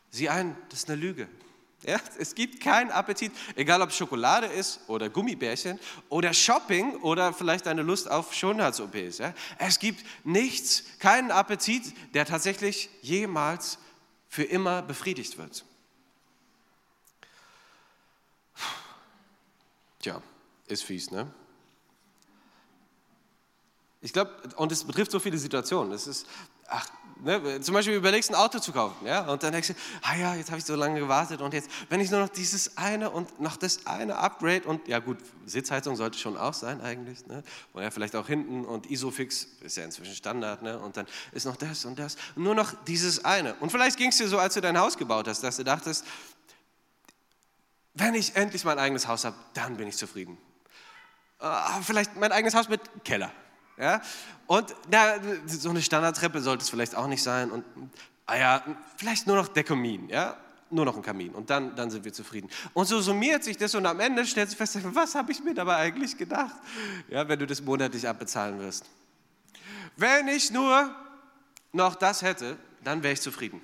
Sieh 0.09 0.29
ein, 0.29 0.57
das 0.69 0.79
ist 0.79 0.89
eine 0.89 0.99
Lüge. 0.99 1.27
Ja, 1.83 1.99
es 2.19 2.35
gibt 2.35 2.61
keinen 2.61 2.91
Appetit, 2.91 3.31
egal 3.55 3.81
ob 3.81 3.91
Schokolade 3.91 4.45
ist 4.45 4.81
oder 4.87 5.09
Gummibärchen 5.09 5.79
oder 6.09 6.31
Shopping 6.31 6.97
oder 6.97 7.33
vielleicht 7.33 7.67
eine 7.67 7.81
Lust 7.81 8.09
auf 8.09 8.35
Schönheits-OPs. 8.35 9.17
Ja. 9.17 9.33
Es 9.57 9.79
gibt 9.79 10.05
nichts, 10.23 10.83
keinen 10.99 11.31
Appetit, 11.31 11.93
der 12.13 12.25
tatsächlich 12.25 12.89
jemals 13.01 13.79
für 14.29 14.43
immer 14.43 14.83
befriedigt 14.83 15.39
wird. 15.39 15.65
Tja, 19.99 20.21
ist 20.67 20.83
fies, 20.83 21.09
ne? 21.09 21.31
Ich 24.01 24.13
glaube, 24.13 24.31
und 24.55 24.71
es 24.71 24.83
betrifft 24.83 25.11
so 25.11 25.19
viele 25.19 25.37
Situationen. 25.37 25.93
Es 25.93 26.07
ist, 26.07 26.27
ach, 26.67 26.87
Ne? 27.23 27.61
Zum 27.61 27.75
Beispiel 27.75 27.93
überlegst 27.93 28.31
ein 28.31 28.35
Auto 28.35 28.57
zu 28.57 28.71
kaufen, 28.71 29.05
ja, 29.05 29.21
und 29.31 29.43
dann 29.43 29.51
denkst 29.51 29.69
du, 29.69 29.73
ah 30.01 30.15
ja, 30.15 30.33
jetzt 30.33 30.49
habe 30.49 30.57
ich 30.57 30.65
so 30.65 30.75
lange 30.75 30.99
gewartet 30.99 31.39
und 31.41 31.53
jetzt, 31.53 31.69
wenn 31.89 31.99
ich 31.99 32.09
nur 32.09 32.19
noch 32.19 32.29
dieses 32.29 32.77
eine 32.77 33.11
und 33.11 33.39
noch 33.39 33.57
das 33.57 33.85
eine 33.85 34.17
Upgrade 34.17 34.63
und 34.63 34.87
ja 34.87 34.97
gut, 34.97 35.17
Sitzheizung 35.45 35.95
sollte 35.95 36.17
schon 36.17 36.35
auch 36.35 36.55
sein 36.55 36.81
eigentlich, 36.81 37.27
ne? 37.27 37.43
Und 37.73 37.83
ja, 37.83 37.91
vielleicht 37.91 38.15
auch 38.15 38.25
hinten 38.25 38.65
und 38.65 38.89
Isofix 38.89 39.47
ist 39.61 39.77
ja 39.77 39.83
inzwischen 39.83 40.15
Standard, 40.15 40.63
ne? 40.63 40.79
Und 40.79 40.97
dann 40.97 41.05
ist 41.31 41.45
noch 41.45 41.57
das 41.57 41.85
und 41.85 41.99
das, 41.99 42.17
nur 42.35 42.55
noch 42.55 42.73
dieses 42.87 43.23
eine. 43.23 43.53
Und 43.55 43.71
vielleicht 43.71 43.97
ging 43.97 44.09
es 44.09 44.17
dir 44.17 44.27
so, 44.27 44.39
als 44.39 44.55
du 44.55 44.61
dein 44.61 44.79
Haus 44.79 44.97
gebaut 44.97 45.27
hast, 45.27 45.43
dass 45.43 45.57
du 45.57 45.63
dachtest, 45.63 46.05
wenn 47.93 48.15
ich 48.15 48.35
endlich 48.35 48.65
mein 48.65 48.79
eigenes 48.79 49.07
Haus 49.07 49.25
habe, 49.25 49.35
dann 49.53 49.77
bin 49.77 49.87
ich 49.87 49.97
zufrieden. 49.97 50.37
Uh, 51.39 51.81
vielleicht 51.83 52.15
mein 52.15 52.31
eigenes 52.31 52.55
Haus 52.55 52.69
mit 52.69 52.81
Keller. 53.03 53.31
Ja? 53.77 54.01
Und 54.47 54.75
na, 54.89 55.15
so 55.47 55.69
eine 55.69 55.81
Standardtreppe 55.81 56.41
sollte 56.41 56.63
es 56.63 56.69
vielleicht 56.69 56.95
auch 56.95 57.07
nicht 57.07 57.23
sein. 57.23 57.51
Und 57.51 57.65
ah 58.25 58.37
ja, 58.37 58.63
vielleicht 58.97 59.27
nur 59.27 59.35
noch 59.35 59.47
der 59.47 59.63
Kamin, 59.63 60.09
ja? 60.09 60.37
nur 60.71 60.85
noch 60.85 60.95
ein 60.95 61.01
Kamin. 61.01 61.33
Und 61.33 61.49
dann, 61.49 61.75
dann 61.75 61.91
sind 61.91 62.05
wir 62.05 62.13
zufrieden. 62.13 62.49
Und 62.73 62.85
so 62.85 63.01
summiert 63.01 63.43
sich 63.43 63.57
das 63.57 63.75
und 63.75 63.85
am 63.85 63.99
Ende 63.99 64.25
stellt 64.25 64.49
sich 64.49 64.57
fest, 64.57 64.79
was 64.83 65.15
habe 65.15 65.31
ich 65.31 65.43
mir 65.43 65.53
dabei 65.53 65.77
eigentlich 65.77 66.17
gedacht, 66.17 66.55
ja, 67.09 67.27
wenn 67.27 67.39
du 67.39 67.45
das 67.45 67.61
monatlich 67.61 68.07
abbezahlen 68.07 68.59
wirst. 68.59 68.85
Wenn 69.97 70.27
ich 70.27 70.51
nur 70.51 70.95
noch 71.73 71.95
das 71.95 72.21
hätte, 72.21 72.57
dann 72.83 73.03
wäre 73.03 73.13
ich 73.13 73.21
zufrieden. 73.21 73.61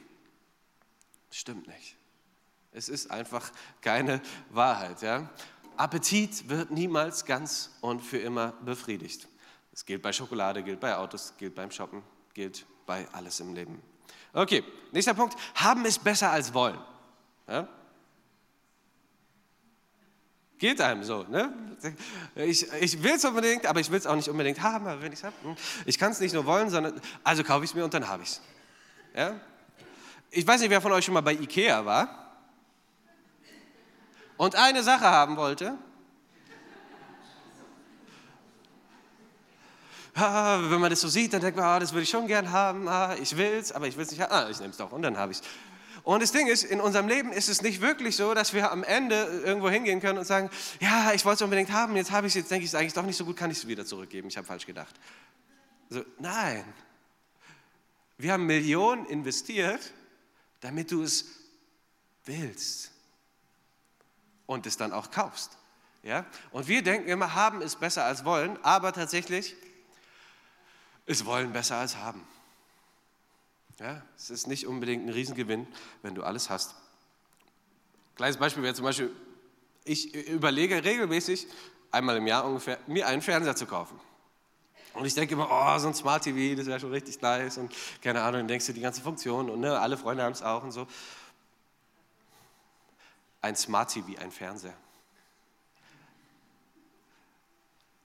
Stimmt 1.32 1.68
nicht. 1.68 1.96
Es 2.72 2.90
ist 2.90 3.10
einfach 3.10 3.52
keine 3.82 4.22
Wahrheit. 4.50 5.02
Ja? 5.02 5.30
Appetit 5.78 6.50
wird 6.50 6.72
niemals 6.72 7.26
ganz 7.26 7.72
und 7.82 8.02
für 8.02 8.18
immer 8.18 8.54
befriedigt. 8.64 9.28
Es 9.78 9.86
gilt 9.86 10.02
bei 10.02 10.12
Schokolade, 10.12 10.64
gilt 10.64 10.80
bei 10.80 10.96
Autos, 10.96 11.36
gilt 11.38 11.54
beim 11.54 11.70
Shoppen, 11.70 12.02
gilt 12.34 12.66
bei 12.88 13.08
alles 13.12 13.40
im 13.42 13.54
Leben. 13.54 13.80
Okay, 14.34 14.64
nächster 14.92 15.14
Punkt. 15.14 15.38
Haben 15.54 15.86
ist 15.86 16.04
besser 16.04 16.32
als 16.32 16.52
wollen. 16.52 16.80
Ja? 17.48 17.68
Geht 20.58 20.82
einem 20.82 21.04
so. 21.04 21.26
Ne? 21.30 21.54
Ich, 22.34 22.68
ich 22.74 23.04
will 23.04 23.12
es 23.12 23.26
unbedingt, 23.26 23.68
aber 23.68 23.80
ich 23.80 23.92
will 23.92 24.00
es 24.00 24.08
auch 24.08 24.16
nicht 24.16 24.30
unbedingt 24.30 24.64
haben. 24.64 24.88
Aber 24.88 25.00
wenn 25.04 25.14
ich 25.14 25.20
es 25.20 25.24
habe, 25.24 25.36
hm, 25.44 25.56
ich 25.86 26.00
kann 26.00 26.12
es 26.12 26.20
nicht 26.22 26.34
nur 26.34 26.48
wollen, 26.48 26.72
sondern 26.72 27.00
also 27.24 27.44
kaufe 27.44 27.64
ich 27.64 27.70
es 27.70 27.76
mir 27.76 27.84
und 27.84 27.94
dann 27.94 28.08
habe 28.08 28.24
ich 28.24 28.30
es. 28.30 28.42
Ja? 29.16 29.40
Ich 30.32 30.48
weiß 30.48 30.60
nicht, 30.60 30.72
wer 30.72 30.82
von 30.82 30.92
euch 30.92 31.06
schon 31.06 31.14
mal 31.14 31.22
bei 31.22 31.34
Ikea 31.34 31.86
war 31.86 32.36
und 34.38 34.56
eine 34.56 34.82
Sache 34.82 35.06
haben 35.06 35.38
wollte 35.38 35.78
ah, 40.18 40.60
wenn 40.70 40.80
man 40.80 40.90
das 40.90 41.02
so 41.02 41.08
sieht, 41.08 41.34
dann 41.34 41.42
denkt 41.42 41.58
man, 41.58 41.66
ah, 41.66 41.80
das 41.80 41.94
würde 41.94 42.04
ich 42.04 42.10
schon 42.10 42.28
gern 42.28 42.52
haben, 42.52 42.88
ah, 42.88 43.16
ich 43.22 43.38
will 43.38 43.54
es, 43.54 43.72
aber 43.72 43.88
ich 43.88 43.96
will 43.96 44.04
es 44.04 44.12
nicht 44.12 44.22
haben, 44.22 44.32
ah, 44.32 44.50
ich 44.50 44.60
nehme 44.60 44.72
es 44.72 44.78
doch 44.78 44.92
und 44.92 45.02
dann 45.02 45.18
habe 45.18 45.32
ich 45.32 45.40
es. 45.40 45.44
Und 46.04 46.24
das 46.24 46.32
Ding 46.32 46.48
ist, 46.48 46.64
in 46.64 46.80
unserem 46.80 47.08
Leben 47.10 47.34
ist 47.34 47.50
es 47.50 47.62
nicht 47.62 47.82
wirklich 47.82 48.16
so, 48.16 48.34
dass 48.34 48.54
wir 48.54 48.72
am 48.72 48.84
Ende 48.84 49.42
irgendwo 49.44 49.70
hingehen 49.70 50.00
können 50.00 50.18
und 50.18 50.26
sagen, 50.26 50.50
ja, 50.80 51.12
ich 51.12 51.26
wollte 51.26 51.36
es 51.36 51.42
unbedingt 51.42 51.72
haben, 51.72 51.96
jetzt 51.98 52.12
habe 52.12 52.28
ich 52.28 52.32
es, 52.32 52.36
jetzt 52.36 52.52
denke 52.52 52.64
ich 52.64 52.72
es 52.72 52.76
eigentlich 52.76 52.94
doch 52.94 53.04
nicht 53.04 53.18
so 53.18 53.26
gut, 53.26 53.36
kann 53.36 53.52
ich 53.52 53.58
es 53.58 53.68
wieder 53.68 53.86
zurückgeben, 53.86 54.30
ich 54.30 54.38
habe 54.38 54.48
falsch 54.48 54.66
gedacht. 54.66 54.96
So, 55.90 56.04
nein. 56.18 56.64
Wir 58.18 58.34
haben 58.34 58.46
Millionen 58.46 59.06
investiert, 59.08 59.92
damit 60.62 60.92
du 60.92 61.04
es 61.04 61.26
willst 62.26 62.92
und 64.46 64.66
es 64.66 64.78
dann 64.78 64.94
auch 64.94 65.12
kaufst. 65.12 65.58
Ja? 66.04 66.26
Und 66.52 66.68
wir 66.68 66.82
denken 66.82 67.10
immer, 67.10 67.36
haben 67.36 67.62
ist 67.62 67.80
besser 67.80 68.06
als 68.06 68.26
wollen, 68.26 68.58
aber 68.64 68.94
tatsächlich 68.94 69.56
ist 71.08 71.26
Wollen 71.26 71.52
besser 71.52 71.78
als 71.78 71.96
Haben. 71.98 72.22
Ja, 73.80 74.04
es 74.16 74.30
ist 74.30 74.48
nicht 74.48 74.68
unbedingt 74.68 75.06
ein 75.06 75.10
Riesengewinn, 75.10 75.68
wenn 76.02 76.14
du 76.14 76.24
alles 76.24 76.50
hast. 76.50 76.76
Kleines 78.16 78.38
Beispiel 78.38 78.64
wäre 78.64 78.74
zum 78.74 78.86
Beispiel, 78.86 79.16
ich 79.84 80.14
überlege 80.28 80.84
regelmäßig, 80.84 81.48
einmal 81.92 82.18
im 82.18 82.28
Jahr 82.28 82.46
ungefähr, 82.46 82.80
mir 82.88 83.08
einen 83.08 83.22
Fernseher 83.22 83.56
zu 83.56 83.66
kaufen. 83.66 84.00
Und 84.94 85.06
ich 85.06 85.14
denke 85.14 85.36
immer, 85.36 85.48
oh, 85.50 85.78
so 85.80 85.88
ein 85.88 85.94
Smart 85.94 86.24
TV, 86.24 86.58
das 86.58 86.66
wäre 86.66 86.80
schon 86.80 86.92
richtig 86.92 87.22
nice 87.22 87.58
und 87.58 87.72
keine 88.02 88.22
Ahnung, 88.22 88.42
dann 88.42 88.48
denkst 88.48 88.66
du 88.66 88.74
die 88.74 88.82
ganze 88.82 89.02
Funktion 89.02 89.50
und 89.50 89.60
ne, 89.60 89.80
alle 89.80 89.96
Freunde 89.96 90.24
haben 90.24 90.34
es 90.34 90.42
auch 90.42 90.64
und 90.64 90.72
so. 90.72 90.88
Ein 93.42 93.56
Smart 93.56 93.92
TV, 93.92 94.20
ein 94.20 94.32
Fernseher. 94.32 94.74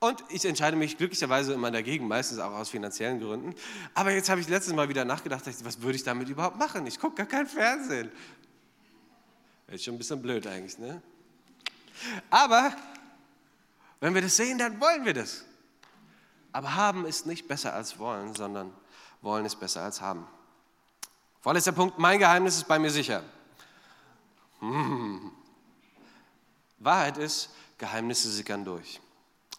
Und 0.03 0.25
ich 0.31 0.45
entscheide 0.45 0.77
mich 0.77 0.99
glücklicherweise 0.99 1.53
immer 1.53 1.71
dagegen, 1.71 2.09
meistens 2.09 2.41
auch 2.41 2.51
aus 2.51 2.71
finanziellen 2.71 3.21
Gründen. 3.21 3.55
Aber 3.95 4.11
jetzt 4.11 4.29
habe 4.29 4.41
ich 4.41 4.49
letztes 4.49 4.75
Mal 4.75 4.89
wieder 4.89 5.05
nachgedacht, 5.05 5.45
was 5.47 5.81
würde 5.81 5.95
ich 5.95 6.03
damit 6.03 6.29
überhaupt 6.29 6.59
machen? 6.59 6.85
Ich 6.89 6.99
gucke 6.99 7.15
gar 7.15 7.27
kein 7.27 7.47
Fernsehen. 7.47 8.11
Ist 9.69 9.85
schon 9.85 9.95
ein 9.95 9.99
bisschen 9.99 10.21
blöd 10.21 10.45
eigentlich, 10.49 10.77
ne? 10.77 11.01
Aber 12.31 12.75
wenn 14.01 14.13
wir 14.13 14.23
das 14.23 14.37
sehen, 14.37 14.59
dann 14.59 14.81
wollen 14.81 15.05
wir 15.05 15.15
das. 15.15 15.45
Aber 16.51 16.75
haben 16.75 17.07
ist 17.07 17.27
nicht 17.27 17.47
besser 17.47 17.73
als 17.73 17.97
wollen, 18.01 18.35
sondern 18.35 18.75
wollen 19.21 19.47
ist 19.47 19.61
besser 19.61 19.83
als 19.83 20.01
haben. 20.01 20.27
Vorletzter 21.43 21.71
Punkt, 21.71 22.01
mein 22.01 22.19
Geheimnis 22.19 22.57
ist 22.57 22.67
bei 22.67 22.81
mir 22.81 22.91
sicher. 22.91 23.23
Hm. 24.59 25.31
Wahrheit 26.81 27.19
ist, 27.19 27.51
Geheimnisse 27.79 28.29
sickern 28.33 28.65
durch. 28.65 29.01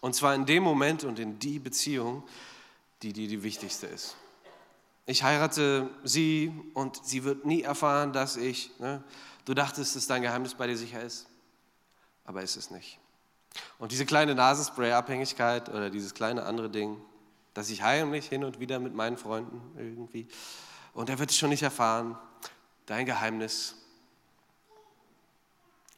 Und 0.04 0.14
zwar 0.14 0.34
in 0.34 0.44
dem 0.44 0.62
Moment 0.62 1.02
und 1.04 1.18
in 1.18 1.38
die 1.38 1.58
Beziehung, 1.58 2.24
die 3.00 3.14
dir 3.14 3.26
die 3.26 3.42
wichtigste 3.42 3.86
ist. 3.86 4.16
Ich 5.06 5.22
heirate 5.22 5.88
sie 6.02 6.52
und 6.74 7.02
sie 7.06 7.24
wird 7.24 7.46
nie 7.46 7.62
erfahren, 7.62 8.12
dass 8.12 8.36
ich, 8.36 8.78
ne, 8.78 9.02
du 9.46 9.54
dachtest, 9.54 9.96
dass 9.96 10.06
dein 10.06 10.20
Geheimnis 10.20 10.52
bei 10.52 10.66
dir 10.66 10.76
sicher 10.76 11.02
ist, 11.02 11.26
aber 12.26 12.42
ist 12.42 12.56
es 12.56 12.70
nicht. 12.70 12.98
Und 13.78 13.92
diese 13.92 14.04
kleine 14.04 14.34
Nasenspray-Abhängigkeit 14.34 15.70
oder 15.70 15.88
dieses 15.88 16.12
kleine 16.12 16.42
andere 16.42 16.68
Ding, 16.68 17.00
dass 17.54 17.70
ich 17.70 17.80
heimlich 17.80 18.28
hin 18.28 18.44
und 18.44 18.60
wieder 18.60 18.80
mit 18.80 18.94
meinen 18.94 19.16
Freunden 19.16 19.62
irgendwie, 19.78 20.28
und 20.92 21.08
er 21.08 21.18
wird 21.18 21.30
es 21.30 21.38
schon 21.38 21.48
nicht 21.48 21.62
erfahren, 21.62 22.18
dein 22.84 23.06
Geheimnis 23.06 23.76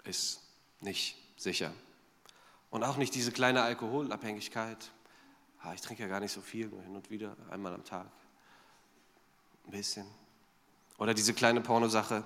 ist 0.05 0.43
nicht 0.81 1.17
sicher. 1.37 1.73
Und 2.77 2.85
auch 2.85 2.99
nicht 2.99 3.15
diese 3.15 3.33
kleine 3.33 3.63
Alkoholabhängigkeit. 3.63 4.77
Ich 5.75 5.81
trinke 5.81 6.03
ja 6.03 6.11
gar 6.11 6.21
nicht 6.21 6.33
so 6.33 6.43
viel, 6.43 6.69
nur 6.69 6.83
hin 6.83 6.95
und 6.95 7.09
wieder, 7.09 7.35
einmal 7.51 7.73
am 7.73 7.83
Tag. 7.85 8.05
Ein 9.65 9.71
bisschen. 9.71 10.05
Oder 10.99 11.15
diese 11.15 11.33
kleine 11.33 11.63
Pornosache. 11.63 12.23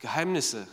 Geheimnisse 0.00 0.66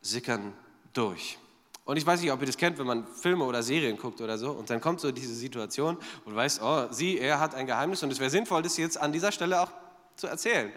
sickern 0.00 0.52
durch. 0.92 1.38
Und 1.84 1.96
ich 1.96 2.04
weiß 2.04 2.20
nicht, 2.20 2.32
ob 2.32 2.40
ihr 2.40 2.46
das 2.48 2.56
kennt, 2.56 2.76
wenn 2.76 2.88
man 2.88 3.06
Filme 3.06 3.44
oder 3.44 3.62
Serien 3.62 3.96
guckt 3.96 4.20
oder 4.20 4.36
so, 4.36 4.50
und 4.50 4.68
dann 4.68 4.80
kommt 4.80 4.98
so 4.98 5.12
diese 5.12 5.36
Situation 5.36 5.96
und 6.24 6.34
weiß, 6.34 6.60
oh, 6.60 6.88
sie, 6.90 7.20
er 7.20 7.38
hat 7.38 7.54
ein 7.54 7.68
Geheimnis 7.68 8.02
und 8.02 8.10
es 8.10 8.18
wäre 8.18 8.30
sinnvoll, 8.30 8.62
das 8.62 8.76
jetzt 8.78 8.98
an 8.98 9.12
dieser 9.12 9.30
Stelle 9.30 9.60
auch 9.60 9.70
zu 10.16 10.26
erzählen. 10.26 10.72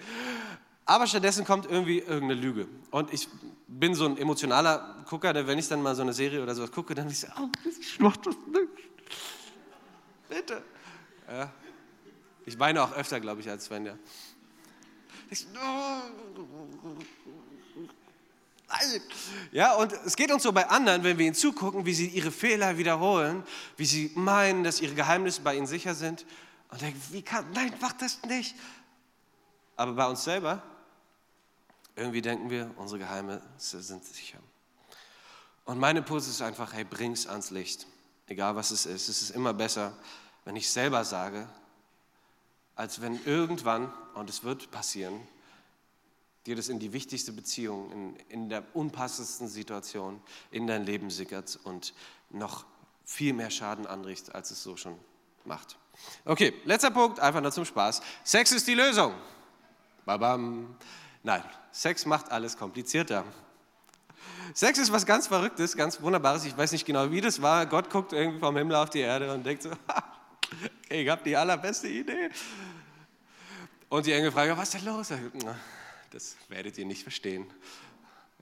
Aber 0.86 1.07
stattdessen 1.07 1.43
kommt 1.43 1.66
irgendwie 1.66 2.01
irgendeine 2.01 2.36
Lüge. 2.36 2.68
Und 2.91 3.11
ich 3.11 3.28
bin 3.68 3.95
so 3.95 4.05
ein 4.05 4.18
emotionaler 4.18 5.03
Gucker, 5.09 5.34
der, 5.34 5.47
wenn 5.47 5.57
ich 5.57 5.68
dann 5.68 5.82
mal 5.82 5.95
so 5.95 6.01
eine 6.01 6.13
Serie 6.13 6.41
oder 6.41 6.53
sowas 6.55 6.72
gucke, 6.72 6.93
dann 6.95 7.09
ich 7.09 7.20
so, 7.20 7.28
oh, 7.39 7.49
ich 7.80 7.99
mach 7.99 8.18
das 8.18 8.36
nicht. 8.47 8.70
Bitte. 10.30 10.61
Ja. 11.28 11.51
Ich 12.45 12.59
weine 12.59 12.84
auch 12.84 12.93
öfter, 12.93 13.20
glaube 13.20 13.41
ich, 13.41 13.49
als 13.49 13.66
Sven, 13.66 13.86
ja. 13.86 13.97
Ich, 15.30 15.47
ja, 19.51 19.76
und 19.76 19.93
es 20.05 20.16
geht 20.16 20.32
uns 20.32 20.43
so 20.43 20.51
bei 20.51 20.68
anderen, 20.68 21.03
wenn 21.03 21.18
wir 21.18 21.26
ihnen 21.26 21.36
zugucken, 21.36 21.86
wie 21.86 21.93
sie 21.93 22.07
ihre 22.07 22.32
Fehler 22.32 22.78
wiederholen, 22.78 23.43
wie 23.78 23.86
sie 23.86 24.11
meinen, 24.16 24.63
dass 24.63 24.82
ihre 24.82 24.93
Geheimnisse 24.93 25.41
bei 25.41 25.55
ihnen 25.55 25.68
sicher 25.68 25.95
sind. 25.95 26.26
Und 26.70 26.82
denken, 26.82 27.01
wie 27.11 27.22
kann, 27.22 27.45
nein, 27.53 27.74
mach 27.80 27.93
das 27.93 28.22
nicht. 28.24 28.55
Aber 29.76 29.93
bei 29.93 30.07
uns 30.07 30.24
selber 30.24 30.61
irgendwie 31.96 32.22
denken 32.22 32.50
wir, 32.50 32.72
unsere 32.78 33.00
Geheimnisse 33.00 33.82
sind 33.82 34.04
sicher. 34.04 34.39
Und 35.66 35.80
mein 35.80 35.98
Impuls 35.98 36.28
ist 36.28 36.41
einfach, 36.41 36.74
hey, 36.74 36.84
bring's 36.84 37.26
ans 37.28 37.52
Licht. 37.52 37.88
Egal 38.28 38.56
was 38.56 38.72
es 38.72 38.86
ist. 38.86 39.08
Es 39.08 39.22
ist 39.22 39.30
immer 39.32 39.54
besser, 39.54 39.93
wenn 40.43 40.56
ich 40.56 40.70
selber 40.70 41.04
sage, 41.04 41.48
als 42.76 43.02
wenn 43.02 43.24
irgendwann, 43.26 43.91
und 44.14 44.30
es 44.30 44.43
wird 44.43 44.70
passieren, 44.72 45.28
dir 46.46 46.56
das 46.56 46.70
in 46.70 46.80
die 46.80 46.93
wichtigste 46.93 47.32
Beziehung, 47.32 47.91
in, 47.91 48.16
in 48.30 48.50
der 48.50 48.64
unpassendsten 48.76 49.48
Situation 49.48 50.22
in 50.52 50.68
dein 50.68 50.84
Leben 50.84 51.10
sickert 51.10 51.60
und 51.64 51.93
noch 52.30 52.66
viel 53.04 53.34
mehr 53.34 53.50
Schaden 53.50 53.88
anrichtet, 53.88 54.36
als 54.36 54.52
es 54.52 54.62
so 54.62 54.78
schon 54.78 54.98
macht. 55.46 55.78
Okay, 56.26 56.54
letzter 56.66 56.91
Punkt, 56.91 57.20
einfach 57.20 57.41
nur 57.41 57.52
zum 57.52 57.66
Spaß. 57.66 58.02
Sex 58.24 58.52
ist 58.52 58.68
die 58.68 58.76
Lösung. 58.76 59.14
Babam. 60.06 60.76
Nein, 61.26 61.43
Sex 61.71 62.05
macht 62.05 62.32
alles 62.32 62.55
komplizierter. 62.55 63.23
Sex 64.53 64.78
ist 64.78 64.91
was 64.91 65.07
ganz 65.07 65.26
Verrücktes, 65.26 65.76
ganz 65.76 65.99
Wunderbares. 65.99 66.45
Ich 66.45 66.55
weiß 66.55 66.71
nicht 66.71 66.86
genau, 66.86 67.09
wie 67.09 67.19
das 67.19 67.41
war. 67.41 67.65
Gott 67.65 67.89
guckt 67.89 68.13
irgendwie 68.13 68.39
vom 68.39 68.55
Himmel 68.55 68.76
auf 68.76 68.91
die 68.91 68.99
Erde 68.99 69.34
und 69.34 69.43
denkt 69.43 69.63
so, 69.63 69.71
ich 70.89 71.09
habe 71.09 71.23
die 71.26 71.36
allerbeste 71.36 71.88
Idee. 71.88 72.30
Und 73.89 74.05
die 74.05 74.11
Engel 74.11 74.32
fragen, 74.32 74.55
was 74.55 74.76
ist 74.76 74.86
denn 74.86 74.93
los? 74.93 75.11
Das 76.11 76.36
werdet 76.47 76.78
ihr 76.78 76.86
nicht 76.86 77.01
verstehen. 77.01 77.51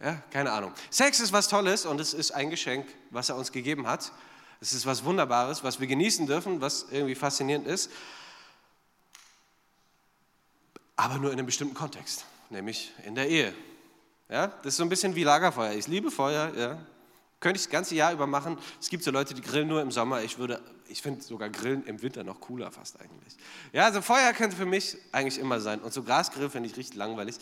Ja, 0.02 0.22
keine 0.30 0.52
Ahnung. 0.52 0.74
Sex 0.90 1.22
ist 1.22 1.32
was 1.32 1.48
Tolles 1.48 1.86
und 1.86 2.02
es 2.02 2.14
ist 2.14 2.32
ein 2.32 2.50
Geschenk, 2.50 2.86
was 3.12 3.30
er 3.30 3.38
uns 3.38 3.54
gegeben 3.54 3.88
hat. 3.88 4.12
Es 4.60 4.74
ist 4.74 4.86
was 4.86 5.06
Wunderbares, 5.06 5.64
was 5.64 5.80
wir 5.80 5.88
genießen 5.88 6.28
dürfen, 6.28 6.60
was 6.60 6.88
irgendwie 6.92 7.16
faszinierend 7.16 7.66
ist. 7.66 7.90
Aber 10.98 11.18
nur 11.18 11.32
in 11.32 11.40
einem 11.40 11.46
bestimmten 11.46 11.76
Kontext, 11.76 12.26
nämlich 12.54 12.94
in 13.06 13.16
der 13.16 13.28
Ehe. 13.28 13.54
Ja, 14.30 14.48
das 14.48 14.68
ist 14.74 14.78
so 14.78 14.84
ein 14.84 14.90
bisschen 14.90 15.16
wie 15.16 15.24
Lagerfeuer. 15.24 15.74
Ich 15.74 15.88
liebe 15.88 16.10
Feuer, 16.10 16.54
ja. 16.56 16.80
Könnte 17.40 17.58
ich 17.58 17.64
das 17.64 17.72
ganze 17.72 17.94
Jahr 17.96 18.14
über 18.14 18.26
machen. 18.26 18.58
Es 18.80 18.90
gibt 18.90 19.04
so 19.04 19.12
Leute, 19.12 19.34
die 19.34 19.42
grillen 19.42 19.68
nur 19.68 19.82
im 19.82 19.92
Sommer. 19.92 20.22
Ich 20.22 20.38
würde, 20.38 20.62
ich 20.88 21.02
finde 21.02 21.22
sogar 21.22 21.50
Grillen 21.50 21.86
im 21.86 22.02
Winter 22.02 22.24
noch 22.24 22.40
cooler 22.40 22.72
fast 22.72 23.02
eigentlich. 23.02 23.36
Ja, 23.74 23.84
also 23.84 24.02
Feuer 24.02 24.32
könnte 24.32 24.56
für 24.56 24.66
mich 24.66 24.98
eigentlich 25.12 25.38
immer 25.38 25.60
sein. 25.60 25.82
Und 25.82 25.92
so 25.92 26.04
Grasgrill 26.04 26.50
finde 26.50 26.70
ich 26.70 26.78
richtig 26.78 26.96
langweilig. 26.96 27.36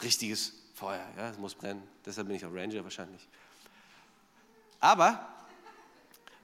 Richtiges 0.00 0.52
Feuer, 0.74 1.04
ja, 1.16 1.30
es 1.30 1.38
muss 1.38 1.56
brennen. 1.56 1.82
Deshalb 2.06 2.28
bin 2.28 2.36
ich 2.36 2.46
auch 2.46 2.54
Ranger 2.54 2.84
wahrscheinlich. 2.84 3.26
Aber 4.78 5.28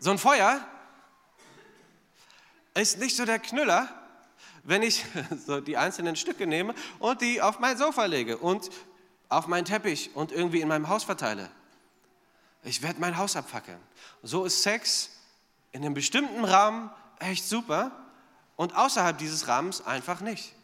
so 0.00 0.10
ein 0.10 0.18
Feuer 0.18 0.66
ist 2.74 2.98
nicht 2.98 3.16
so 3.16 3.24
der 3.24 3.38
Knüller, 3.38 3.88
wenn 4.64 4.82
ich 4.82 5.04
so 5.46 5.60
die 5.60 5.76
einzelnen 5.76 6.16
Stücke 6.16 6.46
nehme 6.46 6.74
und 6.98 7.20
die 7.20 7.40
auf 7.42 7.58
mein 7.58 7.76
Sofa 7.76 8.04
lege 8.04 8.38
und 8.38 8.70
auf 9.28 9.46
meinen 9.46 9.64
Teppich 9.64 10.10
und 10.14 10.32
irgendwie 10.32 10.60
in 10.60 10.68
meinem 10.68 10.88
Haus 10.88 11.04
verteile. 11.04 11.50
Ich 12.64 12.82
werde 12.82 13.00
mein 13.00 13.16
Haus 13.16 13.36
abfackeln. 13.36 13.78
So 14.22 14.44
ist 14.44 14.62
Sex 14.62 15.10
in 15.72 15.84
einem 15.84 15.94
bestimmten 15.94 16.44
Rahmen 16.44 16.90
echt 17.18 17.46
super 17.46 17.92
und 18.56 18.76
außerhalb 18.76 19.16
dieses 19.16 19.48
Rahmens 19.48 19.86
einfach 19.86 20.20
nicht. 20.20 20.54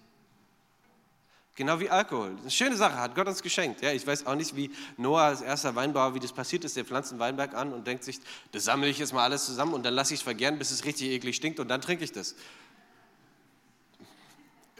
Genau 1.56 1.78
wie 1.78 1.88
Alkohol. 1.88 2.36
Eine 2.40 2.50
schöne 2.50 2.76
Sache, 2.76 2.96
hat 2.98 3.14
Gott 3.14 3.28
uns 3.28 3.40
geschenkt. 3.40 3.80
Ja, 3.80 3.92
ich 3.92 4.04
weiß 4.04 4.26
auch 4.26 4.34
nicht, 4.34 4.56
wie 4.56 4.72
Noah 4.96 5.22
als 5.22 5.40
erster 5.40 5.76
Weinbauer, 5.76 6.12
wie 6.14 6.18
das 6.18 6.32
passiert 6.32 6.64
ist. 6.64 6.76
Der 6.76 6.84
pflanzt 6.84 7.12
einen 7.12 7.20
Weinberg 7.20 7.54
an 7.54 7.72
und 7.72 7.86
denkt 7.86 8.02
sich, 8.02 8.18
das 8.50 8.64
sammle 8.64 8.88
ich 8.88 8.98
jetzt 8.98 9.12
mal 9.12 9.22
alles 9.22 9.46
zusammen 9.46 9.72
und 9.72 9.84
dann 9.84 9.94
lasse 9.94 10.14
ich 10.14 10.20
es 10.20 10.24
vergären, 10.24 10.58
bis 10.58 10.72
es 10.72 10.84
richtig 10.84 11.10
eklig 11.10 11.36
stinkt 11.36 11.60
und 11.60 11.68
dann 11.68 11.80
trinke 11.80 12.02
ich 12.02 12.10
das. 12.10 12.34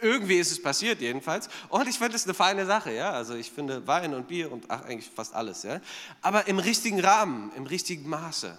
Irgendwie 0.05 0.37
ist 0.37 0.51
es 0.51 0.61
passiert 0.61 1.01
jedenfalls. 1.01 1.49
Und 1.71 1.89
ich 1.89 1.99
finde 1.99 2.15
es 2.17 2.25
eine 2.25 2.35
feine 2.35 2.67
Sache, 2.67 2.93
ja. 2.93 3.13
Also 3.13 3.35
ich 3.35 3.51
finde 3.51 3.87
Wein 3.87 4.13
und 4.13 4.29
Bier 4.29 4.53
und 4.53 4.67
ach, 4.69 4.83
eigentlich 4.83 5.09
fast 5.09 5.33
alles, 5.33 5.63
ja. 5.63 5.81
Aber 6.21 6.47
im 6.47 6.59
richtigen 6.59 7.01
Rahmen, 7.01 7.51
im 7.57 7.65
richtigen 7.65 8.07
Maße. 8.07 8.55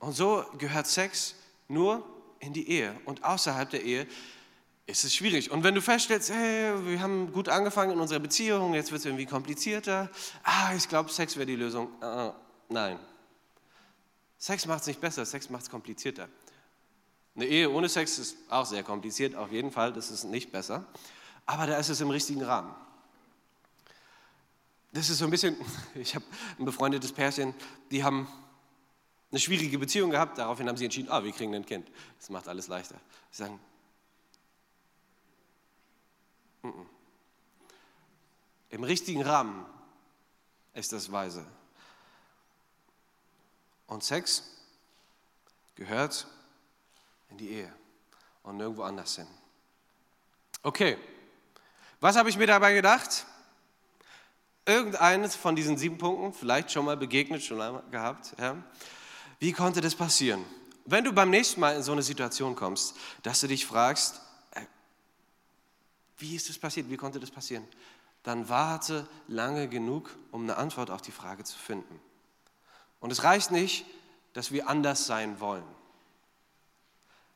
Und 0.00 0.12
so 0.12 0.44
gehört 0.58 0.86
Sex 0.86 1.34
nur 1.66 2.04
in 2.40 2.52
die 2.52 2.68
Ehe. 2.68 2.94
Und 3.06 3.24
außerhalb 3.24 3.70
der 3.70 3.82
Ehe 3.82 4.06
ist 4.84 5.02
es 5.02 5.14
schwierig. 5.14 5.50
Und 5.50 5.64
wenn 5.64 5.74
du 5.74 5.80
feststellst, 5.80 6.30
hey, 6.30 6.74
wir 6.84 7.00
haben 7.00 7.32
gut 7.32 7.48
angefangen 7.48 7.92
in 7.92 7.98
unserer 7.98 8.20
Beziehung, 8.20 8.74
jetzt 8.74 8.92
wird 8.92 8.98
es 8.98 9.06
irgendwie 9.06 9.24
komplizierter. 9.24 10.10
Ah, 10.42 10.74
ich 10.76 10.86
glaube, 10.90 11.10
Sex 11.10 11.36
wäre 11.36 11.46
die 11.46 11.56
Lösung. 11.56 11.88
Uh, 12.02 12.34
nein. 12.68 12.98
Sex 14.36 14.66
macht 14.66 14.82
es 14.82 14.88
nicht 14.88 15.00
besser, 15.00 15.24
Sex 15.24 15.48
macht 15.48 15.62
es 15.62 15.70
komplizierter. 15.70 16.28
Eine 17.38 17.46
Ehe 17.46 17.70
ohne 17.70 17.88
Sex 17.88 18.18
ist 18.18 18.36
auch 18.48 18.66
sehr 18.66 18.82
kompliziert, 18.82 19.36
auf 19.36 19.52
jeden 19.52 19.70
Fall, 19.70 19.92
das 19.92 20.10
ist 20.10 20.24
nicht 20.24 20.50
besser. 20.50 20.84
Aber 21.46 21.68
da 21.68 21.78
ist 21.78 21.88
es 21.88 22.00
im 22.00 22.10
richtigen 22.10 22.42
Rahmen. 22.42 22.74
Das 24.90 25.08
ist 25.08 25.18
so 25.18 25.24
ein 25.24 25.30
bisschen, 25.30 25.56
ich 25.94 26.16
habe 26.16 26.24
ein 26.58 26.64
befreundetes 26.64 27.12
Pärchen, 27.12 27.54
die 27.92 28.02
haben 28.02 28.26
eine 29.30 29.38
schwierige 29.38 29.78
Beziehung 29.78 30.10
gehabt, 30.10 30.36
daraufhin 30.38 30.68
haben 30.68 30.76
sie 30.76 30.86
entschieden, 30.86 31.10
ah, 31.10 31.22
wir 31.22 31.30
kriegen 31.30 31.54
ein 31.54 31.64
Kind. 31.64 31.88
Das 32.18 32.28
macht 32.28 32.48
alles 32.48 32.66
leichter. 32.66 32.96
Sie 33.30 33.44
sagen, 33.44 33.60
N 36.64 36.72
-n. 36.72 36.86
im 38.70 38.82
richtigen 38.82 39.22
Rahmen 39.22 39.64
ist 40.74 40.92
das 40.92 41.12
weise. 41.12 41.46
Und 43.86 44.02
Sex 44.02 44.42
gehört 45.76 46.26
in 47.30 47.38
die 47.38 47.50
Ehe 47.50 47.72
und 48.42 48.56
nirgendwo 48.56 48.82
anders 48.82 49.16
hin. 49.16 49.26
Okay, 50.62 50.98
was 52.00 52.16
habe 52.16 52.28
ich 52.28 52.36
mir 52.36 52.46
dabei 52.46 52.74
gedacht? 52.74 53.26
Irgendeines 54.66 55.34
von 55.34 55.56
diesen 55.56 55.76
sieben 55.78 55.98
Punkten, 55.98 56.32
vielleicht 56.32 56.70
schon 56.70 56.84
mal 56.84 56.96
begegnet, 56.96 57.42
schon 57.42 57.60
einmal 57.60 57.82
gehabt. 57.90 58.34
Ja? 58.38 58.56
Wie 59.38 59.52
konnte 59.52 59.80
das 59.80 59.94
passieren? 59.94 60.44
Wenn 60.84 61.04
du 61.04 61.12
beim 61.12 61.30
nächsten 61.30 61.60
Mal 61.60 61.76
in 61.76 61.82
so 61.82 61.92
eine 61.92 62.02
Situation 62.02 62.54
kommst, 62.54 62.96
dass 63.22 63.40
du 63.40 63.46
dich 63.46 63.66
fragst, 63.66 64.20
äh, 64.52 64.62
wie 66.18 66.34
ist 66.34 66.48
das 66.48 66.58
passiert, 66.58 66.90
wie 66.90 66.96
konnte 66.96 67.20
das 67.20 67.30
passieren? 67.30 67.66
Dann 68.22 68.48
warte 68.48 69.08
lange 69.26 69.68
genug, 69.68 70.14
um 70.32 70.42
eine 70.42 70.56
Antwort 70.56 70.90
auf 70.90 71.02
die 71.02 71.12
Frage 71.12 71.44
zu 71.44 71.58
finden. 71.58 72.00
Und 73.00 73.10
es 73.10 73.22
reicht 73.22 73.50
nicht, 73.50 73.86
dass 74.32 74.50
wir 74.52 74.68
anders 74.68 75.06
sein 75.06 75.40
wollen. 75.40 75.64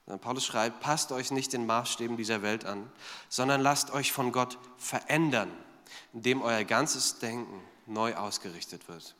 Paulus 0.06 0.44
schreibt, 0.44 0.80
passt 0.80 1.12
euch 1.12 1.30
nicht 1.30 1.52
den 1.52 1.64
Maßstäben 1.66 2.16
dieser 2.16 2.42
Welt 2.42 2.64
an, 2.64 2.90
sondern 3.28 3.60
lasst 3.60 3.92
euch 3.92 4.12
von 4.12 4.32
Gott 4.32 4.58
verändern, 4.76 5.50
indem 6.12 6.42
euer 6.42 6.64
ganzes 6.64 7.18
Denken 7.18 7.60
neu 7.86 8.14
ausgerichtet 8.14 8.88
wird. 8.88 9.14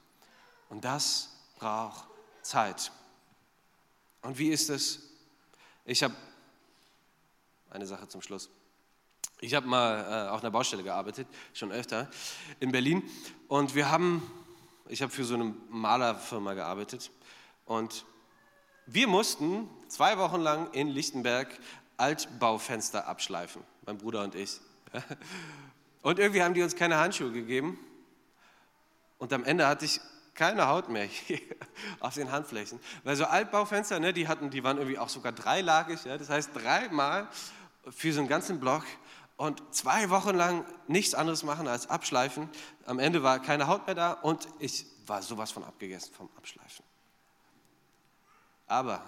Und 0.69 0.85
das 0.85 1.31
braucht 1.59 2.05
Zeit. 2.43 2.91
Und 4.23 4.39
wie 4.39 4.49
ist 4.49 4.71
es? 4.71 5.01
Ich 5.85 6.03
habe 6.03 6.15
eine 7.71 7.87
Sache 7.87 8.09
zum 8.09 8.23
Schluss. 8.23 8.51
Ich 9.41 9.55
habe 9.55 9.67
mal 9.67 10.27
äh, 10.27 10.31
auf 10.31 10.41
einer 10.43 10.51
Baustelle 10.51 10.85
gearbeitet, 10.85 11.27
schon 11.53 11.73
öfter, 11.73 12.09
in 12.61 12.71
Berlin. 12.71 13.03
Und 13.49 13.75
wir 13.75 13.91
haben, 13.91 14.23
ich 14.89 15.03
habe 15.03 15.11
für 15.11 15.25
so 15.25 15.35
eine 15.35 15.55
Malerfirma 15.69 16.55
gearbeitet. 16.55 17.11
Und 17.65 18.05
wir 18.87 19.09
mussten 19.09 19.69
zwei 19.89 20.19
Wochen 20.19 20.41
lang 20.41 20.71
in 20.73 20.89
Lichtenberg 20.89 21.49
Altbaufenster 21.97 23.07
abschleifen, 23.07 23.63
mein 23.87 23.99
Bruder 23.99 24.23
und 24.25 24.35
ich. 24.35 24.61
Und 26.03 26.19
irgendwie 26.19 26.43
haben 26.43 26.53
die 26.53 26.63
uns 26.63 26.75
keine 26.75 26.97
Handschuhe 26.97 27.31
gegeben. 27.31 27.79
Und 29.19 29.33
am 29.33 29.45
Ende 29.45 29.69
hatte 29.69 29.85
ich 29.85 30.01
keine 30.35 30.67
Haut 30.67 30.89
mehr 30.89 31.09
auf 32.01 32.15
den 32.15 32.33
Handflächen. 32.33 32.81
Weil 33.05 33.15
so 33.15 33.25
Altbaufenster, 33.25 34.01
ne, 34.01 34.13
die, 34.13 34.27
hatten, 34.27 34.51
die 34.51 34.65
waren 34.65 34.79
irgendwie 34.79 34.99
auch 34.99 35.09
sogar 35.09 35.31
dreilagig. 35.31 36.05
Ja, 36.05 36.19
das 36.19 36.29
heißt 36.29 36.51
dreimal 36.55 37.29
für 37.89 38.13
so 38.13 38.19
einen 38.19 38.29
ganzen 38.29 38.59
Block 38.59 38.85
und 39.37 39.63
zwei 39.73 40.11
Wochen 40.11 40.35
lang 40.35 40.65
nichts 40.89 41.15
anderes 41.15 41.43
machen 41.45 41.69
als 41.69 41.89
abschleifen. 41.89 42.49
Am 42.85 42.99
Ende 42.99 43.23
war 43.23 43.41
keine 43.41 43.67
Haut 43.67 43.87
mehr 43.87 43.95
da 43.95 44.13
und 44.13 44.49
ich 44.59 44.87
war 45.07 45.23
sowas 45.23 45.53
von 45.53 45.65
abgegessen 45.65 46.13
vom 46.15 46.29
Abschleifen. 46.37 46.85
Aber 48.73 49.05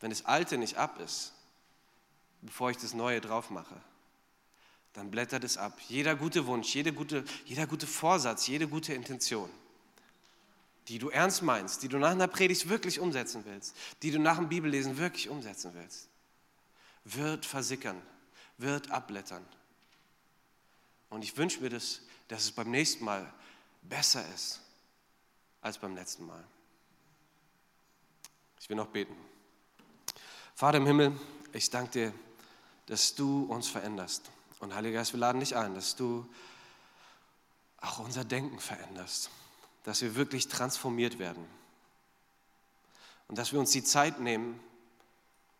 wenn 0.00 0.10
das 0.10 0.26
Alte 0.26 0.58
nicht 0.58 0.76
ab 0.76 1.00
ist, 1.00 1.32
bevor 2.42 2.70
ich 2.70 2.76
das 2.76 2.92
Neue 2.92 3.22
drauf 3.22 3.48
mache, 3.48 3.80
dann 4.92 5.10
blättert 5.10 5.42
es 5.42 5.56
ab. 5.56 5.72
Jeder 5.88 6.16
gute 6.16 6.46
Wunsch, 6.46 6.74
jede 6.74 6.92
gute, 6.92 7.24
jeder 7.46 7.66
gute 7.66 7.86
Vorsatz, 7.86 8.46
jede 8.46 8.68
gute 8.68 8.92
Intention, 8.92 9.48
die 10.88 10.98
du 10.98 11.08
ernst 11.08 11.40
meinst, 11.40 11.82
die 11.82 11.88
du 11.88 11.96
nach 11.96 12.10
einer 12.10 12.28
Predigt 12.28 12.68
wirklich 12.68 13.00
umsetzen 13.00 13.42
willst, 13.46 13.74
die 14.02 14.10
du 14.10 14.18
nach 14.18 14.36
dem 14.36 14.50
Bibellesen 14.50 14.98
wirklich 14.98 15.30
umsetzen 15.30 15.70
willst, 15.72 16.08
wird 17.04 17.46
versickern, 17.46 18.02
wird 18.58 18.90
abblättern. 18.90 19.46
Und 21.08 21.24
ich 21.24 21.38
wünsche 21.38 21.62
mir 21.62 21.70
das, 21.70 22.02
dass 22.28 22.42
es 22.42 22.52
beim 22.52 22.70
nächsten 22.70 23.02
Mal 23.02 23.32
besser 23.80 24.22
ist 24.34 24.60
als 25.62 25.78
beim 25.78 25.94
letzten 25.94 26.26
Mal. 26.26 26.44
Ich 28.64 28.70
will 28.70 28.78
noch 28.78 28.86
beten. 28.86 29.14
Vater 30.54 30.78
im 30.78 30.86
Himmel, 30.86 31.12
ich 31.52 31.68
danke 31.68 31.90
dir, 31.90 32.14
dass 32.86 33.14
du 33.14 33.44
uns 33.44 33.68
veränderst. 33.68 34.30
Und 34.58 34.74
Heiliger 34.74 35.00
Geist, 35.00 35.12
wir 35.12 35.20
laden 35.20 35.40
dich 35.40 35.54
ein, 35.54 35.74
dass 35.74 35.96
du 35.96 36.26
auch 37.82 37.98
unser 37.98 38.24
Denken 38.24 38.58
veränderst, 38.58 39.28
dass 39.82 40.00
wir 40.00 40.14
wirklich 40.14 40.48
transformiert 40.48 41.18
werden 41.18 41.44
und 43.28 43.36
dass 43.36 43.52
wir 43.52 43.60
uns 43.60 43.70
die 43.72 43.84
Zeit 43.84 44.18
nehmen, 44.18 44.58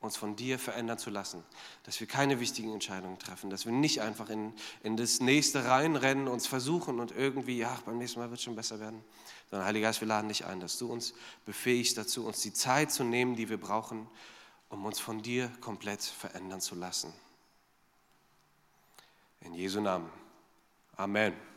uns 0.00 0.16
von 0.16 0.34
dir 0.34 0.59
verändern 0.59 0.96
zu 0.96 1.11
lassen, 1.11 1.44
dass 1.82 2.00
wir 2.00 2.07
keine 2.07 2.40
wichtigen 2.40 2.72
Entscheidungen 2.72 3.18
treffen, 3.18 3.50
dass 3.50 3.66
wir 3.66 3.72
nicht 3.72 4.00
einfach 4.00 4.30
in, 4.30 4.55
in 4.82 4.96
das 4.96 5.20
nächste 5.20 5.66
reinrennen, 5.66 6.26
uns 6.26 6.46
versuchen 6.46 7.00
und 7.00 7.12
irgendwie, 7.12 7.59
ja, 7.59 7.78
beim 7.84 7.98
nächsten 7.98 8.20
Mal 8.20 8.30
wird 8.30 8.38
es 8.38 8.44
schon 8.44 8.57
besser 8.57 8.80
werden, 8.80 9.05
sondern 9.51 9.66
Heiliger 9.66 9.88
Geist, 9.88 10.01
wir 10.01 10.09
laden 10.09 10.28
dich 10.28 10.45
ein, 10.45 10.61
dass 10.61 10.78
du 10.78 10.90
uns 10.90 11.14
befähigst 11.47 11.97
dazu, 11.97 12.26
uns 12.26 12.40
die 12.40 12.53
Zeit 12.53 12.90
zu 12.90 13.05
nehmen, 13.05 13.36
die 13.36 13.49
wir 13.49 13.59
brauchen, 13.59 14.09
um 14.68 14.84
uns 14.84 14.99
von 14.99 15.22
dir 15.22 15.51
komplett 15.61 16.03
verändern 16.03 16.61
zu 16.61 16.74
lassen. 16.74 17.12
In 19.40 19.55
Jesu 19.55 19.80
Namen. 19.80 20.11
Amen. 20.97 21.53